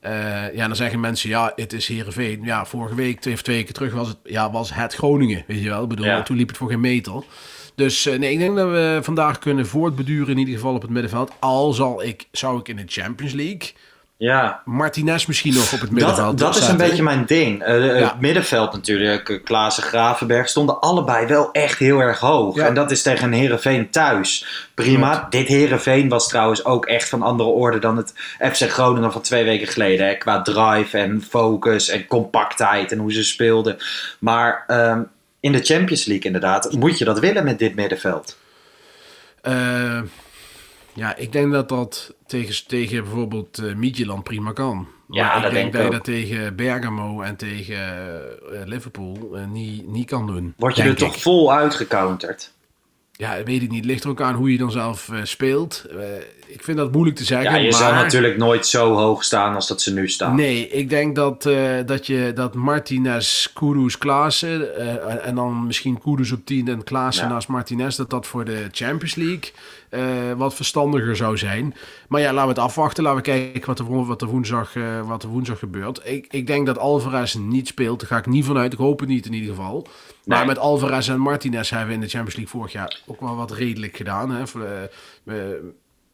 Eh, 0.00 0.54
ja, 0.54 0.66
dan 0.66 0.76
zeggen 0.76 1.00
mensen, 1.00 1.28
ja, 1.28 1.52
het 1.56 1.72
is 1.72 1.88
Heerenveen. 1.88 2.40
Ja, 2.42 2.66
vorige 2.66 2.94
week, 2.94 3.20
twee 3.20 3.34
of 3.34 3.42
twee 3.42 3.64
keer 3.64 3.72
terug, 3.72 3.92
was 3.92 4.08
het, 4.08 4.16
ja, 4.24 4.50
was 4.50 4.74
het 4.74 4.94
Groningen, 4.94 5.44
weet 5.46 5.62
je 5.62 5.68
wel. 5.68 5.82
Ik 5.82 5.88
bedoel, 5.88 6.06
Ja. 6.06 6.22
toen 6.22 6.36
liep 6.36 6.48
het 6.48 6.56
voor 6.56 6.68
geen 6.70 6.80
meter. 6.80 7.22
Dus 7.74 8.06
eh, 8.06 8.18
nee, 8.18 8.32
ik 8.32 8.38
denk 8.38 8.56
dat 8.56 8.68
we 8.70 8.98
vandaag 9.02 9.38
kunnen 9.38 9.66
voortbeduren, 9.66 10.28
in 10.32 10.38
ieder 10.38 10.54
geval 10.54 10.74
op 10.74 10.82
het 10.82 10.90
middenveld. 10.90 11.32
Al 11.38 11.72
zal 11.72 12.02
ik, 12.02 12.28
zou 12.32 12.58
ik 12.58 12.68
in 12.68 12.76
de 12.76 12.84
Champions 12.86 13.32
League 13.32 13.72
Ja, 14.18 14.62
Martinez 14.64 15.26
misschien 15.26 15.54
nog 15.54 15.72
op 15.72 15.80
het 15.80 15.90
middenveld 15.90 16.38
dat, 16.38 16.54
dat 16.54 16.62
is 16.62 16.68
een 16.68 16.76
beetje 16.76 17.02
mijn 17.02 17.24
ding. 17.26 17.62
Eh, 17.62 17.98
Ja. 17.98 18.08
Het 18.08 18.20
middenveld 18.20 18.72
natuurlijk, 18.72 19.28
eh, 19.28 19.44
Klaassen, 19.44 19.82
Gravenberg, 19.82 20.48
stonden 20.48 20.80
allebei 20.80 21.26
wel 21.26 21.52
echt 21.52 21.78
heel 21.78 22.00
erg 22.00 22.18
hoog. 22.18 22.56
Ja. 22.56 22.66
En 22.66 22.74
dat 22.74 22.90
is 22.90 23.02
tegen 23.02 23.24
een 23.24 23.38
Heerenveen 23.38 23.90
thuis. 23.90 24.46
Prima. 24.74 25.26
Dit 25.30 25.48
Heerenveen 25.48 26.08
was 26.08 26.28
trouwens 26.28 26.64
ook 26.64 26.86
echt 26.86 27.08
van 27.08 27.22
andere 27.22 27.48
orde 27.48 27.78
dan 27.78 27.96
het 27.96 28.12
FC 28.52 28.70
Groningen 28.70 29.12
van 29.12 29.20
twee 29.22 29.44
weken 29.44 29.66
geleden. 29.68 30.06
Hè? 30.06 30.14
Qua 30.14 30.42
drive 30.42 30.98
en 30.98 31.22
focus 31.28 31.88
en 31.88 32.06
compactheid 32.06 32.92
en 32.92 32.98
hoe 32.98 33.12
ze 33.12 33.24
speelden. 33.24 33.76
Maar 34.18 34.64
ehm, 34.66 35.02
in 35.40 35.52
de 35.52 35.62
Champions 35.62 36.04
League 36.04 36.26
inderdaad, 36.26 36.72
moet 36.72 36.98
je 36.98 37.04
dat 37.04 37.18
willen 37.18 37.44
met 37.44 37.58
dit 37.58 37.74
middenveld? 37.74 38.36
Eh, 39.42 40.00
ja, 40.98 41.16
ik 41.16 41.32
denk 41.32 41.52
dat 41.52 41.68
dat 41.68 42.14
tegen, 42.26 42.66
tegen 42.66 43.02
bijvoorbeeld 43.02 43.58
eh 43.58 43.74
Midtjylland 43.74 44.24
prima 44.24 44.52
kan. 44.52 44.88
Ja, 45.08 45.26
maar 45.26 45.36
ik 45.36 45.42
dat 45.42 45.52
denk 45.52 45.54
denk 45.54 45.66
ik 45.66 45.72
dat 45.72 45.82
je 45.82 45.90
dat 45.90 46.04
tegen 46.04 46.56
Bergamo 46.56 47.20
en 47.20 47.36
tegen 47.36 47.76
eh, 48.52 48.60
Liverpool 48.64 49.30
eh, 49.34 49.46
niet, 49.46 49.86
niet 49.86 50.06
kan 50.06 50.26
doen. 50.26 50.54
Word 50.56 50.76
je 50.76 50.82
er 50.82 50.96
toch 50.96 51.20
vol 51.20 51.52
uitgecounterd? 51.52 52.52
Ja, 53.12 53.42
weet 53.42 53.62
ik 53.62 53.70
niet. 53.70 53.84
Ligt 53.84 54.04
er 54.04 54.10
ook 54.10 54.20
aan 54.20 54.34
hoe 54.34 54.52
je 54.52 54.58
dan 54.58 54.70
zelf 54.70 55.10
speelt. 55.22 55.86
Ik 56.48 56.62
vind 56.62 56.76
dat 56.76 56.92
moeilijk 56.92 57.16
te 57.16 57.24
zeggen. 57.24 57.50
Ja, 57.50 57.56
je 57.56 57.70
maar... 57.70 57.80
zal 57.80 57.92
natuurlijk 57.92 58.36
nooit 58.36 58.66
zo 58.66 58.94
hoog 58.94 59.24
staan 59.24 59.54
als 59.54 59.68
dat 59.68 59.82
ze 59.82 59.92
nu 59.92 60.08
staan. 60.08 60.34
Nee, 60.34 60.68
ik 60.68 60.88
denk 60.88 61.14
dat, 61.16 61.46
eh, 61.46 61.76
dat, 61.86 62.06
je, 62.06 62.32
dat 62.34 62.54
Martinez, 62.54 63.52
Kudus, 63.52 63.98
Klaassen 63.98 64.76
eh, 64.76 65.26
en 65.26 65.34
dan 65.34 65.66
misschien 65.66 66.00
Kudus 66.00 66.32
op 66.32 66.44
10 66.44 66.68
en 66.68 66.84
Klaassen 66.84 67.26
Ja. 67.26 67.32
naast 67.32 67.48
Martinez, 67.48 67.96
dat 67.96 68.10
dat 68.10 68.26
voor 68.26 68.44
de 68.44 68.68
Champions 68.70 69.14
League 69.14 69.50
eh, 69.88 70.02
wat 70.36 70.54
verstandiger 70.54 71.16
zou 71.16 71.38
zijn. 71.38 71.74
Maar 72.08 72.20
ja, 72.20 72.32
laten 72.32 72.54
we 72.54 72.60
het 72.60 72.68
afwachten. 72.68 73.02
Laten 73.02 73.18
we 73.18 73.24
kijken 73.24 73.66
wat 73.66 73.78
er, 73.78 74.06
wat 74.06 74.22
er, 74.22 74.28
woensdag, 74.28 74.72
wat 75.04 75.22
er 75.22 75.28
woensdag 75.28 75.58
gebeurt. 75.58 76.00
Ik, 76.04 76.26
ik 76.30 76.46
denk 76.46 76.66
dat 76.66 76.78
Alvarez 76.78 77.34
niet 77.34 77.66
speelt. 77.66 78.00
Daar 78.00 78.08
ga 78.08 78.16
ik 78.16 78.26
niet 78.26 78.44
vanuit. 78.44 78.72
Ik 78.72 78.78
hoop 78.78 79.00
het 79.00 79.08
niet 79.08 79.26
in 79.26 79.32
ieder 79.32 79.54
geval. 79.54 79.86
Maar 80.24 80.46
met 80.46 80.58
Alvarez 80.58 81.08
en 81.08 81.20
Martinez 81.20 81.70
hebben 81.70 81.88
we 81.88 81.94
in 81.94 82.00
de 82.00 82.08
Champions 82.08 82.36
League 82.36 82.52
vorig 82.52 82.72
jaar 82.72 83.00
ook 83.06 83.20
wel 83.20 83.36
wat 83.36 83.50
redelijk 83.52 83.96
gedaan. 83.96 84.30
Hè? 84.30 84.42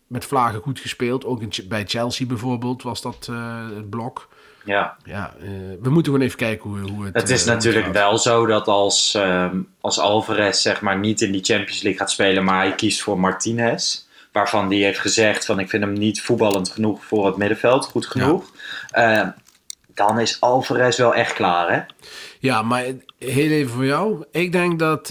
Met 0.07 0.25
Vlagen 0.25 0.61
goed 0.61 0.81
gespeeld. 0.81 1.25
Ook 1.25 1.43
in, 1.43 1.53
bij 1.69 1.85
Chelsea 1.87 2.27
bijvoorbeeld 2.27 2.83
was 2.83 3.03
dat 3.03 3.27
eh, 3.31 3.67
het 3.77 3.91
blok. 3.91 4.29
Ja. 4.65 4.97
Ja, 5.05 5.35
eh, 5.41 5.49
we 5.81 5.91
moeten 5.91 6.13
gewoon 6.13 6.27
even 6.27 6.39
kijken 6.39 6.71
hoe, 6.71 6.91
hoe 6.91 7.05
het 7.05 7.15
Het 7.15 7.31
is 7.31 7.47
eh, 7.47 7.55
natuurlijk 7.55 7.85
gaat. 7.85 7.95
wel 7.95 8.19
zo 8.19 8.47
dat 8.47 8.67
als, 8.67 9.15
ehm, 9.15 9.59
als 9.81 9.99
Alvarez 9.99 10.61
zeg 10.61 10.81
maar 10.81 10.99
niet 10.99 11.21
in 11.21 11.33
die 11.33 11.45
Champions 11.45 11.83
League 11.83 12.01
gaat 12.01 12.11
spelen, 12.11 12.45
maar 12.45 12.59
hij 12.59 12.75
kiest 12.75 13.03
voor 13.03 13.21
Martinez, 13.21 14.05
waarvan 14.33 14.69
die 14.69 14.85
heeft 14.85 14.99
gezegd 14.99 15.45
van 15.45 15.59
ik 15.59 15.69
vind 15.69 15.83
hem 15.85 15.93
niet 15.93 16.23
voetballend 16.23 16.71
genoeg 16.71 17.05
voor 17.05 17.27
het 17.27 17.37
middenveld, 17.37 17.87
goed 17.87 18.07
genoeg. 18.07 18.45
Eh, 18.91 19.29
dan 19.95 20.21
is 20.21 20.41
Alvarez 20.41 20.97
wel 20.97 21.15
echt 21.15 21.33
klaar, 21.33 21.73
hè? 21.73 21.81
Ja, 22.39 22.63
maar 22.63 22.85
heel 23.19 23.51
even 23.51 23.73
voor 23.73 23.85
jou. 23.85 24.25
Ik 24.31 24.53
denk 24.53 24.79
dat 24.79 25.09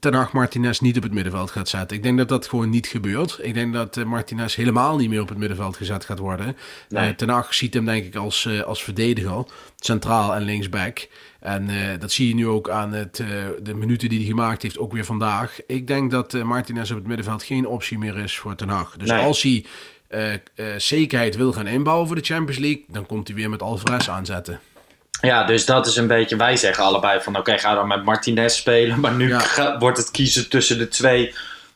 Ten 0.00 0.14
Hag 0.14 0.32
Martinez 0.32 0.78
niet 0.78 0.96
op 0.96 1.02
het 1.02 1.12
middenveld 1.12 1.50
gaat 1.50 1.68
zetten. 1.68 1.96
Ik 1.96 2.02
denk 2.02 2.18
dat 2.18 2.28
dat 2.28 2.46
gewoon 2.48 2.70
niet 2.70 2.86
gebeurt. 2.86 3.38
Ik 3.42 3.54
denk 3.54 3.72
dat 3.72 3.96
eh, 3.96 4.04
Martinez 4.04 4.54
helemaal 4.56 4.96
niet 4.96 5.08
meer 5.08 5.20
op 5.20 5.28
het 5.28 5.38
middenveld 5.38 5.76
gezet 5.76 6.04
gaat 6.04 6.18
worden. 6.18 6.56
Nee. 6.88 7.08
Eh, 7.08 7.14
Ten 7.14 7.28
Hag 7.28 7.54
ziet 7.54 7.74
hem 7.74 7.84
denk 7.84 8.04
ik 8.04 8.14
als, 8.14 8.46
eh, 8.46 8.60
als 8.60 8.82
verdediger, 8.84 9.44
centraal 9.76 10.34
en 10.34 10.42
linksback. 10.42 11.08
En 11.40 11.68
dat 11.98 12.12
zie 12.12 12.28
je 12.28 12.34
nu 12.34 12.46
ook 12.46 12.70
aan 12.70 12.92
het, 12.92 13.16
de 13.62 13.74
minuten 13.74 14.08
die 14.08 14.18
hij 14.18 14.26
gemaakt 14.28 14.62
heeft, 14.62 14.78
ook 14.78 14.92
weer 14.92 15.04
vandaag. 15.04 15.58
Ik 15.66 15.86
denk 15.86 16.10
dat 16.10 16.32
Martinez 16.32 16.90
op 16.90 16.96
het 16.96 17.06
middenveld 17.06 17.42
geen 17.42 17.66
optie 17.66 17.98
meer 17.98 18.16
is 18.18 18.38
voor 18.38 18.54
Ten 18.54 18.68
Hag. 18.68 18.96
Dus 18.96 19.08
Nee. 19.08 19.24
als 19.24 19.42
hij 19.42 19.64
zekerheid 20.76 21.36
wil 21.36 21.52
gaan 21.52 21.66
inbouwen 21.66 22.06
voor 22.06 22.16
de 22.16 22.22
Champions 22.24 22.58
League, 22.60 22.84
dan 22.88 23.06
komt 23.06 23.26
hij 23.26 23.36
weer 23.36 23.50
met 23.50 23.62
Alvarez 23.62 24.08
aanzetten. 24.08 24.60
Ja, 25.20 25.44
dus 25.44 25.64
dat 25.64 25.86
is 25.86 25.96
een 25.96 26.06
beetje. 26.06 26.36
Wij 26.36 26.56
zeggen 26.56 26.84
allebei 26.84 27.20
van 27.20 27.36
oké, 27.38 27.58
ga 27.58 27.74
dan 27.74 27.88
met 27.88 28.04
Martinez 28.04 28.56
spelen. 28.56 29.00
Maar 29.00 29.12
nu 29.14 29.28
Ja. 29.28 29.38
ga- 29.38 29.78
wordt 29.78 29.98
het 29.98 30.10
kiezen 30.10 30.48
tussen 30.48 30.78
de 30.78 30.88
twee, 30.88 31.34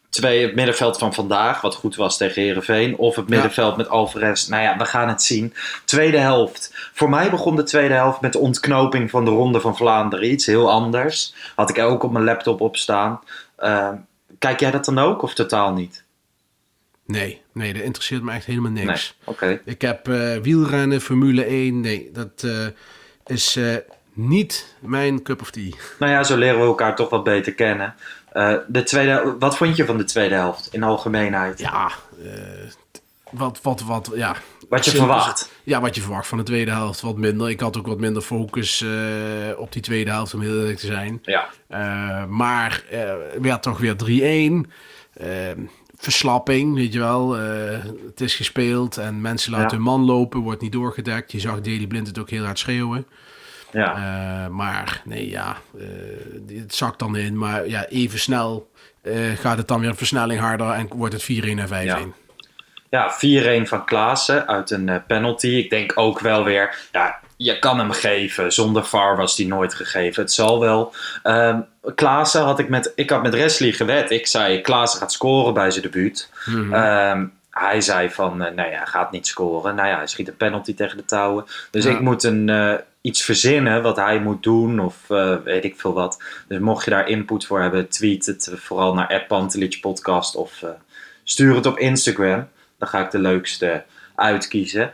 twee. 0.09 0.43
Het 0.47 0.55
middenveld 0.55 0.99
van 0.99 1.15
vandaag, 1.15 1.61
wat 1.61 1.75
goed 1.75 1.97
was 1.97 2.17
tegen 2.17 2.43
Herenveen. 2.43 2.97
Of 2.97 3.17
het 3.17 3.29
middenveld 3.29 3.77
met 3.77 3.89
Alvarez. 3.89 4.47
Nou 4.47 4.63
ja, 4.63 4.77
we 4.77 4.85
gaan 4.85 5.09
het 5.09 5.23
zien. 5.23 5.55
Tweede 5.85 6.19
helft. 6.19 6.91
Voor 6.93 7.11
mij 7.11 7.31
begon 7.31 7.57
de 7.57 7.63
tweede 7.63 7.95
helft 7.95 8.21
met 8.21 8.33
de 8.33 8.39
ontknoping 8.39 9.11
van 9.11 9.25
de 9.25 9.31
Ronde 9.31 9.61
van 9.61 9.77
Vlaanderen. 9.77 10.31
Iets 10.31 10.47
heel 10.47 10.71
anders. 10.71 11.35
Had 11.55 11.71
ik 11.71 11.79
ook 11.79 12.03
op 12.03 12.13
mijn 12.13 12.25
laptop 12.25 12.61
op 12.61 12.77
staan. 12.77 13.21
Ehm, 13.57 13.95
kijk 14.39 14.61
jij 14.61 14.71
dat 14.71 14.85
dan 14.85 14.99
ook 14.99 15.23
of 15.23 15.35
totaal 15.35 15.73
niet? 15.73 16.03
Nee, 17.07 17.41
nee, 17.53 17.73
dat 17.73 17.83
interesseert 17.83 18.23
me 18.23 18.33
echt 18.33 18.45
helemaal 18.45 18.71
niks. 18.71 18.87
Nee, 18.87 19.35
oké. 19.35 19.61
Ik 19.65 19.81
heb 19.81 20.09
eh, 20.09 20.37
wielrennen, 20.37 21.01
Formule 21.01 21.45
1. 21.45 21.81
Nee, 21.81 22.11
dat 22.13 22.43
eh, 22.45 22.67
is 23.31 23.57
eh, 23.57 23.77
niet 24.13 24.75
mijn 24.79 25.23
cup 25.23 25.41
of 25.41 25.51
tea. 25.51 25.71
Nou 25.99 26.13
ja, 26.13 26.23
zo 26.23 26.37
leren 26.37 26.61
we 26.61 26.67
elkaar 26.67 26.97
toch 26.97 27.11
wat 27.11 27.25
beter 27.25 27.55
kennen. 27.55 27.95
Eh, 28.33 28.55
de 28.69 28.83
tweede, 28.83 29.37
wat 29.39 29.57
vond 29.57 29.77
je 29.77 29.85
van 29.85 29.97
de 29.97 30.05
tweede 30.05 30.35
helft 30.35 30.69
in 30.73 30.83
algemeenheid? 30.83 31.59
Ja, 31.59 31.91
eh, 32.25 32.33
wat, 33.31 33.59
wat, 33.63 33.83
wat, 33.83 34.11
ja. 34.15 34.37
Wat 34.69 34.85
je 34.85 34.91
Simpel- 34.91 35.09
verwacht. 35.09 35.51
Ja, 35.63 35.81
wat 35.81 35.95
je 35.95 36.01
verwacht 36.01 36.27
van 36.27 36.39
de 36.39 36.45
tweede 36.45 36.71
helft. 36.71 37.01
Wat 37.01 37.17
minder. 37.17 37.51
Ik 37.51 37.61
had 37.61 37.79
ook 37.79 37.87
wat 37.87 37.99
minder 37.99 38.23
focus 38.23 38.85
op 39.57 39.73
die 39.73 39.83
tweede 39.83 40.11
helft, 40.11 40.35
om 40.35 40.41
heel 40.41 40.59
eerlijk 40.59 40.79
te 40.79 40.87
zijn. 40.87 41.23
Ja. 41.23 41.49
Maar 42.27 42.85
werd 43.41 43.63
toch 43.63 43.79
weer 43.79 43.97
3-1. 43.97 44.71
Verslapping, 46.01 46.75
weet 46.75 46.93
je 46.93 46.99
wel. 46.99 47.37
Eh, 47.39 47.79
het 48.07 48.21
is 48.21 48.35
gespeeld 48.35 48.97
en 48.97 49.21
mensen 49.21 49.51
laten 49.51 49.67
Ja. 49.69 49.75
hun 49.75 49.83
man 49.83 50.05
lopen, 50.05 50.41
wordt 50.41 50.63
niet 50.63 50.73
doorgedekt. 50.73 51.33
Je 51.33 51.41
zag 51.41 51.61
Daily 51.61 51.87
Blind 51.87 52.07
het 52.07 52.19
ook 52.19 52.31
heel 52.31 52.45
hard 52.45 52.59
schreeuwen. 52.59 53.07
Ja. 53.73 53.95
Eh, 53.95 54.51
maar 54.51 55.03
nee, 55.05 55.29
ja, 55.31 55.57
eh, 55.79 56.59
het 56.61 56.75
zakt 56.75 56.99
dan 56.99 57.17
in. 57.17 57.39
Maar 57.39 57.69
ja, 57.69 57.87
even 57.87 58.19
snel 58.19 58.69
gaat 59.35 59.57
het 59.57 59.69
dan 59.69 59.81
weer 59.81 59.89
een 59.89 59.97
versnelling 59.97 60.41
harder 60.41 60.71
en 60.71 60.89
wordt 60.95 61.13
het 61.13 61.23
4-1 61.23 61.59
en 61.59 61.69
5-1. 61.69 62.15
Ja, 62.91 63.11
4-1 63.11 63.67
van 63.67 63.85
Klaassen 63.85 64.47
uit 64.49 64.71
een 64.71 65.03
penalty. 65.07 65.47
Ik 65.47 65.71
denk 65.71 65.93
ook 65.95 66.21
wel 66.21 66.45
weer, 66.45 66.79
ja, 66.93 67.21
je 67.43 67.59
kan 67.59 67.79
hem 67.79 67.91
geven. 67.91 68.53
Zonder 68.53 68.85
VAR 68.85 69.17
was 69.17 69.37
die 69.37 69.47
nooit 69.47 69.75
gegeven. 69.75 70.23
Het 70.23 70.33
zal 70.33 70.61
wel. 70.61 70.95
Ehm 71.23 71.61
Klaassen 71.95 72.43
had 72.43 72.59
ik 72.59 72.69
met, 72.69 72.93
ik 72.95 73.11
had 73.11 73.23
met 73.23 73.35
Wesley 73.35 73.73
gewet. 73.73 74.11
Ik 74.11 74.27
zei, 74.27 74.61
Klaassen 74.61 75.01
gaat 75.01 75.13
scoren 75.13 75.55
bij 75.55 75.71
zijn 75.71 75.83
debuut. 75.85 76.31
Mhm. 76.47 76.75
Ehm, 76.75 77.27
hij 77.51 77.81
zei 77.81 78.11
van, 78.11 78.43
eh, 78.43 78.55
nou 78.55 78.71
ja, 78.71 78.85
gaat 78.85 79.11
niet 79.11 79.27
scoren. 79.27 79.75
Nou 79.75 79.89
ja, 79.89 79.97
hij 79.97 80.07
schiet 80.07 80.29
een 80.29 80.37
penalty 80.37 80.75
tegen 80.75 80.97
de 80.97 81.05
touwen. 81.05 81.45
Dus 81.71 81.85
Ja. 81.85 81.91
ik 81.91 82.01
moet 82.01 82.23
een, 82.23 82.49
eh, 82.49 82.75
iets 83.01 83.23
verzinnen 83.23 83.83
wat 83.83 83.97
hij 83.97 84.19
moet 84.21 84.43
doen 84.43 84.81
of 84.81 84.95
eh, 85.09 85.37
weet 85.45 85.65
ik 85.65 85.81
veel 85.81 85.93
wat. 85.93 86.23
Dus 86.49 86.59
mocht 86.59 86.85
je 86.85 86.91
daar 86.91 87.09
input 87.09 87.47
voor 87.47 87.61
hebben, 87.61 87.89
tweet 87.89 88.27
het 88.27 88.51
vooral 88.55 88.95
naar 88.95 89.25
Pantelic 89.29 89.79
podcast 89.81 90.37
of 90.37 90.65
stuur 91.25 91.55
het 91.55 91.67
op 91.67 91.79
Instagram. 91.79 92.49
Dan 92.79 92.89
ga 92.89 93.05
ik 93.05 93.11
de 93.11 93.19
leukste 93.19 93.85
uitkiezen. 94.15 94.93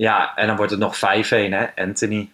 Ja, 0.00 0.36
en 0.36 0.46
dan 0.46 0.56
wordt 0.56 0.70
het 0.70 0.80
nog 0.80 0.96
5-1 0.96 1.00
hè, 1.28 1.66
Anthony. 1.76 2.30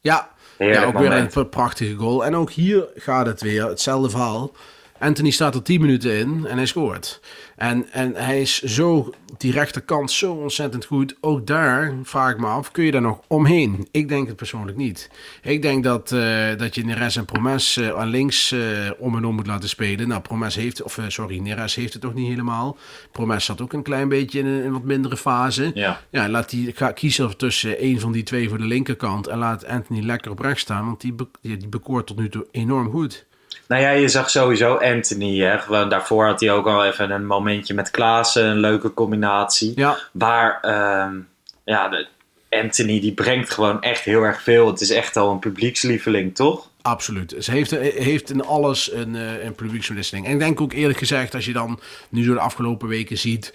Ja, 0.00 0.28
Heerlijk 0.56 0.80
ja 0.80 0.86
ook 0.86 0.98
weer 0.98 1.12
een 1.12 1.48
prachtige 1.48 1.94
goal. 1.94 2.24
En 2.24 2.36
ook 2.36 2.50
hier 2.50 2.88
gaat 2.94 3.26
het 3.26 3.40
weer, 3.40 3.66
hetzelfde 3.66 4.10
verhaal. 4.10 4.52
Anthony 5.00 5.30
staat 5.30 5.54
er 5.54 5.62
10 5.62 5.80
minuten 5.80 6.18
in 6.18 6.46
en 6.46 6.56
hij 6.56 6.66
scoort. 6.66 7.20
En, 7.56 7.86
en 7.92 8.14
hij 8.14 8.40
is 8.40 8.62
zo, 8.62 9.12
die 9.36 9.52
rechterkant, 9.52 10.10
zo 10.10 10.32
ontzettend 10.32 10.84
goed. 10.84 11.16
Ook 11.20 11.46
daar 11.46 11.94
vraag 12.02 12.30
ik 12.32 12.38
me 12.40 12.46
af, 12.46 12.70
kun 12.70 12.84
je 12.84 12.90
daar 12.90 13.00
nog 13.00 13.20
omheen? 13.26 13.88
Ik 13.90 14.08
denk 14.08 14.26
het 14.26 14.36
persoonlijk 14.36 14.76
niet. 14.76 15.10
Ik 15.42 15.62
denk 15.62 15.84
dat, 15.84 16.12
eh, 16.12 16.56
dat 16.56 16.74
je 16.74 16.84
Neres 16.84 17.16
en 17.16 17.24
Promes 17.24 17.76
eh, 17.76 17.88
aan 17.98 18.08
links 18.08 18.52
eh, 18.52 18.60
om 18.98 19.16
en 19.16 19.24
om 19.24 19.34
moet 19.34 19.46
laten 19.46 19.68
spelen. 19.68 20.08
Nou, 20.08 20.20
Promes 20.20 20.54
heeft, 20.54 20.82
of 20.82 20.98
sorry, 21.08 21.38
Neres 21.38 21.74
heeft 21.74 21.92
het 21.92 22.02
nog 22.02 22.14
niet 22.14 22.28
helemaal. 22.28 22.76
Promes 23.12 23.44
zat 23.44 23.60
ook 23.60 23.72
een 23.72 23.82
klein 23.82 24.08
beetje 24.08 24.38
in 24.38 24.46
een, 24.46 24.62
in 24.62 24.72
wat 24.72 24.84
mindere 24.84 25.16
fase. 25.16 25.70
Ja. 25.74 26.00
Ja, 26.10 26.28
laat 26.28 26.50
die, 26.50 26.72
ga, 26.74 26.92
kies 26.92 27.18
er 27.18 27.36
tussen 27.36 27.84
een 27.84 28.00
van 28.00 28.12
die 28.12 28.22
twee 28.22 28.48
voor 28.48 28.58
de 28.58 28.64
linkerkant. 28.64 29.26
En 29.26 29.38
laat 29.38 29.66
Anthony 29.66 30.00
lekker 30.00 30.30
op 30.30 30.38
rechts 30.38 30.62
staan, 30.62 30.84
want 30.84 31.00
die, 31.00 31.12
be- 31.12 31.28
die, 31.40 31.56
die 31.56 31.68
bekoort 31.68 32.06
tot 32.06 32.18
nu 32.18 32.28
toe 32.28 32.46
enorm 32.50 32.90
goed. 32.90 33.28
Nou 33.70 33.82
ja, 33.82 33.90
je 33.90 34.08
zag 34.08 34.30
sowieso 34.30 34.74
Anthony. 34.74 35.38
Hè? 35.38 35.58
Gewoon 35.58 35.88
daarvoor 35.88 36.26
had 36.26 36.40
hij 36.40 36.52
ook 36.52 36.66
al 36.66 36.84
even 36.84 37.10
een 37.10 37.26
momentje 37.26 37.74
met 37.74 37.90
Klaassen. 37.90 38.44
Een 38.44 38.58
leuke 38.58 38.94
combinatie. 38.94 39.72
Ja. 39.74 39.98
Waar 40.12 40.58
ehm, 40.60 41.18
ja, 41.64 41.88
de, 41.88 42.06
Anthony 42.48 43.00
die 43.00 43.12
brengt 43.12 43.50
gewoon 43.50 43.82
echt 43.82 44.04
heel 44.04 44.22
erg 44.22 44.42
veel. 44.42 44.66
Het 44.66 44.80
is 44.80 44.90
echt 44.90 45.16
al 45.16 45.30
een 45.30 45.38
publiekslieveling, 45.38 46.34
toch? 46.34 46.68
Absoluut. 46.82 47.34
Ze 47.38 47.50
heeft, 47.50 47.70
heeft 47.80 48.30
in 48.30 48.44
alles 48.44 48.92
een, 48.92 49.16
eh, 49.16 49.44
een 49.44 49.54
publieksverwisseling. 49.54 50.26
En 50.26 50.32
ik 50.32 50.38
denk 50.38 50.60
ook 50.60 50.72
eerlijk 50.72 50.98
gezegd, 50.98 51.34
als 51.34 51.44
je 51.44 51.52
dan 51.52 51.80
nu 52.08 52.24
zo 52.24 52.34
de 52.34 52.40
afgelopen 52.40 52.88
weken 52.88 53.18
ziet... 53.18 53.52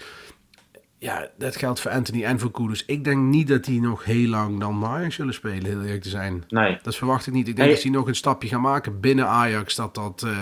Ja, 0.98 1.28
dat 1.38 1.56
geldt 1.56 1.80
voor 1.80 1.90
Anthony 1.90 2.24
en 2.24 2.38
voor 2.38 2.50
Kudus. 2.50 2.84
Ik 2.86 3.04
denk 3.04 3.18
niet 3.22 3.48
dat 3.48 3.64
die 3.64 3.80
nog 3.80 4.04
heel 4.04 4.28
lang 4.28 4.60
dan 4.60 4.84
Ajax 4.84 5.14
zullen 5.14 5.34
spelen, 5.34 5.64
heel 5.64 5.82
eerlijk 5.82 6.02
te 6.02 6.08
zijn. 6.08 6.44
Nee. 6.48 6.78
Dat 6.82 6.96
verwacht 6.96 7.26
ik 7.26 7.32
niet. 7.32 7.48
Ik 7.48 7.56
denk 7.56 7.66
Hey. 7.66 7.74
dat 7.74 7.82
hij 7.84 7.92
nog 7.92 8.06
een 8.06 8.14
stapje 8.14 8.48
gaan 8.48 8.60
maken 8.60 9.00
binnen 9.00 9.26
Ajax. 9.26 9.74
Dat 9.74 9.94
dat, 9.94 10.22
eh, 10.26 10.38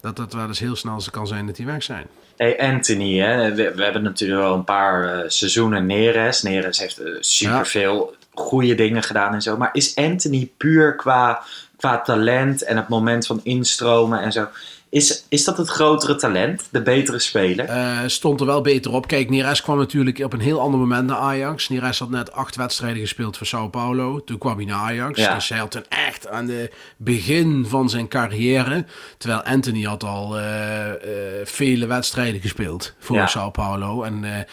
dat, 0.00 0.16
dat 0.16 0.32
wel 0.32 0.46
eens 0.46 0.58
heel 0.58 0.76
snel 0.76 1.00
kan 1.10 1.26
zijn 1.26 1.46
dat 1.46 1.56
die 1.56 1.66
weg 1.66 1.82
zijn. 1.82 2.06
Hey 2.36 2.60
Anthony, 2.60 3.18
hè? 3.18 3.54
We, 3.54 3.74
we 3.74 3.82
hebben 3.84 4.02
natuurlijk 4.02 4.40
wel 4.40 4.54
een 4.54 4.64
paar 4.64 5.04
eh, 5.18 5.28
seizoenen 5.28 5.86
Neres. 5.86 6.42
Neres 6.42 6.78
heeft 6.78 6.98
eh, 6.98 7.12
superveel 7.20 8.14
goede 8.34 8.74
dingen 8.74 9.02
gedaan 9.02 9.34
en 9.34 9.42
zo. 9.42 9.56
Maar 9.56 9.70
is 9.72 9.96
Anthony 9.96 10.50
puur 10.56 10.94
qua, 10.96 11.42
qua 11.76 12.00
talent 12.00 12.62
en 12.62 12.76
het 12.76 12.88
moment 12.88 13.26
van 13.26 13.40
instromen 13.42 14.20
en 14.22 14.32
zo... 14.32 14.48
Is, 14.94 15.24
is 15.28 15.44
dat 15.44 15.56
het 15.56 15.68
grotere 15.68 16.14
talent, 16.14 16.68
de 16.70 16.82
betere 16.82 17.18
speler? 17.18 17.66
Eh, 17.66 17.98
stond 18.06 18.40
er 18.40 18.46
wel 18.46 18.60
beter 18.60 18.92
op. 18.92 19.06
Kijk, 19.06 19.30
Neres 19.30 19.62
kwam 19.62 19.78
natuurlijk 19.78 20.18
op 20.18 20.32
een 20.32 20.40
heel 20.40 20.60
ander 20.60 20.80
moment 20.80 21.06
naar 21.06 21.16
Ajax. 21.16 21.68
Neres 21.68 21.98
had 21.98 22.10
net 22.10 22.32
acht 22.32 22.56
wedstrijden 22.56 23.00
gespeeld 23.00 23.36
voor 23.36 23.46
Sao 23.46 23.68
Paulo. 23.68 24.24
Toen 24.24 24.38
kwam 24.38 24.56
hij 24.56 24.64
naar 24.64 24.78
Ajax. 24.78 25.18
Ja. 25.18 25.34
Dus 25.34 25.48
hij 25.48 25.58
had 25.58 25.70
toen 25.70 25.84
echt 25.88 26.28
aan 26.28 26.46
de 26.46 26.70
begin 26.96 27.66
van 27.66 27.90
zijn 27.90 28.08
carrière. 28.08 28.84
Terwijl 29.18 29.42
Anthony 29.42 29.82
had 29.82 30.04
al 30.04 30.38
eh, 30.38 30.90
eh, 30.90 31.46
vele 31.46 31.86
wedstrijden 31.86 32.40
gespeeld 32.40 32.94
voor 32.98 33.16
Ja. 33.16 33.26
Sao 33.26 33.50
Paulo. 33.50 34.02
En 34.02 34.46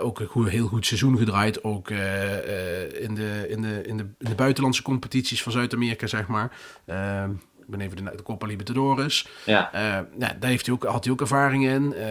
ook 0.00 0.20
een 0.20 0.26
goed, 0.26 0.48
heel 0.48 0.66
goed 0.66 0.86
seizoen 0.86 1.18
gedraaid. 1.18 1.64
Ook 1.64 1.90
in, 1.90 1.96
de, 1.96 2.96
in, 3.00 3.14
de, 3.14 3.48
in, 3.48 3.62
de, 3.62 3.80
in 3.84 4.10
de 4.18 4.34
buitenlandse 4.34 4.82
competities 4.82 5.42
van 5.42 5.52
Zuid-Amerika, 5.52 6.06
zeg 6.06 6.26
maar. 6.26 6.52
Ik 7.62 7.68
ben 7.68 7.80
even 7.80 7.96
de, 7.96 8.12
de 8.16 8.22
Copa 8.22 8.46
Libertadores. 8.46 9.28
Ja. 9.44 9.70
Nou, 10.16 10.32
daar 10.40 10.50
heeft 10.50 10.66
hij 10.66 10.74
ook, 10.74 10.84
had 10.84 11.04
hij 11.04 11.12
ook 11.12 11.20
ervaring 11.20 11.66
in. 11.66 11.94
Eh, 11.94 12.06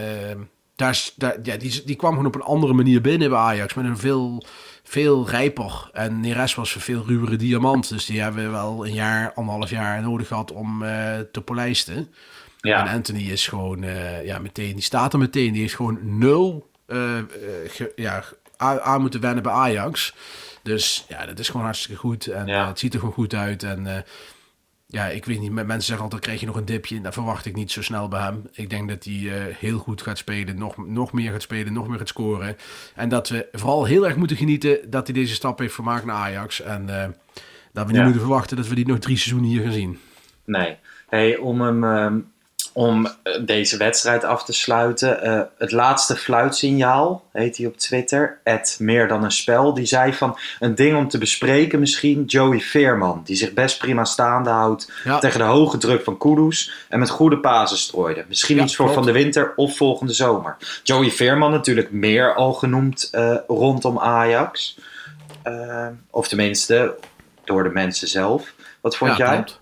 daar, 0.76 1.10
daar, 1.16 1.36
ja, 1.42 1.56
die, 1.56 1.82
die 1.84 1.96
kwam 1.96 2.10
gewoon 2.10 2.26
op 2.26 2.34
een 2.34 2.40
andere 2.42 2.72
manier 2.72 3.00
binnen 3.00 3.30
bij 3.30 3.38
Ajax. 3.38 3.74
Met 3.74 3.84
een 3.84 3.98
veel, 3.98 4.44
veel 4.82 5.28
rijper. 5.28 5.90
En 5.92 6.20
Neres 6.20 6.54
was 6.54 6.74
een 6.74 6.80
veel 6.80 7.04
ruwere 7.06 7.36
diamant. 7.36 7.88
Dus 7.88 8.06
die 8.06 8.20
hebben 8.20 8.44
we 8.44 8.50
wel 8.50 8.86
een 8.86 8.94
jaar, 8.94 9.32
anderhalf 9.32 9.70
jaar 9.70 10.02
nodig 10.02 10.26
gehad 10.28 10.52
om 10.52 10.82
eh, 10.82 11.18
te 11.32 11.40
polijsten. 11.40 12.12
Ja. 12.60 12.86
En 12.86 12.94
Anthony 12.94 13.30
is 13.30 13.46
gewoon, 13.48 13.84
ja, 14.24 14.38
meteen, 14.38 14.72
die 14.74 14.82
staat 14.82 15.12
er 15.12 15.18
meteen. 15.18 15.52
Die 15.52 15.60
heeft 15.60 15.74
gewoon 15.74 15.98
nul 16.18 16.70
ge- 17.66 17.92
ja, 17.96 18.24
aan, 18.56 19.00
moeten 19.00 19.20
wennen 19.20 19.42
bij 19.42 19.52
Ajax. 19.52 20.14
Dus 20.62 21.04
ja, 21.08 21.26
dat 21.26 21.38
is 21.38 21.48
gewoon 21.48 21.64
hartstikke 21.66 22.00
goed. 22.00 22.26
En 22.26 22.46
Ja. 22.46 22.66
het 22.68 22.78
ziet 22.78 22.92
er 22.92 22.98
gewoon 22.98 23.14
goed 23.14 23.34
uit. 23.34 23.62
En 23.62 24.04
ja, 24.92 25.06
ik 25.08 25.24
weet 25.24 25.40
niet, 25.40 25.52
mensen 25.52 25.82
zeggen 25.82 26.02
altijd, 26.04 26.22
krijg 26.22 26.40
je 26.40 26.46
nog 26.46 26.56
een 26.56 26.64
dipje. 26.64 27.00
Dat 27.00 27.12
verwacht 27.12 27.46
ik 27.46 27.54
niet 27.54 27.70
zo 27.70 27.82
snel 27.82 28.08
bij 28.08 28.20
hem. 28.20 28.42
Ik 28.52 28.70
denk 28.70 28.88
dat 28.88 29.04
hij 29.04 29.14
eh, 29.14 29.56
heel 29.56 29.78
goed 29.78 30.02
gaat 30.02 30.18
spelen, 30.18 30.58
nog, 30.58 30.86
nog 30.86 31.12
meer 31.12 31.32
gaat 31.32 31.42
spelen, 31.42 31.72
nog 31.72 31.88
meer 31.88 31.98
gaat 31.98 32.08
scoren. 32.08 32.56
En 32.94 33.08
dat 33.08 33.28
we 33.28 33.48
vooral 33.52 33.84
heel 33.84 34.06
erg 34.06 34.16
moeten 34.16 34.36
genieten 34.36 34.90
dat 34.90 35.06
hij 35.06 35.14
deze 35.14 35.34
stap 35.34 35.58
heeft 35.58 35.74
gemaakt 35.74 36.04
naar 36.04 36.16
Ajax. 36.16 36.60
En 36.60 36.88
eh, 37.02 37.08
dat 37.72 37.84
we 37.84 37.90
niet 37.90 37.96
Ja. 37.96 38.02
moeten 38.02 38.20
verwachten 38.22 38.56
dat 38.56 38.68
we 38.68 38.74
die 38.74 38.86
nog 38.86 38.98
drie 38.98 39.16
seizoenen 39.16 39.50
hier 39.50 39.62
gaan 39.62 39.72
zien. 39.72 39.98
Nee. 40.44 40.76
Hey, 41.08 41.36
om 41.36 41.60
hem, 41.60 41.84
ehm, 41.84 42.18
om 42.74 43.06
eh, 43.06 43.32
deze 43.44 43.76
wedstrijd 43.76 44.24
af 44.24 44.44
te 44.44 44.52
sluiten. 44.52 45.22
eh, 45.22 45.40
het 45.58 45.72
laatste 45.72 46.16
fluitsignaal, 46.16 47.24
heet 47.32 47.56
hij 47.56 47.66
op 47.66 47.76
Twitter. 47.76 48.38
Het 48.44 48.76
meer 48.80 49.08
dan 49.08 49.24
een 49.24 49.30
spel. 49.32 49.74
Die 49.74 49.86
zei 49.86 50.12
van 50.14 50.38
een 50.60 50.74
ding 50.74 50.96
om 50.96 51.08
te 51.08 51.18
bespreken 51.18 51.80
misschien. 51.80 52.24
Joey 52.24 52.60
Veerman, 52.60 53.22
die 53.24 53.36
zich 53.36 53.52
best 53.52 53.78
prima 53.78 54.04
staande 54.04 54.50
houdt. 54.50 54.90
Ja. 55.04 55.18
Tegen 55.18 55.38
de 55.38 55.44
hoge 55.44 55.78
druk 55.78 56.04
van 56.04 56.18
Kudus. 56.18 56.72
En 56.88 56.98
met 56.98 57.10
goede 57.10 57.38
pasen 57.38 57.76
strooide. 57.78 58.24
Misschien 58.28 58.56
Ja, 58.56 58.62
iets 58.62 58.76
voor 58.76 58.84
klopt. 58.90 59.04
van 59.04 59.12
de 59.12 59.18
winter 59.18 59.52
of 59.56 59.76
volgende 59.76 60.12
zomer. 60.12 60.56
Joey 60.82 61.10
Veerman 61.10 61.50
natuurlijk 61.50 61.90
meer 61.92 62.34
al 62.34 62.52
genoemd 62.52 63.08
eh, 63.12 63.36
rondom 63.46 63.98
Ajax. 63.98 64.78
Of 66.10 66.28
tenminste, 66.28 66.94
door 67.44 67.62
de 67.62 67.68
mensen 67.70 68.08
zelf. 68.08 68.54
Wat 68.80 68.96
vond 68.96 69.16
ja, 69.16 69.26
jij? 69.26 69.34
klopt. 69.34 69.60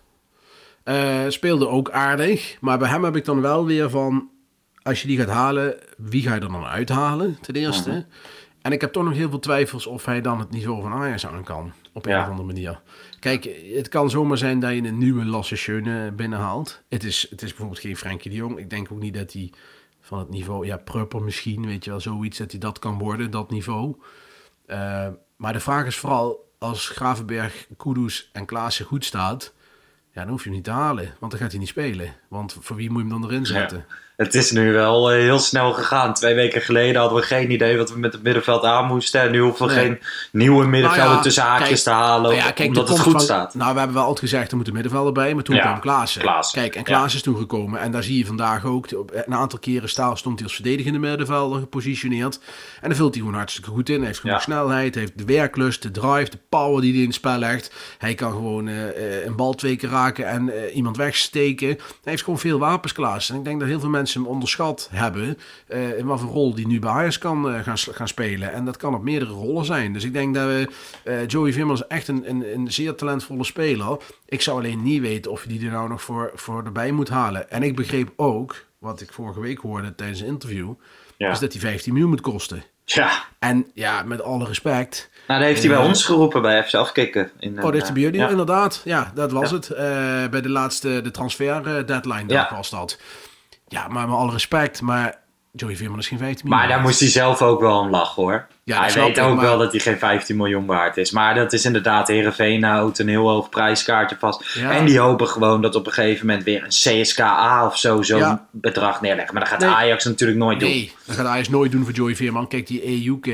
Eh, 0.90 1.24
speelde 1.28 1.68
ook 1.68 1.90
aardig. 1.90 2.56
Maar 2.60 2.78
bij 2.78 2.88
hem 2.88 3.04
heb 3.04 3.16
ik 3.16 3.24
dan 3.24 3.40
wel 3.40 3.66
weer 3.66 3.90
van... 3.90 4.28
Als 4.82 5.02
je 5.02 5.06
die 5.08 5.18
gaat 5.18 5.28
halen, 5.28 5.76
wie 5.96 6.22
ga 6.22 6.34
je 6.34 6.40
er 6.40 6.52
dan 6.52 6.64
uithalen, 6.64 7.38
ten 7.40 7.54
eerste? 7.54 7.90
Mhm. 7.90 8.00
En 8.62 8.72
ik 8.72 8.80
heb 8.80 8.92
toch 8.92 9.04
nog 9.04 9.12
heel 9.12 9.28
veel 9.30 9.38
twijfels 9.38 9.86
of 9.86 10.04
hij 10.04 10.20
dan 10.20 10.38
het 10.38 10.50
niveau 10.50 10.82
van 10.82 10.92
Ajax 10.92 11.26
aan 11.26 11.44
kan. 11.44 11.72
Op 11.92 12.06
een 12.06 12.12
Ja. 12.12 12.22
of 12.22 12.28
andere 12.28 12.46
manier. 12.46 12.80
Kijk, 13.20 13.50
het 13.74 13.88
kan 13.88 14.10
zomaar 14.10 14.38
zijn 14.38 14.60
dat 14.60 14.70
je 14.70 14.82
een 14.82 14.98
nieuwe 14.98 15.24
Lasse 15.24 15.56
Schöne 15.56 16.12
binnenhaalt. 16.12 16.82
Het 16.88 17.04
is, 17.04 17.26
het 17.30 17.42
is 17.42 17.48
bijvoorbeeld 17.48 17.80
geen 17.80 17.96
Frenkie 17.96 18.30
de 18.30 18.36
Jong. 18.36 18.58
Ik 18.58 18.70
denk 18.70 18.92
ook 18.92 19.00
niet 19.00 19.14
dat 19.14 19.32
hij 19.32 19.52
van 20.00 20.18
het 20.18 20.28
niveau... 20.30 20.66
Ja, 20.66 20.76
Prupper 20.76 21.22
misschien, 21.22 21.66
weet 21.66 21.84
je 21.84 21.90
wel, 21.90 22.00
zoiets. 22.00 22.38
Dat 22.38 22.50
hij 22.50 22.60
dat 22.60 22.78
kan 22.78 22.98
worden, 22.98 23.30
dat 23.30 23.50
niveau. 23.50 23.96
Eh, 24.66 25.08
maar 25.36 25.52
de 25.52 25.60
vraag 25.60 25.86
is 25.86 25.96
vooral, 25.96 26.52
als 26.58 26.88
Gravenberg, 26.88 27.66
Kudus 27.76 28.30
en 28.32 28.46
Klaassen 28.46 28.84
goed 28.86 29.04
staat... 29.04 29.52
Ja, 30.12 30.20
dan 30.22 30.28
hoef 30.28 30.38
je 30.38 30.46
hem 30.46 30.54
niet 30.54 30.64
te 30.64 30.70
halen, 30.70 31.14
want 31.18 31.32
dan 31.32 31.40
gaat 31.40 31.50
hij 31.50 31.60
niet 31.60 31.68
spelen. 31.68 32.14
Want 32.30 32.56
voor 32.60 32.76
wie 32.76 32.90
moet 32.90 33.02
je 33.02 33.08
hem 33.08 33.20
dan 33.20 33.30
erin 33.30 33.46
zetten? 33.46 33.84
Het 34.16 34.34
is 34.34 34.50
nu 34.50 34.72
wel 34.72 35.10
eh, 35.10 35.18
heel 35.18 35.38
snel 35.38 35.72
gegaan. 35.72 36.14
Twee 36.14 36.34
weken 36.34 36.60
geleden 36.62 37.00
hadden 37.00 37.18
we 37.18 37.24
geen 37.24 37.50
idee 37.50 37.76
wat 37.76 37.92
we 37.92 37.98
met 37.98 38.12
het 38.12 38.22
middenveld 38.22 38.64
aan 38.64 38.86
moesten. 38.86 39.20
En 39.20 39.30
nu 39.30 39.40
hoeven 39.40 39.66
we 39.66 39.72
Nee. 39.74 39.84
geen 39.84 39.98
nieuwe 40.32 40.66
middenvelder 40.66 41.04
Nou 41.04 41.16
ja, 41.16 41.22
tussen 41.22 41.42
haakjes 41.42 41.68
kijk, 41.68 41.80
te 41.80 41.90
halen. 41.90 42.22
Nou 42.22 42.34
ja, 42.34 42.50
kijk, 42.50 42.68
omdat 42.68 42.88
het 42.88 42.98
goed 43.00 43.12
van- 43.12 43.20
staat. 43.20 43.54
Nou, 43.54 43.72
we 43.72 43.78
hebben 43.78 43.96
wel 43.96 44.06
altijd 44.06 44.30
gezegd, 44.30 44.50
er 44.50 44.56
moet 44.56 44.66
een 44.66 44.72
middenvelder 44.72 45.12
bij. 45.12 45.34
Maar 45.34 45.42
toen 45.44 45.58
kwam 45.60 45.80
Klaassen. 45.80 46.20
Klaassen. 46.20 46.60
Kijk, 46.60 46.74
en. 46.74 46.82
Klaassen 46.82 47.18
is 47.18 47.22
toen 47.24 47.36
gekomen. 47.36 47.80
En 47.80 47.90
daar 47.90 48.02
zie 48.02 48.18
je 48.18 48.26
vandaag 48.26 48.64
ook. 48.64 48.86
Een 49.12 49.34
aantal 49.34 49.58
keren 49.58 49.88
staal 49.88 50.16
stond 50.16 50.34
hij 50.38 50.44
als 50.46 50.54
verdedigende 50.54 50.98
middenvelder 50.98 51.60
gepositioneerd. 51.60 52.40
En 52.80 52.88
dan 52.88 52.96
vult 52.96 53.14
hij 53.14 53.22
gewoon 53.22 53.38
hartstikke 53.38 53.70
goed 53.70 53.88
in. 53.88 53.96
Hij 53.96 54.06
heeft 54.06 54.20
genoeg 54.20 54.42
snelheid, 54.42 54.94
heeft 54.94 55.18
de 55.18 55.24
werklust, 55.24 55.82
de 55.82 55.90
drive, 55.90 56.30
de 56.30 56.38
power 56.48 56.80
die 56.80 56.90
hij 56.92 57.00
in 57.00 57.06
het 57.06 57.14
spel 57.16 57.38
legt. 57.38 57.72
Hij 57.98 58.14
kan 58.14 58.32
gewoon 58.32 58.68
eh, 58.68 58.88
eh, 58.88 59.24
een 59.24 59.36
bal 59.36 59.54
twee 59.54 59.76
keer 59.76 59.90
raken 59.90 60.26
en 60.26 60.52
iemand 60.74 60.96
wegsteken. 60.96 61.78
Hij 62.04 62.12
heeft 62.20 62.40
gewoon 62.40 62.58
veel 62.58 62.68
wapens, 62.68 62.92
Klaassen. 62.92 63.34
En 63.34 63.40
ik 63.40 63.46
denk 63.46 63.60
dat 63.60 63.68
heel 63.68 63.80
veel 63.80 63.88
mensen 63.88 64.20
hem 64.22 64.30
onderschat 64.30 64.88
hebben. 64.92 65.38
eh, 65.66 65.98
in 65.98 66.06
wat 66.06 66.20
voor 66.20 66.28
rol 66.30 66.54
die 66.54 66.66
nu 66.66 66.78
bij 66.78 66.90
Ajax 66.90 67.18
kan 67.18 67.50
eh, 67.54 67.62
gaan, 67.62 67.78
gaan 67.78 68.08
spelen. 68.08 68.52
En 68.52 68.64
dat 68.64 68.76
kan 68.76 68.94
op 68.94 69.02
meerdere 69.02 69.30
rollen 69.32 69.64
zijn. 69.64 69.92
Dus 69.92 70.04
ik 70.04 70.12
denk 70.12 70.34
dat 70.34 70.46
we, 70.46 70.68
eh, 71.04 71.26
Joey 71.26 71.52
Veerman 71.52 71.74
is 71.74 71.86
echt 71.86 72.08
een, 72.08 72.30
een, 72.30 72.54
een 72.54 72.72
zeer 72.72 72.94
talentvolle 72.94 73.44
speler. 73.44 73.96
Ik 74.26 74.40
zou 74.42 74.58
alleen 74.58 74.82
niet 74.82 75.00
weten 75.00 75.30
of 75.30 75.42
je 75.42 75.48
die 75.48 75.64
er 75.66 75.72
nou 75.72 75.88
nog 75.88 76.02
voor, 76.02 76.30
voor 76.34 76.64
erbij 76.64 76.90
moet 76.92 77.08
halen. 77.08 77.50
En 77.50 77.62
ik 77.62 77.76
begreep 77.76 78.12
ook, 78.16 78.64
wat 78.78 79.00
ik 79.00 79.12
vorige 79.12 79.40
week 79.40 79.58
hoorde 79.58 79.94
tijdens 79.94 80.20
een 80.20 80.26
interview, 80.26 80.72
Ja. 81.16 81.30
is 81.30 81.38
dat 81.38 81.52
hij 81.52 81.60
15 81.60 81.92
miljoen 81.92 82.10
moet 82.10 82.20
kosten. 82.20 82.62
Ja, 82.84 83.24
En 83.38 83.66
ja, 83.74 84.02
met 84.02 84.22
alle 84.22 84.44
respect. 84.46 85.09
Nou, 85.30 85.38
dat 85.42 85.48
heeft 85.50 85.60
hij 85.62 85.70
bij 85.70 85.80
Eh, 85.80 85.86
ons 85.88 86.04
geroepen 86.04 86.42
bij 86.42 86.64
FC 86.64 86.74
Afkikken. 86.74 87.30
In, 87.38 87.56
Oh, 87.56 87.62
dat 87.62 87.72
heeft 87.72 87.84
hij 87.84 87.92
bij 87.92 88.02
jullie 88.02 88.20
ja. 88.20 88.28
inderdaad. 88.28 88.80
Ja, 88.84 89.10
dat 89.14 89.32
was 89.32 89.50
Ja. 89.50 89.56
het. 89.56 89.70
Eh, 89.70 89.84
bij 90.30 90.40
de 90.40 90.48
laatste, 90.48 91.00
de 91.02 91.10
transfer 91.10 91.76
eh, 91.76 91.86
deadline 91.86 92.24
Ja. 92.26 92.50
was 92.54 92.70
dat. 92.70 92.98
Ja, 93.68 93.88
maar 93.88 94.08
met 94.08 94.16
alle 94.16 94.32
respect, 94.32 94.80
maar 94.80 95.18
Joey 95.52 95.76
Veerman 95.76 95.98
is 95.98 96.08
geen 96.08 96.18
15 96.18 96.48
miljoen. 96.48 96.66
Maar 96.66 96.76
daar 96.76 96.84
moest 96.86 97.00
hij 97.00 97.08
zelf 97.08 97.42
ook 97.42 97.60
wel 97.60 97.78
om 97.78 97.90
lachen 97.90 98.22
hoor. 98.22 98.46
Ja, 98.64 98.80
hij 98.80 98.92
weet 98.92 99.16
ik, 99.16 99.22
ook 99.22 99.34
maar- 99.34 99.44
wel 99.44 99.58
dat 99.58 99.70
hij 99.72 99.80
geen 99.80 99.98
15 99.98 100.36
miljoen 100.36 100.66
waard 100.66 100.96
is. 100.96 101.10
Maar 101.10 101.34
dat 101.34 101.52
is 101.52 101.64
inderdaad, 101.64 102.08
Heerenveen 102.08 102.62
houdt 102.64 102.98
een 102.98 103.08
heel 103.08 103.28
hoog 103.28 103.48
prijskaartje 103.48 104.16
vast. 104.20 104.54
Ja. 104.54 104.70
En 104.70 104.84
die 104.84 104.98
hopen 104.98 105.28
gewoon 105.28 105.62
dat 105.62 105.74
op 105.74 105.86
een 105.86 105.92
gegeven 105.92 106.26
moment 106.26 106.44
weer 106.44 106.62
een 106.62 106.68
CSKA 107.02 107.66
of 107.66 107.78
zo 107.78 108.02
zo'n 108.02 108.40
bedrag 108.50 109.00
neerleggen. 109.00 109.34
Maar 109.34 109.42
dat 109.42 109.52
gaat 109.52 109.60
Nee. 109.60 109.70
Ajax 109.70 110.04
natuurlijk 110.04 110.38
nooit 110.38 110.60
doen. 110.60 110.68
Nee, 110.68 110.92
dat 111.06 111.16
gaat 111.16 111.26
Ajax 111.26 111.48
nooit 111.48 111.72
doen 111.72 111.84
voor 111.84 111.92
Joey 111.92 112.16
Veerman. 112.16 112.48
Kijk, 112.48 112.66
die 112.66 113.06
EUK, 113.06 113.26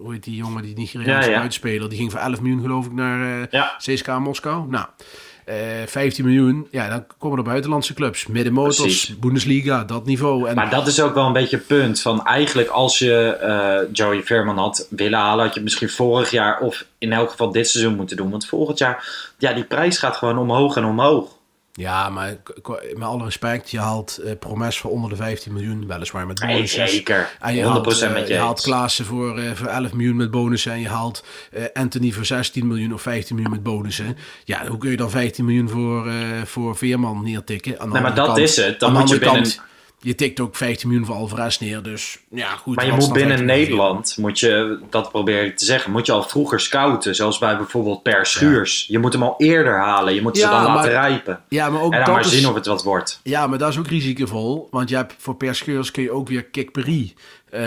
hoe 0.00 0.12
heet 0.12 0.24
die 0.24 0.36
jongen, 0.36 0.62
die 0.62 0.74
Nigeriaanse 0.76 1.30
Ja, 1.30 1.40
uitspeler, 1.40 1.88
die 1.88 1.98
ging 1.98 2.10
voor 2.10 2.20
11 2.20 2.40
miljoen 2.40 2.60
geloof 2.62 2.86
ik 2.86 2.92
naar 2.92 3.40
eh, 3.42 3.46
Ja. 3.50 3.74
CSKA 3.78 4.18
Moskou. 4.18 4.68
Nou, 4.68 4.86
eh 5.44 5.56
15 5.86 6.24
miljoen, 6.24 6.68
ja, 6.70 6.88
dan 6.88 7.04
komen 7.18 7.38
er 7.38 7.44
buitenlandse 7.44 7.94
clubs. 7.94 8.26
Middenmotors. 8.26 9.18
Bundesliga, 9.18 9.84
dat 9.84 10.06
niveau. 10.06 10.48
En, 10.48 10.54
Maar 10.54 10.70
dat 10.70 10.86
is 10.86 11.00
ook 11.00 11.14
wel 11.14 11.26
een 11.26 11.32
beetje 11.32 11.56
het 11.56 11.66
punt. 11.66 12.00
Van 12.00 12.24
eigenlijk 12.24 12.68
als 12.68 12.98
je 12.98 13.14
eh, 13.36 13.88
Joey 13.92 14.22
Veerman 14.22 14.58
had 14.58 14.86
willen 14.90 15.18
halen, 15.18 15.44
had 15.44 15.54
je 15.54 15.60
misschien 15.60 15.88
vorig 15.90 16.30
jaar 16.30 16.60
of 16.60 16.84
in 16.98 17.12
elk 17.12 17.30
geval 17.30 17.52
dit 17.52 17.68
seizoen 17.68 17.96
moeten 17.96 18.16
doen. 18.16 18.30
Want 18.30 18.46
volgend 18.46 18.78
jaar, 18.78 19.08
ja, 19.38 19.52
die 19.52 19.64
prijs 19.64 19.98
gaat 19.98 20.16
gewoon 20.16 20.38
omhoog 20.38 20.76
en 20.76 20.84
omhoog. 20.84 21.36
Ja, 21.78 22.08
maar 22.08 22.36
met 22.94 23.02
alle 23.08 23.24
respect, 23.24 23.70
je 23.70 23.78
haalt 23.78 24.16
eh 24.18 24.32
Promes 24.38 24.78
voor 24.78 24.90
onder 24.90 25.10
de 25.10 25.16
15 25.16 25.52
miljoen, 25.52 25.86
weliswaar 25.86 26.26
met 26.26 26.40
Nee, 26.40 26.54
bonussen. 26.54 26.88
zeker. 26.88 27.30
En 27.40 27.54
je 27.54 27.62
100% 27.62 27.64
haalt, 27.64 28.02
eh, 28.02 28.12
met 28.12 28.28
je 28.28 28.34
je 28.34 28.40
haalt. 28.40 28.60
Klaassen 28.60 29.04
voor, 29.04 29.38
eh, 29.38 29.50
voor 29.54 29.66
11 29.66 29.92
miljoen 29.92 30.16
met 30.16 30.30
bonussen 30.30 30.72
en 30.72 30.80
je 30.80 30.88
haalt 30.88 31.24
eh, 31.50 31.64
Anthony 31.72 32.10
voor 32.12 32.24
16 32.24 32.66
miljoen 32.66 32.92
of 32.94 33.02
15 33.02 33.34
miljoen 33.34 33.54
met 33.54 33.62
bonussen. 33.62 34.16
Ja, 34.44 34.66
hoe 34.66 34.78
kun 34.78 34.90
je 34.90 34.96
dan 34.96 35.10
15 35.10 35.44
miljoen 35.44 35.68
voor, 35.68 36.08
eh, 36.08 36.14
voor 36.44 36.76
Veerman 36.76 37.22
neertikken? 37.22 37.80
Aan 37.80 37.86
de 37.86 37.92
Nee, 37.92 38.02
maar 38.02 38.14
dat 38.14 38.26
kant- 38.26 38.38
is 38.38 38.56
het. 38.56 38.80
Dan 38.80 38.92
moet 38.92 39.08
je 39.08 39.18
binnen- 39.18 39.42
kant, 39.42 39.60
je 40.00 40.14
tikt 40.14 40.40
ook 40.40 40.56
15 40.56 40.88
miljoen 40.88 41.06
voor 41.06 41.14
Alvarez 41.14 41.58
neer, 41.58 41.82
dus 41.82 42.18
ja, 42.30 42.48
goed. 42.48 42.76
Maar 42.76 42.86
je 42.86 42.92
moet 42.92 43.12
binnen 43.12 43.36
15 43.36 43.46
miljoen? 43.46 43.64
Nederland, 43.66 44.14
moet 44.18 44.38
je, 44.40 44.78
dat 44.90 45.10
probeer 45.10 45.44
ik 45.44 45.56
te 45.56 45.64
zeggen, 45.64 45.92
moet 45.92 46.06
je 46.06 46.12
al 46.12 46.22
vroeger 46.22 46.60
scouten. 46.60 47.14
Zoals 47.14 47.38
bij 47.38 47.56
bijvoorbeeld 47.56 48.02
Per 48.02 48.26
Schuurs. 48.26 48.84
Je 48.88 48.98
moet 48.98 49.12
hem 49.12 49.22
al 49.22 49.34
eerder 49.38 49.76
halen. 49.78 50.14
Je 50.14 50.22
moet 50.22 50.36
ze 50.38 50.42
dan 50.42 50.52
maar- 50.62 50.74
laten 50.74 50.90
rijpen. 50.90 51.40
Ja, 51.48 51.70
maar 51.70 51.82
ook 51.82 51.92
en 51.92 52.04
dan 52.04 52.14
maar 52.14 52.20
is- 52.24 52.30
zien 52.30 52.48
of 52.48 52.54
het 52.54 52.66
wat 52.66 52.82
wordt. 52.82 53.20
Ja, 53.22 53.46
maar 53.46 53.58
dat 53.58 53.68
is 53.68 53.78
ook 53.78 53.86
risicovol. 53.86 54.68
Want 54.70 54.88
je 54.88 54.96
hebt 54.96 55.14
voor 55.18 55.36
perscheurs 55.36 55.90
kun 55.90 56.02
je 56.02 56.10
ook 56.10 56.28
weer 56.28 56.44
Kikperi 56.44 57.14
eh 57.50 57.62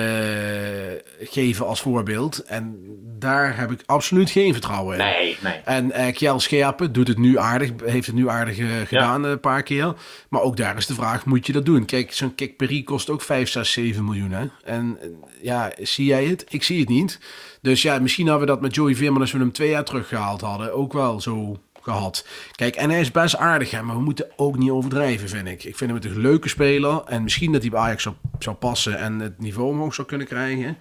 geven 1.20 1.68
als 1.68 1.82
voorbeeld. 1.82 2.44
En 2.44 2.80
daar 3.20 3.58
heb 3.58 3.72
ik 3.72 3.84
absoluut 3.86 4.30
geen 4.30 4.52
vertrouwen 4.54 4.98
in. 4.98 5.06
Nee, 5.06 5.38
nee. 5.44 5.54
En 5.66 5.92
eh 5.92 6.14
Kjell 6.14 6.40
Scherpen 6.40 6.94
doet 6.94 7.08
het 7.08 7.18
nu 7.18 7.38
aardig, 7.38 7.72
heeft 7.86 8.06
het 8.06 8.16
nu 8.16 8.30
aardig 8.30 8.58
eh, 8.58 8.68
gedaan 8.86 9.24
een 9.24 9.40
paar 9.40 9.64
keer. 9.64 9.94
Maar 10.30 10.42
ook 10.42 10.58
daar 10.58 10.78
is 10.78 10.86
de 10.86 10.94
vraag, 10.94 11.26
moet 11.26 11.46
je 11.46 11.54
dat 11.54 11.66
doen? 11.66 11.86
Kijk, 11.86 12.14
zo'n 12.14 12.36
Kikperi 12.36 12.84
kost 12.84 13.10
ook 13.10 13.22
5, 13.22 13.50
6, 13.50 13.72
7 13.72 14.06
miljoen. 14.06 14.32
Hè? 14.32 14.46
En 14.64 14.98
ja, 15.42 15.72
zie 15.80 16.06
jij 16.06 16.26
het? 16.26 16.46
Ik 16.50 16.64
zie 16.64 16.80
het 16.80 16.90
niet. 16.90 17.20
Dus 17.62 17.82
ja, 17.82 18.00
misschien 18.00 18.28
hadden 18.28 18.48
we 18.48 18.54
dat 18.54 18.62
met 18.62 18.76
Joey 18.76 18.96
Veerman 18.96 19.22
als 19.22 19.32
we 19.32 19.38
hem 19.38 19.52
twee 19.52 19.70
jaar 19.70 19.84
teruggehaald 19.84 20.42
hadden, 20.42 20.74
ook 20.74 20.94
wel 20.94 21.22
zo 21.22 21.60
gehad. 21.82 22.28
Kijk, 22.52 22.76
en 22.76 22.90
hij 22.90 23.00
is 23.00 23.12
best 23.12 23.36
aardig, 23.36 23.72
hè, 23.72 23.82
maar 23.82 23.96
we 23.96 24.02
moeten 24.02 24.32
ook 24.36 24.58
niet 24.58 24.70
overdrijven, 24.70 25.30
vind 25.30 25.48
ik. 25.48 25.64
Ik 25.64 25.78
vind 25.78 25.92
hem 25.92 26.12
een 26.12 26.22
leuke 26.22 26.50
speler. 26.50 27.04
En 27.06 27.24
misschien 27.24 27.52
dat 27.52 27.62
hij 27.62 27.70
bij 27.70 27.80
Ajax 27.80 28.04
zou, 28.04 28.16
zou 28.40 28.56
passen 28.56 28.98
en 28.98 29.20
het 29.20 29.40
niveau 29.40 29.70
omhoog 29.70 29.94
zou 29.94 30.08
kunnen 30.08 30.28
krijgen. 30.28 30.78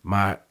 Maar 0.00 0.42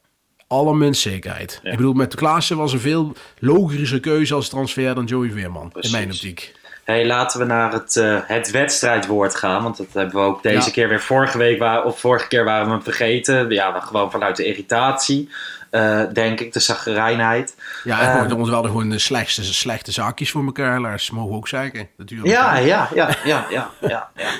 allerminst 0.46 1.00
zekerheid. 1.00 1.60
Ik 1.62 1.76
bedoel, 1.76 1.92
met 1.92 2.14
Klaassen 2.14 2.56
was 2.56 2.72
een 2.72 2.80
veel 2.80 3.12
logische 3.38 4.00
keuze 4.00 4.34
als 4.34 4.48
transfer 4.48 4.94
dan 4.94 5.04
Joey 5.04 5.30
Veerman. 5.30 5.72
In 5.80 5.90
mijn 5.90 6.10
optiek. 6.10 6.54
Hey, 6.90 7.06
laten 7.06 7.38
we 7.40 7.46
naar 7.46 7.72
het, 7.72 7.96
eh, 7.96 8.18
het 8.26 8.50
wedstrijdwoord 8.50 9.34
gaan. 9.34 9.62
Want 9.62 9.76
dat 9.76 9.86
hebben 9.92 10.14
we 10.14 10.26
ook 10.26 10.42
deze 10.42 10.66
Ja. 10.66 10.72
keer 10.72 10.88
weer. 10.88 11.00
Vorige 11.00 11.38
week 11.38 11.58
waren, 11.58 11.84
of 11.84 12.00
vorige 12.00 12.28
keer 12.28 12.44
waren 12.44 12.66
we 12.66 12.72
hem 12.72 12.82
vergeten. 12.82 13.50
Ja, 13.50 13.80
gewoon 13.80 14.10
vanuit 14.10 14.36
de 14.36 14.44
irritatie. 14.44 15.28
eh, 15.70 16.02
denk 16.12 16.40
ik, 16.40 16.52
de 16.52 16.60
zaggerijnheid. 16.60 17.56
Ja, 17.84 18.00
Eh, 18.00 18.06
en 18.06 18.12
gewoon, 18.22 18.38
ons 18.40 18.48
wel 18.50 18.62
gewoon 18.62 18.88
de 18.88 18.98
slechtste, 18.98 19.44
slechte 19.44 19.92
zaakjes 19.92 20.30
voor 20.30 20.44
elkaar, 20.44 20.80
Lars. 20.80 21.10
Mogen 21.10 21.30
we 21.30 21.36
ook 21.36 21.48
zeggen, 21.48 21.88
natuurlijk. 21.96 22.30
Ja, 22.30 22.56
ja, 22.56 22.88
ja, 22.94 23.08
ja, 23.24 23.46
ja, 23.50 23.70
ja. 23.80 24.08
ja. 24.16 24.30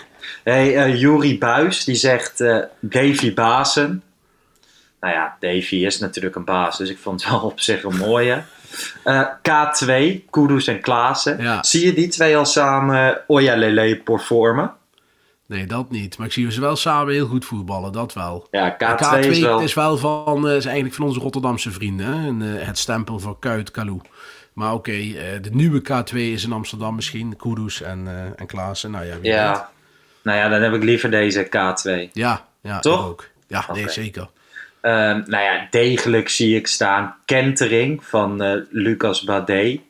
Hey, 0.44 0.76
eh 0.76 1.00
Juri 1.00 1.38
Buis, 1.38 1.84
die 1.84 1.94
zegt 1.94 2.38
Davy 2.80 3.34
Bazen. 3.34 4.02
Nou 5.00 5.14
ja, 5.14 5.36
Davy 5.40 5.74
is 5.76 5.98
natuurlijk 5.98 6.34
een 6.36 6.44
baas, 6.44 6.78
dus 6.78 6.90
ik 6.90 6.98
vond 6.98 7.20
het 7.22 7.30
wel 7.30 7.40
op 7.40 7.60
zich 7.60 7.82
een 7.84 7.96
mooie. 7.96 8.42
Eh, 9.04 9.22
K2, 9.42 10.20
Kudus 10.30 10.66
en 10.66 10.80
Klaassen. 10.80 11.42
Ja. 11.42 11.62
Zie 11.62 11.86
je 11.86 11.92
die 11.92 12.08
twee 12.08 12.36
al 12.36 12.44
samen 12.44 13.20
Ojalele 13.26 13.96
performen? 13.96 14.72
Nee, 15.46 15.66
dat 15.66 15.90
niet. 15.90 16.18
Maar 16.18 16.26
ik 16.26 16.32
zie 16.32 16.52
ze 16.52 16.60
wel 16.60 16.76
samen 16.76 17.12
heel 17.12 17.26
goed 17.26 17.44
voetballen, 17.44 17.92
dat 17.92 18.12
wel. 18.12 18.48
Ja, 18.50 18.74
K2, 18.74 18.78
En 18.78 18.96
K2 18.96 19.28
is 19.28 19.40
wel... 19.40 19.60
is 19.60 19.74
wel 19.74 19.96
van, 19.96 20.48
eh, 20.48 20.56
is 20.56 20.64
eigenlijk 20.64 20.94
van 20.94 21.06
onze 21.06 21.20
Rotterdamse 21.20 21.70
vrienden. 21.70 22.06
Hè? 22.06 22.26
En, 22.26 22.58
eh, 22.58 22.66
het 22.66 22.78
stempel 22.78 23.18
voor 23.18 23.38
Kuit 23.38 23.70
Kalou. 23.70 24.00
Maar 24.52 24.74
oké, 24.74 24.92
de 25.40 25.50
nieuwe 25.50 25.82
K2 25.82 26.16
is 26.16 26.44
in 26.44 26.52
Amsterdam 26.52 26.94
misschien. 26.94 27.36
Kudus 27.36 27.82
en, 27.82 28.08
en 28.36 28.46
Klaassen. 28.46 28.90
Nou 28.90 29.04
ja, 29.04 29.12
wie 29.12 29.20
weet. 29.20 29.32
Ja, 29.32 29.70
nou 30.22 30.38
ja, 30.38 30.48
dan 30.48 30.62
heb 30.62 30.72
ik 30.72 30.82
liever 30.82 31.10
deze 31.10 31.46
K2. 31.46 32.12
Ja, 32.12 32.44
ja 32.62 32.78
Toch? 32.78 33.06
ook. 33.06 33.28
Ja, 33.46 33.66
nee, 33.72 33.88
zeker. 33.88 34.28
Ehm, 34.80 35.22
nou 35.26 35.42
ja, 35.44 35.66
degelijk 35.70 36.28
zie 36.28 36.56
ik 36.56 36.66
staan 36.66 37.14
Kentering 37.24 38.04
van 38.04 38.42
eh, 38.42 38.60
Lucas 38.70 39.22
Bade. 39.24 39.80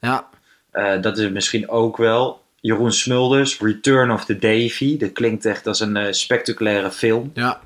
Ja, 0.00 0.28
Eh, 0.70 1.00
dat 1.02 1.16
is 1.18 1.24
het 1.24 1.32
misschien 1.32 1.68
ook 1.68 1.96
wel. 1.96 2.42
Jeroen 2.60 2.92
Smulders, 2.92 3.58
Return 3.60 4.10
of 4.10 4.24
the 4.24 4.38
Davy. 4.38 4.98
Dat 4.98 5.12
klinkt 5.12 5.44
echt 5.44 5.66
als 5.66 5.80
een 5.80 5.96
eh, 5.96 6.12
spectaculaire 6.12 6.90
film. 6.90 7.30
ja. 7.34 7.60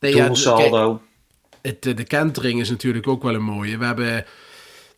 Nee, 0.00 0.14
ja, 0.16 0.26
Doelsaldo. 0.26 0.94
kijk, 0.94 1.74
het, 1.74 1.86
eh, 1.86 1.96
de 1.96 2.04
kentering 2.04 2.60
is 2.60 2.70
natuurlijk 2.70 3.06
ook 3.06 3.22
wel 3.22 3.34
een 3.34 3.42
mooie. 3.42 3.78
We 3.78 3.84
hebben 3.84 4.24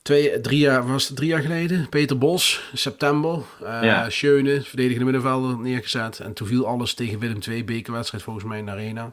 twee, 0.03 0.41
drie 0.41 0.59
jaar, 0.59 0.87
was 0.87 1.09
het 1.09 1.17
drie 1.17 1.29
jaar 1.29 1.41
geleden? 1.43 1.89
Peter 1.89 2.19
Bos, 2.19 2.71
september. 2.75 3.41
eh 3.65 3.79
Ja. 3.83 4.11
Schöne, 4.11 4.63
verdedigende 4.63 5.05
middenvelder, 5.05 5.59
neergezet. 5.59 6.21
En 6.21 6.33
toen 6.33 6.47
viel 6.47 6.67
alles 6.67 6.95
tegen 6.95 7.19
Willem 7.19 7.39
II, 7.49 7.65
bekerwedstrijd 7.65 8.25
volgens 8.25 8.45
mij 8.45 8.59
in 8.59 8.65
de 8.65 8.71
arena. 8.71 9.13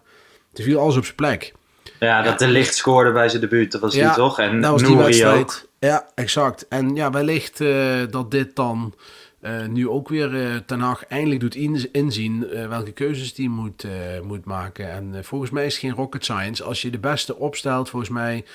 Toen 0.56 0.66
viel 0.66 0.80
alles 0.80 0.98
op 0.98 1.04
zijn 1.04 1.16
plek. 1.16 1.54
ja, 2.00 2.22
dat 2.22 2.40
de 2.40 2.48
licht 2.48 2.76
scoorde 2.76 3.12
bij 3.12 3.30
zijn 3.30 3.42
debuut. 3.42 3.72
Dat 3.72 3.82
was 3.82 3.94
die 3.94 4.12
toch? 4.12 4.40
En 4.40 4.62
dat 4.62 4.72
was 4.72 4.82
die 4.82 4.90
Nouri 4.90 5.06
wedstrijd. 5.08 5.40
ook. 5.42 5.70
Ja, 5.80 6.08
exact. 6.16 6.68
En 6.68 6.96
ja, 6.96 7.12
wellicht 7.12 7.62
eh, 7.62 8.02
dat 8.10 8.32
dit 8.32 8.56
dan 8.56 8.96
eh, 9.42 9.66
nu 9.66 9.90
ook 9.90 10.10
weer 10.10 10.36
eh 10.36 10.56
Ten 10.66 10.80
Hag 10.80 11.06
eindelijk 11.06 11.40
doet 11.40 11.56
in- 11.56 11.90
inzien 11.92 12.48
welke 12.70 12.92
keuzes 12.92 13.34
die 13.34 13.50
moet, 13.50 13.86
moet 14.24 14.46
maken. 14.46 14.92
En 14.92 15.26
volgens 15.26 15.52
mij 15.52 15.66
is 15.66 15.72
het 15.74 15.82
geen 15.82 15.94
rocket 15.96 16.24
science. 16.24 16.64
Als 16.64 16.82
je 16.82 16.90
de 16.90 17.00
beste 17.00 17.36
opstelt, 17.36 17.90
volgens 17.90 18.12
mij 18.12 18.46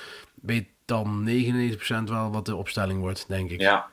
weet 0.41 0.65
dan 0.85 1.23
99% 1.29 2.03
wel 2.05 2.31
wat 2.31 2.45
de 2.45 2.55
opstelling 2.55 2.99
wordt, 2.99 3.25
denk 3.27 3.49
ik. 3.51 3.61
Ja. 3.61 3.87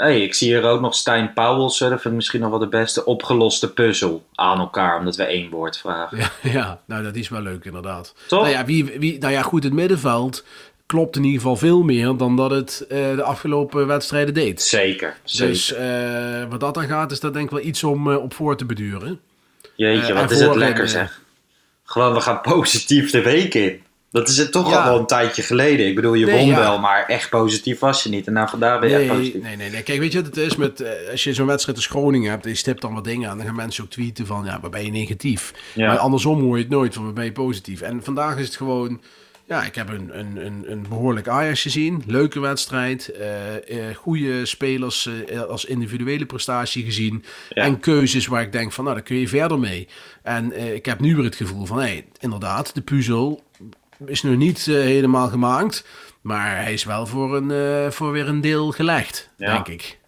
Nee, 0.00 0.22
ik 0.22 0.34
zie 0.34 0.48
hier 0.48 0.64
ook 0.64 0.80
nog 0.80 0.94
Stijn 0.94 1.32
vind 1.34 2.04
ik 2.04 2.12
misschien 2.12 2.40
nog 2.40 2.50
wel 2.50 2.58
de 2.58 2.68
beste 2.68 3.04
opgeloste 3.04 3.72
puzzel 3.72 4.24
aan 4.34 4.58
elkaar. 4.58 4.98
Omdat 4.98 5.16
we 5.16 5.24
één 5.24 5.50
woord 5.50 5.78
vragen. 5.78 6.18
Ja, 6.18 6.30
ja, 6.52 6.80
nou 6.84 7.02
dat 7.02 7.14
is 7.14 7.28
wel 7.28 7.42
leuk 7.42 7.64
inderdaad. 7.64 8.14
Toch? 8.26 8.40
Nou 8.40 8.52
ja, 8.52 8.64
wie, 8.64 8.84
wie, 8.84 9.18
nou 9.18 9.32
ja, 9.32 9.42
goed, 9.42 9.64
het 9.64 9.72
middenveld 9.72 10.44
klopt 10.90 11.16
in 11.16 11.24
ieder 11.24 11.40
geval 11.40 11.56
veel 11.56 11.82
meer 11.82 12.16
dan 12.16 12.36
dat 12.36 12.50
het 12.50 12.84
eh, 12.88 13.14
de 13.14 13.22
afgelopen 13.22 13.86
wedstrijden 13.86 14.34
deed. 14.34 14.62
Zeker. 14.62 15.16
zeker. 15.24 15.48
Dus 15.48 15.74
wat 16.48 16.60
dat 16.60 16.74
dan 16.74 16.86
gaat, 16.86 17.10
is 17.10 17.20
dat 17.20 17.32
denk 17.32 17.44
ik 17.44 17.50
wel 17.50 17.64
iets 17.64 17.84
om 17.84 18.10
eh, 18.10 18.22
op 18.22 18.34
voor 18.34 18.56
te 18.56 18.64
beduren. 18.64 19.20
Jeetje, 19.74 20.14
wat 20.14 20.30
is 20.30 20.40
het 20.40 20.54
lekker 20.54 20.88
zeg. 20.88 21.20
Gewoon, 21.84 22.14
we 22.14 22.20
gaan 22.20 22.40
positief 22.54 23.10
de 23.10 23.22
week 23.22 23.54
in. 23.54 23.82
Dat 24.10 24.28
is 24.28 24.36
het 24.36 24.52
toch 24.52 24.70
Ja. 24.70 24.76
al 24.78 24.84
wel 24.90 24.98
een 24.98 25.06
tijdje 25.06 25.42
geleden. 25.42 25.86
Ik 25.86 25.94
bedoel, 25.94 26.14
je 26.14 26.26
Nee, 26.26 26.36
won 26.38 26.46
ja. 26.46 26.58
wel, 26.58 26.78
maar 26.78 27.04
echt 27.06 27.30
positief 27.30 27.78
was 27.78 28.02
je 28.02 28.08
niet. 28.08 28.26
En 28.26 28.32
nou 28.32 28.48
vandaag 28.48 28.80
ben 28.80 28.88
je 28.90 28.96
echt 28.96 29.08
positief. 29.08 29.42
nee, 29.42 29.56
nee, 29.56 29.70
nee. 29.70 29.82
Kijk, 29.82 29.98
weet 29.98 30.12
je 30.12 30.18
wat 30.18 30.26
het 30.26 30.36
is? 30.36 30.56
Met, 30.56 30.80
eh, 30.80 31.10
als 31.10 31.24
je 31.24 31.34
zo'n 31.34 31.46
wedstrijd 31.46 31.76
als 31.78 31.86
Groningen 31.86 32.30
hebt 32.30 32.44
en 32.44 32.50
je 32.50 32.56
stipt 32.56 32.80
dan 32.80 32.94
wat 32.94 33.04
dingen 33.04 33.30
aan, 33.30 33.36
dan 33.36 33.46
gaan 33.46 33.54
mensen 33.56 33.84
ook 33.84 33.90
tweeten 33.90 34.26
van, 34.26 34.44
ja, 34.44 34.60
waar 34.60 34.70
ben 34.70 34.84
je 34.84 34.90
negatief? 34.90 35.52
Ja. 35.74 35.86
Maar 35.86 35.98
andersom 35.98 36.40
hoor 36.40 36.56
je 36.56 36.62
het 36.62 36.72
nooit 36.72 36.94
van, 36.94 37.04
waar 37.04 37.12
ben 37.12 37.24
je 37.24 37.32
positief? 37.32 37.80
En 37.80 38.04
vandaag 38.04 38.36
is 38.38 38.46
het 38.46 38.56
gewoon, 38.56 39.00
ja, 39.44 39.62
ik 39.64 39.74
heb 39.74 39.88
een, 39.88 40.18
een, 40.18 40.46
een, 40.46 40.64
een 40.66 40.86
behoorlijk 40.88 41.28
Ajax 41.28 41.62
gezien. 41.62 42.02
Leuke 42.06 42.40
wedstrijd. 42.40 43.08
eh, 43.08 43.76
goede 43.96 44.46
spelers 44.46 45.08
als 45.48 45.64
individuele 45.64 46.26
prestatie 46.26 46.84
gezien. 46.84 47.24
Ja. 47.48 47.62
En 47.62 47.80
keuzes 47.80 48.26
waar 48.26 48.42
ik 48.42 48.52
denk 48.52 48.72
van, 48.72 48.84
nou, 48.84 48.96
daar 48.96 49.04
kun 49.06 49.16
je 49.16 49.28
verder 49.28 49.58
mee. 49.58 49.88
En 50.22 50.74
ik 50.74 50.86
heb 50.86 51.00
nu 51.00 51.14
weer 51.16 51.24
het 51.24 51.34
gevoel 51.36 51.64
van, 51.66 51.80
hé, 51.80 52.04
inderdaad, 52.18 52.74
de 52.74 52.80
puzzel 52.80 53.42
is 54.06 54.22
nu 54.22 54.36
niet 54.36 54.66
eh, 54.68 54.74
helemaal 54.74 55.28
gemaakt. 55.28 55.84
Maar 56.20 56.56
hij 56.56 56.72
is 56.72 56.84
wel 56.84 57.06
voor, 57.06 57.36
een, 57.36 57.50
eh, 57.50 57.90
voor 57.90 58.12
weer 58.12 58.28
een 58.28 58.40
deel 58.40 58.70
gelegd, 58.70 59.28
Ja. 59.36 59.52
denk 59.52 59.68
ik. 59.68 59.98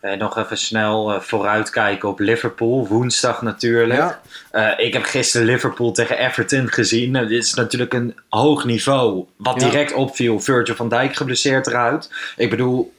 Eh, 0.00 0.18
nog 0.18 0.36
even 0.38 0.58
snel 0.58 1.20
vooruitkijken 1.20 2.08
op 2.08 2.18
Liverpool. 2.18 2.86
Woensdag 2.86 3.42
natuurlijk. 3.42 4.20
Ja. 4.52 4.76
Ik 4.78 4.92
heb 4.92 5.02
gisteren 5.04 5.46
Liverpool 5.46 5.92
tegen 5.92 6.18
Everton 6.18 6.68
gezien. 6.68 7.10
Nou, 7.10 7.26
dit 7.26 7.42
is 7.44 7.54
natuurlijk 7.54 7.92
een 7.92 8.14
hoog 8.28 8.64
niveau. 8.64 9.24
Wat 9.36 9.60
Ja. 9.60 9.68
direct 9.68 9.92
opviel. 9.92 10.40
Virgil 10.40 10.74
van 10.74 10.88
Dijk 10.88 11.16
geblesseerd 11.16 11.66
eruit. 11.66 12.10
Ik 12.36 12.50
bedoel, 12.50 12.94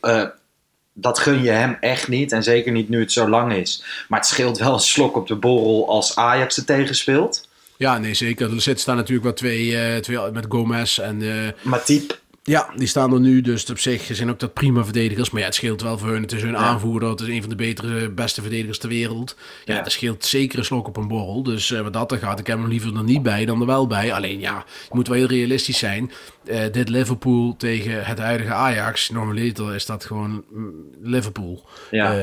dat 0.94 1.20
gun 1.20 1.42
je 1.44 1.50
hem 1.50 1.78
echt 1.80 2.08
niet. 2.08 2.32
En 2.32 2.44
zeker 2.44 2.72
niet 2.72 2.90
nu 2.90 3.00
het 3.00 3.12
zo 3.12 3.30
lang 3.30 3.54
is. 3.54 3.84
Maar 4.08 4.20
het 4.20 4.28
scheelt 4.28 4.58
wel 4.58 4.74
een 4.74 4.80
slok 4.80 5.16
op 5.16 5.28
de 5.28 5.36
borrel 5.36 5.90
als 5.90 6.16
Ajax 6.16 6.58
er 6.58 6.66
tegen 6.66 6.96
speelt. 6.96 7.49
Ja, 7.80 7.98
nee, 7.98 8.14
zeker. 8.14 8.46
Er 8.54 8.62
zitten 8.62 8.82
staan 8.82 8.96
natuurlijk 8.96 9.24
wel 9.24 9.34
twee, 9.34 9.78
eh, 9.78 9.98
twee 9.98 10.32
met 10.32 10.46
Gomez 10.50 10.98
en... 11.00 11.22
eh, 11.22 11.52
Matip. 11.62 12.20
ja, 12.44 12.70
die 12.76 12.88
staan 12.88 13.14
er 13.14 13.20
nu, 13.20 13.42
dus 13.42 13.70
op 13.70 13.80
zich 13.80 14.10
zijn 14.12 14.30
ook 14.30 14.40
dat 14.40 14.54
prima 14.54 14.84
verdedigers. 14.84 15.30
Maar 15.30 15.40
ja, 15.42 15.46
het 15.48 15.56
scheelt 15.56 15.82
wel 15.82 15.98
voor 15.98 16.10
hun. 16.10 16.22
Het 16.22 16.32
is 16.32 16.42
hun 16.42 16.52
Ja. 16.52 16.58
aanvoerder, 16.58 17.10
het 17.10 17.20
is 17.20 17.28
een 17.28 17.40
van 17.42 17.50
de 17.50 17.56
betere, 17.56 18.10
beste 18.10 18.42
verdedigers 18.42 18.78
ter 18.78 18.90
wereld. 18.90 19.36
Ja, 19.66 19.76
Ja. 19.76 19.82
dat 19.82 19.92
scheelt 19.92 20.26
zeker 20.26 20.60
een 20.60 20.66
slok 20.66 20.88
op 20.88 20.98
een 20.98 21.08
borrel. 21.08 21.44
Dus 21.44 21.72
eh, 21.72 21.82
wat 21.82 21.94
dat 21.94 22.12
er 22.12 22.18
gaat, 22.18 22.40
ik 22.40 22.48
heb 22.48 22.58
hem 22.60 22.68
liever 22.68 22.96
er 22.98 23.04
niet 23.04 23.24
bij 23.24 23.46
dan 23.46 23.60
er 23.60 23.66
wel 23.68 23.88
bij. 23.88 24.14
Alleen 24.14 24.40
ja, 24.40 24.66
je 24.84 24.96
moet 24.96 25.08
wel 25.08 25.18
heel 25.18 25.28
realistisch 25.28 25.78
zijn. 25.78 26.12
Eh, 26.50 26.72
dit 26.72 26.90
Liverpool 26.90 27.56
tegen 27.58 28.06
het 28.06 28.20
huidige 28.20 28.54
Ajax. 28.54 29.10
Normaliter 29.10 29.76
is 29.76 29.86
dat 29.86 30.06
gewoon 30.06 30.44
mm, 30.50 30.74
Liverpool. 31.02 31.66
Ja. 31.92 32.14
Eh, 32.18 32.20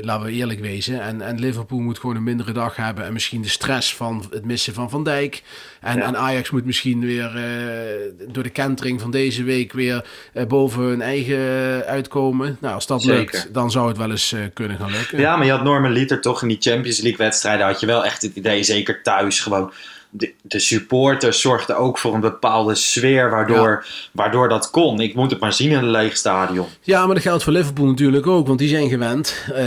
laten 0.00 0.26
we 0.26 0.32
eerlijk 0.32 0.60
wezen. 0.60 1.00
En, 1.00 1.20
en 1.20 1.38
Liverpool 1.38 1.78
moet 1.78 1.98
gewoon 1.98 2.16
een 2.16 2.22
mindere 2.22 2.52
dag 2.52 2.76
hebben. 2.76 3.04
En 3.04 3.12
misschien 3.12 3.42
de 3.42 3.48
stress 3.48 3.94
van 3.94 4.24
het 4.30 4.44
missen 4.44 4.74
van 4.74 4.90
Van 4.90 5.04
Dijk. 5.04 5.42
En, 5.80 5.96
Ja. 5.96 6.04
en 6.04 6.16
Ajax 6.16 6.50
moet 6.50 6.64
misschien 6.64 7.00
weer 7.00 7.36
eh, 7.36 8.32
door 8.32 8.42
de 8.42 8.50
kentering 8.50 9.00
van 9.00 9.10
deze 9.10 9.42
week 9.42 9.72
weer 9.72 10.04
boven 10.48 10.82
hun 10.82 11.02
eigen 11.02 11.38
uitkomen. 11.84 12.56
Nou, 12.60 12.74
als 12.74 12.86
dat 12.86 13.02
Zeker. 13.02 13.18
lukt, 13.18 13.54
dan 13.54 13.70
zou 13.70 13.88
het 13.88 13.96
wel 13.96 14.10
eens 14.10 14.34
kunnen 14.54 14.76
gaan 14.76 14.90
lukken. 14.90 15.20
Ja, 15.20 15.36
maar 15.36 15.46
je 15.46 15.52
had 15.52 15.62
Norman 15.62 15.92
Liter 15.92 16.20
toch 16.20 16.42
in 16.42 16.48
die 16.48 16.60
Champions 16.60 17.00
League 17.00 17.18
wedstrijden. 17.26 17.66
Had 17.66 17.80
je 17.80 17.86
wel 17.86 18.04
echt 18.04 18.22
het 18.22 18.34
idee, 18.34 18.62
zeker 18.62 19.02
thuis, 19.02 19.40
gewoon. 19.40 19.72
De, 20.10 20.32
de 20.42 20.58
supporters 20.58 21.40
zorgden 21.40 21.76
ook 21.76 21.98
voor 21.98 22.14
een 22.14 22.20
bepaalde 22.20 22.74
sfeer 22.74 23.30
waardoor, 23.30 23.86
waardoor 24.12 24.48
dat 24.48 24.70
kon. 24.70 25.00
Ik 25.00 25.14
moet 25.14 25.30
het 25.30 25.40
maar 25.40 25.52
zien 25.52 25.70
in 25.70 25.76
een 25.78 25.90
leeg 25.90 26.16
stadion. 26.16 26.66
Ja, 26.82 27.06
maar 27.06 27.14
dat 27.14 27.24
geldt 27.24 27.42
voor 27.44 27.52
Liverpool 27.52 27.86
natuurlijk 27.86 28.26
ook. 28.26 28.46
Want 28.46 28.58
die 28.58 28.68
zijn 28.68 28.88
gewend 28.88 29.44
eh, 29.54 29.66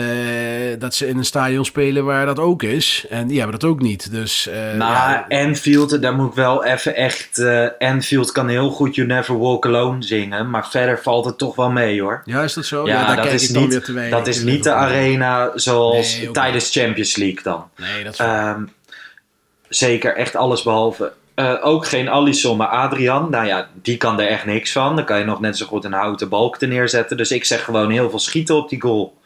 dat 0.79 0.95
ze 0.95 1.07
in 1.07 1.17
een 1.17 1.25
stadion 1.25 1.65
spelen 1.65 2.05
waar 2.05 2.25
dat 2.25 2.39
ook 2.39 2.63
is. 2.63 3.05
En 3.09 3.27
die 3.27 3.39
hebben 3.39 3.59
dat 3.59 3.69
ook 3.69 3.81
niet. 3.81 4.11
Dus 4.11 4.47
eh, 4.47 4.55
nou, 4.55 4.91
ja, 4.91 5.25
Anfield, 5.29 6.01
daar 6.01 6.15
moet 6.15 6.27
ik 6.29 6.35
wel 6.35 6.63
even 6.65 6.95
echt... 6.95 7.37
eh, 7.37 7.67
Anfield 7.79 8.31
kan 8.31 8.47
heel 8.47 8.69
goed 8.69 8.95
You 8.95 9.07
Never 9.07 9.39
Walk 9.39 9.65
Alone 9.65 10.03
zingen. 10.03 10.49
Maar 10.49 10.67
verder 10.69 10.99
valt 11.01 11.25
het 11.25 11.37
toch 11.37 11.55
wel 11.55 11.71
mee 11.71 12.01
hoor. 12.01 12.21
ja, 12.25 12.41
is 12.41 12.53
dat 12.53 12.65
zo? 12.65 12.87
ja, 12.87 13.05
daar 13.05 13.15
dat 13.15 13.25
kijk 13.25 13.35
is, 13.35 13.47
ik 13.47 13.53
dan 13.53 13.63
weer 13.67 13.73
niet, 13.77 13.85
te 13.85 13.93
weinig 13.93 14.17
dat 14.17 14.27
is 14.27 14.43
niet 14.43 14.63
de 14.63 14.73
arena 14.73 15.51
zoals 15.55 16.17
Nee, 16.17 16.31
tijdens 16.31 16.71
Champions 16.71 17.15
League 17.15 17.43
dan. 17.43 17.65
Nee, 17.77 18.03
dat 18.03 18.13
is 18.13 18.19
waar. 18.19 18.59
Zeker, 19.75 20.15
echt 20.15 20.35
alles 20.35 20.63
behalve. 20.63 21.11
Eh, 21.35 21.53
ook 21.61 21.85
geen 21.87 22.09
Alisson, 22.09 22.57
maar 22.57 22.67
Adrian. 22.67 23.29
Nou 23.29 23.45
ja, 23.45 23.67
die 23.81 23.97
kan 23.97 24.19
er 24.19 24.27
echt 24.27 24.45
niks 24.45 24.71
van. 24.71 24.95
Dan 24.95 25.05
kan 25.05 25.19
je 25.19 25.25
nog 25.25 25.39
net 25.39 25.57
zo 25.57 25.65
goed 25.65 25.83
een 25.85 25.93
houten 25.93 26.29
balk 26.29 26.57
te 26.57 26.65
neerzetten. 26.65 27.17
Dus 27.17 27.31
ik 27.31 27.45
zeg 27.45 27.63
gewoon 27.63 27.89
heel 27.89 28.09
veel 28.09 28.19
schieten 28.19 28.55
op 28.55 28.69
die 28.69 28.81
goal. 28.81 29.19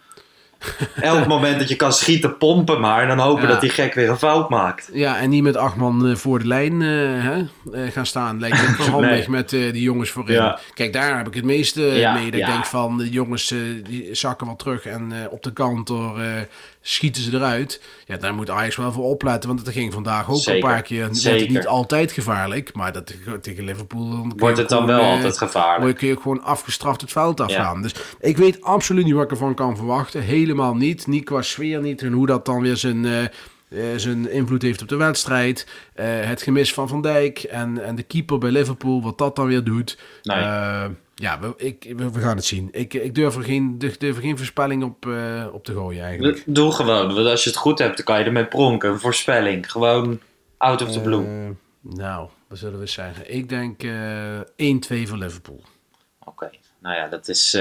Elk 1.02 1.28
moment 1.28 1.60
dat 1.60 1.70
je 1.70 1.76
kan 1.76 1.94
schieten, 1.94 2.38
pompen 2.38 2.80
maar. 2.80 3.02
En 3.02 3.08
dan 3.08 3.20
hopen 3.20 3.42
Ja. 3.44 3.48
dat 3.48 3.62
die 3.62 3.70
gek 3.70 3.94
weer 3.94 4.10
een 4.10 4.18
fout 4.18 4.50
maakt. 4.50 4.90
Ja, 4.94 5.18
en 5.18 5.30
niet 5.30 5.44
met 5.44 5.58
acht 5.58 5.76
man 5.76 6.08
eh, 6.08 6.16
voor 6.16 6.40
de 6.40 6.48
lijn 6.48 6.82
eh, 6.82 6.88
hè, 7.24 7.92
gaan 7.92 8.06
staan. 8.06 8.40
Lijkt 8.40 8.58
me 8.62 8.76
wel 8.78 8.88
handig 9.02 9.10
Nee. 9.10 9.30
met 9.30 9.50
die 9.50 9.82
jongens 9.82 10.10
voorin. 10.10 10.34
Ja. 10.36 10.60
Kijk, 10.74 10.94
daar 10.94 11.18
heb 11.18 11.28
ik 11.28 11.34
het 11.34 11.44
meeste 11.44 11.82
Ja, 11.82 12.14
mee. 12.14 12.32
Dat 12.32 12.40
ik 12.40 12.46
denk 12.46 12.66
van, 12.66 12.98
de 12.98 13.10
jongens 13.10 13.54
die 13.84 14.10
zakken 14.12 14.48
wel 14.48 14.56
terug. 14.56 14.86
En 14.86 15.14
op 15.30 15.44
de 15.44 15.54
kant 15.54 15.88
door, 15.88 16.20
schieten 16.88 17.24
ze 17.24 17.34
eruit. 17.34 17.82
Ja, 18.06 18.18
daar 18.18 18.34
moet 18.34 18.50
Ajax 18.50 18.76
wel 18.76 18.92
voor 18.92 19.04
opletten. 19.04 19.50
Want 19.50 19.66
het 19.66 19.76
ging 19.76 19.94
vandaag 19.94 20.30
ook 20.30 20.38
Zeker, 20.38 20.54
een 20.54 20.70
paar 20.70 20.82
keer. 20.82 21.02
Werd 21.02 21.18
zeker. 21.18 21.40
het 21.40 21.50
niet 21.50 21.68
altijd 21.68 22.12
gevaarlijk. 22.12 22.74
Maar 22.74 22.94
dat, 22.94 23.14
tegen 23.42 23.64
Liverpool... 23.64 24.10
dan 24.10 24.34
Wordt 24.38 24.58
het 24.58 24.70
dan 24.70 24.86
wel 24.86 25.00
eh, 25.00 25.10
altijd 25.10 25.38
gevaarlijk. 25.38 25.82
Word 25.82 25.98
kun 25.98 26.08
je 26.08 26.18
gewoon 26.18 26.44
afgestraft 26.44 27.02
het 27.02 27.12
veld 27.12 27.40
afgaan. 27.40 27.82
Dus 27.82 27.96
ik 28.20 28.38
weet 28.38 28.62
absoluut 28.62 29.06
niet 29.06 29.14
wat 29.14 29.24
ik 29.24 29.32
ervan 29.32 29.54
kan 29.54 29.76
verwachten. 29.76 30.22
Helemaal 30.22 30.76
niet. 30.76 31.08
Niet 31.08 31.24
qua 31.24 31.42
sfeer 31.42 31.82
niet. 31.82 32.02
En 32.02 32.12
hoe 32.12 32.28
dat 32.28 32.46
dan 32.46 32.62
weer 32.62 32.78
zijn, 32.78 33.06
eh, 33.06 33.24
eh, 33.24 33.30
zijn 33.96 34.32
invloed 34.32 34.62
heeft 34.62 34.82
op 34.82 34.88
de 34.88 34.96
wedstrijd. 34.96 35.68
Het 36.02 36.42
gemis 36.42 36.74
van 36.74 36.88
Van 36.88 37.02
Dijk. 37.02 37.40
En, 37.40 37.84
en 37.84 37.96
de 37.96 38.04
keeper 38.04 38.38
bij 38.38 38.52
Liverpool. 38.52 39.02
Wat 39.02 39.18
dat 39.18 39.36
dan 39.36 39.48
weer 39.48 39.64
doet. 39.64 39.98
Nee. 40.24 40.44
Ja, 41.16 41.40
we, 41.40 41.54
ik, 41.58 41.94
we, 41.96 42.12
we 42.12 42.20
gaan 42.20 42.36
het 42.36 42.46
zien. 42.46 42.70
Ik, 42.72 42.94
ik 42.94 43.16
durf 43.16 43.36
er 43.36 43.44
geen, 43.44 43.78
durf 43.78 44.02
er 44.02 44.14
geen 44.16 44.38
voorspelling 44.38 44.84
op, 44.84 45.08
eh, 45.08 45.48
op 45.54 45.64
te 45.66 45.74
gooien 45.74 46.04
eigenlijk. 46.04 46.44
Doe 46.46 46.72
gewoon. 46.72 47.14
Want 47.14 47.28
als 47.28 47.44
je 47.44 47.50
het 47.50 47.60
goed 47.60 47.80
hebt, 47.80 47.96
dan 47.96 48.06
kan 48.06 48.20
je 48.20 48.26
ermee 48.26 48.46
pronken. 48.46 48.90
Een 48.90 49.00
voorspelling. 49.00 49.72
Gewoon 49.72 50.20
out 50.58 50.82
of 50.82 50.92
the 50.92 51.02
blue. 51.02 51.26
Eh, 51.26 51.50
nou, 51.82 52.30
wat 52.48 52.58
zullen 52.58 52.80
we 52.80 52.88
zeggen? 52.88 53.34
Ik 53.34 53.50
denk 53.50 53.84
eh 53.84 54.40
1-2 55.04 55.08
voor 55.08 55.18
Liverpool. 55.18 55.64
Oké, 56.24 56.50
nou 56.80 56.96
ja, 56.96 57.08
dat 57.08 57.28
is, 57.28 57.52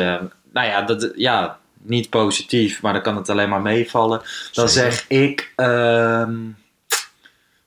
nou 0.53 0.67
ja, 0.67 0.83
dat, 0.83 1.13
ja, 1.17 1.59
niet 1.83 2.11
positief, 2.11 2.83
maar 2.83 2.93
dan 2.93 3.03
kan 3.03 3.17
het 3.17 3.29
alleen 3.29 3.49
maar 3.49 3.61
meevallen. 3.63 4.23
Dan 4.53 4.69
Zeker. 4.69 4.93
zeg 4.93 5.09
ik 5.09 5.53
ehm 5.57 6.35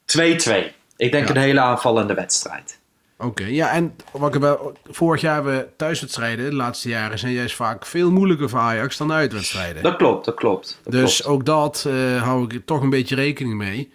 2-2. 0.05 0.75
Ik 0.97 1.11
denk 1.11 1.27
Ja. 1.27 1.35
een 1.35 1.41
hele 1.41 1.59
aanvallende 1.59 2.13
wedstrijd. 2.13 2.76
Oké, 3.19 3.45
ja, 3.45 3.71
en 3.71 3.95
wat 4.11 4.35
ik 4.35 4.41
wel, 4.41 4.77
vorig 4.89 5.21
jaar 5.21 5.43
we 5.45 5.67
thuiswedstrijden, 5.77 6.49
de 6.49 6.55
laatste 6.55 6.89
jaren, 6.89 7.19
zijn 7.19 7.33
juist 7.33 7.55
vaak 7.55 7.85
veel 7.85 8.11
moeilijker 8.11 8.49
voor 8.49 8.59
Ajax 8.59 8.97
dan 8.97 9.11
uitwedstrijden. 9.11 9.83
Dat 9.83 9.95
klopt, 9.95 10.25
dat 10.25 10.35
klopt. 10.35 10.79
Dat 10.83 10.93
dus 10.93 11.21
klopt. 11.21 11.31
ook 11.33 11.45
dat 11.45 11.85
eh, 11.87 12.23
hou 12.23 12.55
ik 12.55 12.65
toch 12.65 12.81
een 12.81 12.89
beetje 12.89 13.15
rekening 13.15 13.55
mee. 13.55 13.91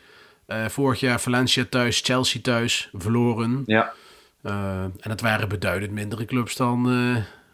Eh, 0.46 0.64
vorig 0.68 1.00
jaar 1.00 1.20
Valencia 1.20 1.64
thuis, 1.70 2.00
Chelsea 2.04 2.40
thuis, 2.42 2.88
verloren. 2.92 3.62
Ja, 3.66 3.92
Eh, 4.42 4.82
en 4.82 5.10
het 5.10 5.20
waren 5.20 5.48
beduidend 5.48 5.92
mindere 5.92 6.24
clubs 6.24 6.56
dan 6.56 6.86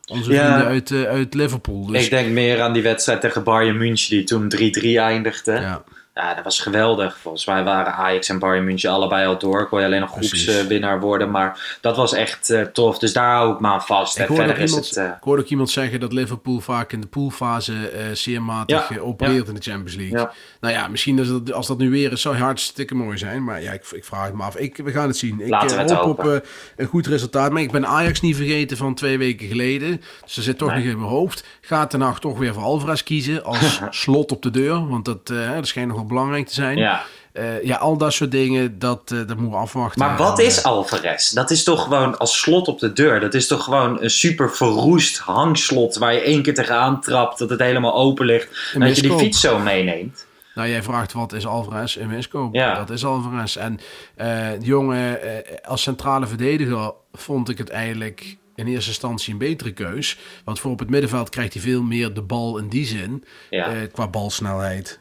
onze 0.07 0.33
Ja. 0.33 0.45
vrienden 0.47 0.67
uit, 0.67 1.07
uit 1.07 1.35
Liverpool. 1.35 1.87
Dus, 1.87 2.05
ik 2.05 2.11
denk 2.11 2.29
meer 2.31 2.61
aan 2.61 2.73
die 2.73 2.83
wedstrijd 2.83 3.21
tegen 3.21 3.43
Bayern 3.45 3.77
München 3.77 4.11
die 4.17 4.25
toen 4.25 4.49
3-3 4.49 4.99
eindigde. 4.99 5.53
Ja. 5.53 5.85
Ja, 6.19 6.35
dat 6.35 6.45
was 6.45 6.61
geweldig. 6.61 7.19
Volgens 7.23 7.47
mij 7.47 7.65
waren 7.65 7.93
Ajax 7.95 8.29
en 8.29 8.39
Bayern 8.39 8.65
München 8.65 8.91
allebei 8.91 9.27
al 9.27 9.39
door. 9.39 9.69
Kon 9.69 9.79
je 9.81 9.85
alleen 9.87 10.01
nog 10.01 10.11
groepswinnaar 10.11 11.01
worden, 11.01 11.31
maar 11.31 11.79
dat 11.81 11.97
was 11.97 12.13
echt 12.15 12.51
eh, 12.51 12.63
tof. 12.63 12.99
Dus 12.99 13.13
daar 13.13 13.35
hou 13.35 13.53
ik 13.55 13.61
me 13.61 13.69
aan 13.69 13.83
vast. 13.83 14.19
Ik 14.19 14.27
hoorde, 14.27 14.43
ook 14.43 14.49
verder 14.49 14.65
is 14.65 14.71
iemand, 14.71 14.89
het... 14.89 14.97
eh, 14.97 15.05
ik 15.05 15.23
hoorde 15.23 15.43
ook 15.43 15.49
iemand 15.49 15.71
zeggen 15.71 16.01
dat 16.01 16.13
Liverpool 16.13 16.61
vaak 16.61 16.93
in 16.93 17.01
de 17.01 17.07
poolfase 17.07 17.89
eh, 17.89 18.05
zeer 18.13 18.43
matig 18.43 18.89
Ja, 18.89 19.01
opereert 19.01 19.49
in 19.49 19.55
de 19.55 19.61
Champions 19.61 19.95
League. 19.97 20.19
Ja. 20.19 20.33
Nou 20.61 20.75
ja, 20.75 20.89
misschien 20.89 21.19
is 21.19 21.29
dat, 21.29 21.53
als 21.53 21.67
dat 21.67 21.79
nu 21.79 21.91
weer 21.91 22.13
is, 22.13 22.21
zou 22.21 22.37
hartstikke 22.37 22.95
mooi 22.95 23.19
zijn. 23.19 23.45
Maar 23.45 23.63
ja, 23.63 23.73
ik, 23.73 23.85
ik 23.91 24.05
vraag 24.05 24.25
het 24.27 24.35
me 24.35 24.43
af. 24.43 24.57
Ik, 24.57 24.77
we 24.77 24.91
gaan 24.91 25.07
het 25.09 25.17
zien. 25.17 25.41
Ik 25.41 25.49
Laten 25.49 25.97
hoop 25.97 26.19
op 26.19 26.43
een 26.77 26.87
goed 26.87 27.07
resultaat. 27.07 27.53
Maar 27.53 27.63
ik 27.63 27.71
ben 27.73 27.87
Ajax 27.87 28.21
niet 28.21 28.37
vergeten 28.37 28.77
van 28.77 28.95
twee 28.95 29.19
weken 29.19 29.49
geleden. 29.49 30.01
Dus 30.25 30.37
er 30.37 30.43
zit 30.43 30.59
toch 30.59 30.69
Nee. 30.69 30.79
nog 30.79 30.87
in 30.93 30.99
mijn 30.99 31.11
hoofd. 31.11 31.45
Gaat 31.61 31.91
de 31.91 31.97
nacht 31.97 32.21
toch 32.21 32.39
weer 32.39 32.55
voor 32.55 32.63
Alvarez 32.63 33.03
kiezen 33.03 33.45
als 33.45 33.81
slot 33.91 34.33
op 34.33 34.43
de 34.43 34.51
deur. 34.51 34.89
Want 34.89 35.05
dat, 35.05 35.27
dat 35.27 35.67
schijnt 35.67 35.89
nog 35.89 35.97
wel 35.97 36.07
belangrijk 36.09 36.47
te 36.47 36.55
zijn. 36.55 36.77
ja. 36.77 37.03
Eh, 37.39 37.65
ja, 37.65 37.77
al 37.77 37.97
dat 37.97 38.13
soort 38.13 38.31
dingen, 38.31 38.79
dat, 38.79 39.11
eh, 39.11 39.19
dat 39.19 39.29
moeten 39.29 39.51
we 39.51 39.57
afwachten. 39.57 40.01
Maar 40.01 40.17
wat 40.17 40.39
is 40.39 40.63
Alvarez? 40.63 41.31
Dat 41.31 41.51
is 41.51 41.65
toch 41.65 41.83
gewoon 41.83 42.19
als 42.19 42.41
slot 42.41 42.69
op 42.69 42.79
de 42.79 42.93
deur. 42.93 43.21
Dat 43.21 43.35
is 43.35 43.47
toch 43.47 43.65
gewoon 43.65 44.03
een 44.03 44.11
super 44.11 44.51
verroest 44.51 45.19
hangslot 45.19 45.97
waar 45.97 46.15
je 46.15 46.21
één 46.21 46.43
keer 46.43 46.55
tegenaan 46.55 47.01
trapt, 47.01 47.39
dat 47.39 47.51
het 47.51 47.61
helemaal 47.61 47.95
open 47.95 48.27
ligt. 48.27 48.71
En 48.75 48.81
dat 48.81 48.97
je 48.97 49.03
die 49.03 49.19
fiets 49.19 49.41
zo 49.41 49.59
meeneemt. 49.59 50.27
Nou, 50.55 50.69
jij 50.69 50.83
vraagt 50.83 51.13
wat 51.13 51.33
is 51.33 51.47
Alvarez 51.47 51.97
in 51.97 52.09
miskoop? 52.09 52.55
Ja. 52.55 52.75
Dat 52.75 52.91
is 52.91 53.05
Alvarez. 53.05 53.57
En 53.57 53.81
eh 54.15 54.51
die 54.59 54.69
jongen, 54.69 55.19
als 55.65 55.83
centrale 55.83 56.27
verdediger 56.27 56.93
vond 57.13 57.49
ik 57.49 57.59
het 57.59 57.69
eigenlijk 57.71 58.37
in 58.55 58.67
eerste 58.67 58.91
instantie 58.91 59.33
een 59.33 59.39
betere 59.39 59.73
keus. 59.73 60.19
Want 60.45 60.61
voor 60.61 60.71
op 60.71 60.79
het 60.79 60.91
middenveld 60.91 61.29
krijgt 61.29 61.53
hij 61.53 61.63
veel 61.63 61.83
meer 61.83 62.15
de 62.15 62.23
bal 62.23 62.59
in 62.59 62.69
die 62.69 62.87
zin. 62.87 63.25
Ja. 63.51 63.87
Qua 63.93 64.09
balsnelheid, 64.09 65.01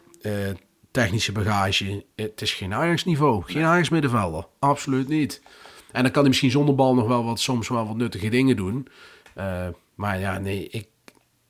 technische 0.98 1.32
bagage. 1.32 2.06
Het 2.16 2.42
is 2.42 2.54
geen 2.54 2.74
Ajax-niveau. 2.74 3.44
Geen 3.46 3.64
Ajax-middenvelder. 3.64 4.46
Absoluut 4.60 5.08
niet. 5.08 5.42
En 5.92 6.02
dan 6.02 6.12
kan 6.12 6.22
hij 6.22 6.30
misschien 6.30 6.52
zonder 6.52 6.76
bal 6.76 6.96
nog 6.96 7.08
wel 7.08 7.24
wat, 7.24 7.40
soms 7.40 7.70
wel 7.70 7.88
wat 7.88 7.96
nuttige 7.96 8.30
dingen 8.30 8.56
doen. 8.56 8.88
Eh, 9.34 9.68
maar 9.96 10.20
ja, 10.20 10.38
nee, 10.38 10.68
ik, 10.70 10.88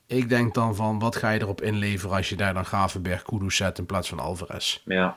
ik 0.07 0.29
denk 0.29 0.53
dan 0.53 0.75
van, 0.75 0.99
wat 0.99 1.15
ga 1.15 1.29
je 1.29 1.41
erop 1.41 1.61
inleveren 1.61 2.15
als 2.15 2.29
je 2.29 2.35
daar 2.35 2.53
dan 2.53 2.65
Gravenberg 2.65 3.23
Kudus 3.23 3.55
zet 3.55 3.77
in 3.77 3.85
plaats 3.85 4.09
van 4.09 4.19
Alvarez? 4.19 4.81
Ja. 4.85 5.15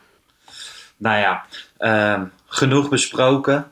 Nou 0.97 1.19
ja, 1.19 1.45
ehm, 1.79 2.25
genoeg 2.47 2.89
besproken. 2.89 3.71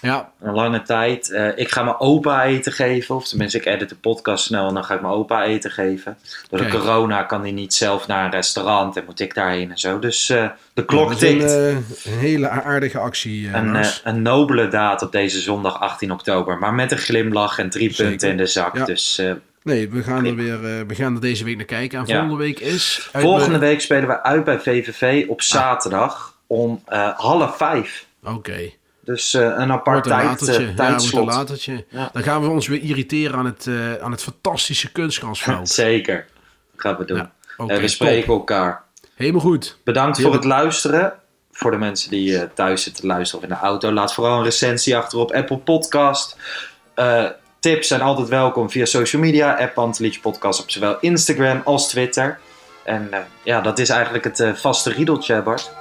Ja, 0.00 0.30
Een 0.40 0.54
lange 0.54 0.82
tijd. 0.82 1.30
Eh, 1.30 1.48
ik 1.58 1.70
ga 1.70 1.82
mijn 1.82 1.98
opa 2.00 2.44
eten 2.44 2.72
geven. 2.72 3.14
Of 3.14 3.28
tenminste, 3.28 3.58
ik 3.58 3.64
edit 3.66 3.88
de 3.88 3.94
podcast 3.94 4.44
snel 4.44 4.68
en 4.68 4.74
dan 4.74 4.84
ga 4.84 4.94
ik 4.94 5.00
mijn 5.00 5.12
opa 5.12 5.44
eten 5.44 5.70
geven. 5.70 6.18
Door 6.50 6.58
de 6.58 6.68
corona 6.68 7.22
kan 7.22 7.40
hij 7.40 7.50
niet 7.50 7.74
zelf 7.74 8.06
naar 8.06 8.24
een 8.24 8.30
restaurant 8.30 8.96
en 8.96 9.02
moet 9.06 9.20
ik 9.20 9.34
daarheen 9.34 9.70
en 9.70 9.78
zo. 9.78 9.98
Dus 9.98 10.28
eh, 10.30 10.48
de 10.74 10.84
klok 10.84 11.08
dat 11.08 11.22
is 11.22 11.30
een, 11.30 11.38
tikt. 11.38 11.50
eh, 11.52 12.12
een 12.12 12.18
hele 12.18 12.48
aardige 12.48 12.98
actie. 12.98 13.48
eh, 13.48 13.54
Een, 13.54 13.84
een 14.04 14.22
nobele 14.22 14.68
daad 14.68 15.02
op 15.02 15.12
deze 15.12 15.40
zondag 15.40 15.80
18 15.80 16.12
oktober. 16.12 16.58
Maar 16.58 16.74
met 16.74 16.92
een 16.92 16.98
glimlach 16.98 17.58
en 17.58 17.70
drie 17.70 17.90
Zeker. 17.90 18.04
punten 18.10 18.30
in 18.30 18.36
de 18.36 18.46
zak. 18.46 18.76
Ja. 18.76 18.84
Dus 18.84 19.18
eh, 19.18 19.32
nee, 19.62 19.90
we 19.90 20.02
gaan 20.02 20.24
er 20.24 20.34
weer, 20.34 20.54
eh, 20.54 20.80
we 20.86 20.94
gaan 20.94 21.14
er 21.14 21.20
deze 21.20 21.44
week 21.44 21.56
naar 21.56 21.64
kijken. 21.64 21.98
En 21.98 22.06
Ja. 22.06 22.12
volgende 22.18 22.36
week 22.44 22.60
is... 22.60 23.08
volgende 23.12 23.58
bij- 23.58 23.68
week 23.68 23.80
spelen 23.80 24.08
we 24.08 24.22
uit 24.22 24.44
bij 24.44 24.58
VVV 24.60 25.24
op 25.28 25.42
zaterdag 25.42 26.36
om 26.46 26.82
eh, 26.86 27.08
half 27.18 27.56
vijf. 27.56 28.06
Oké. 28.24 28.70
Dus 29.08 29.34
eh, 29.34 29.42
een 29.42 29.72
apart 29.72 30.06
een 30.06 30.12
tijd, 30.12 30.24
latertje. 30.24 30.66
eh, 30.66 30.76
Ja, 30.76 30.96
een 31.18 31.24
latertje. 31.24 31.84
Ja. 31.88 32.10
Dan 32.12 32.22
gaan 32.22 32.42
we 32.42 32.48
ons 32.48 32.66
weer 32.66 32.80
irriteren 32.82 33.36
aan 33.38 33.44
het, 33.46 33.66
eh, 33.66 33.94
aan 33.94 34.10
het 34.10 34.22
fantastische 34.22 34.92
kunstgrasveld. 34.92 35.68
Zeker. 35.84 36.26
Gaan 36.76 36.96
we 36.96 37.04
doen. 37.04 37.16
Ja, 37.16 37.32
Eh, 37.56 37.66
we 37.66 37.78
top. 37.80 37.88
spreken 37.88 38.32
elkaar. 38.32 38.82
Helemaal 39.14 39.40
goed. 39.40 39.78
Bedankt 39.84 40.16
voor 40.20 40.24
dat- 40.30 40.34
het 40.34 40.44
luisteren. 40.52 41.12
Voor 41.52 41.70
de 41.70 41.76
mensen 41.76 42.10
die 42.10 42.38
eh, 42.38 42.48
thuis 42.54 42.82
zitten 42.82 43.00
te 43.02 43.08
luisteren 43.08 43.44
of 43.44 43.50
in 43.50 43.54
de 43.56 43.60
auto. 43.66 43.92
Laat 43.92 44.14
vooral 44.14 44.38
een 44.38 44.44
recensie 44.44 44.96
achter 44.96 45.18
op 45.18 45.32
Apple 45.32 45.58
Podcast. 45.58 46.36
Eh, 46.94 47.24
tips 47.60 47.88
zijn 47.88 48.00
altijd 48.00 48.28
welkom 48.28 48.70
via 48.70 48.84
social 48.84 49.22
media. 49.22 49.56
App 49.58 49.74
Pantelietje 49.74 50.20
Podcast 50.20 50.60
op 50.62 50.70
zowel 50.70 50.96
Instagram 51.00 51.62
als 51.64 51.88
Twitter. 51.88 52.38
En 52.84 53.08
eh, 53.12 53.18
ja, 53.42 53.60
dat 53.60 53.78
is 53.78 53.88
eigenlijk 53.88 54.24
het 54.24 54.58
vaste 54.58 54.90
riedeltje, 54.90 55.42
Bart 55.42 55.72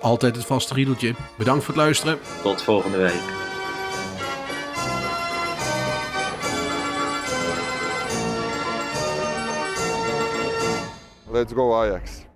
altijd 0.00 0.36
het 0.36 0.46
vaste 0.46 0.74
riedeltje. 0.74 1.14
Bedankt 1.38 1.64
voor 1.64 1.74
het 1.74 1.82
luisteren. 1.82 2.18
Tot 2.42 2.62
volgende 2.62 2.96
week. 2.96 3.36
Let's 11.30 11.52
go 11.52 11.74
Ajax. 11.74 12.27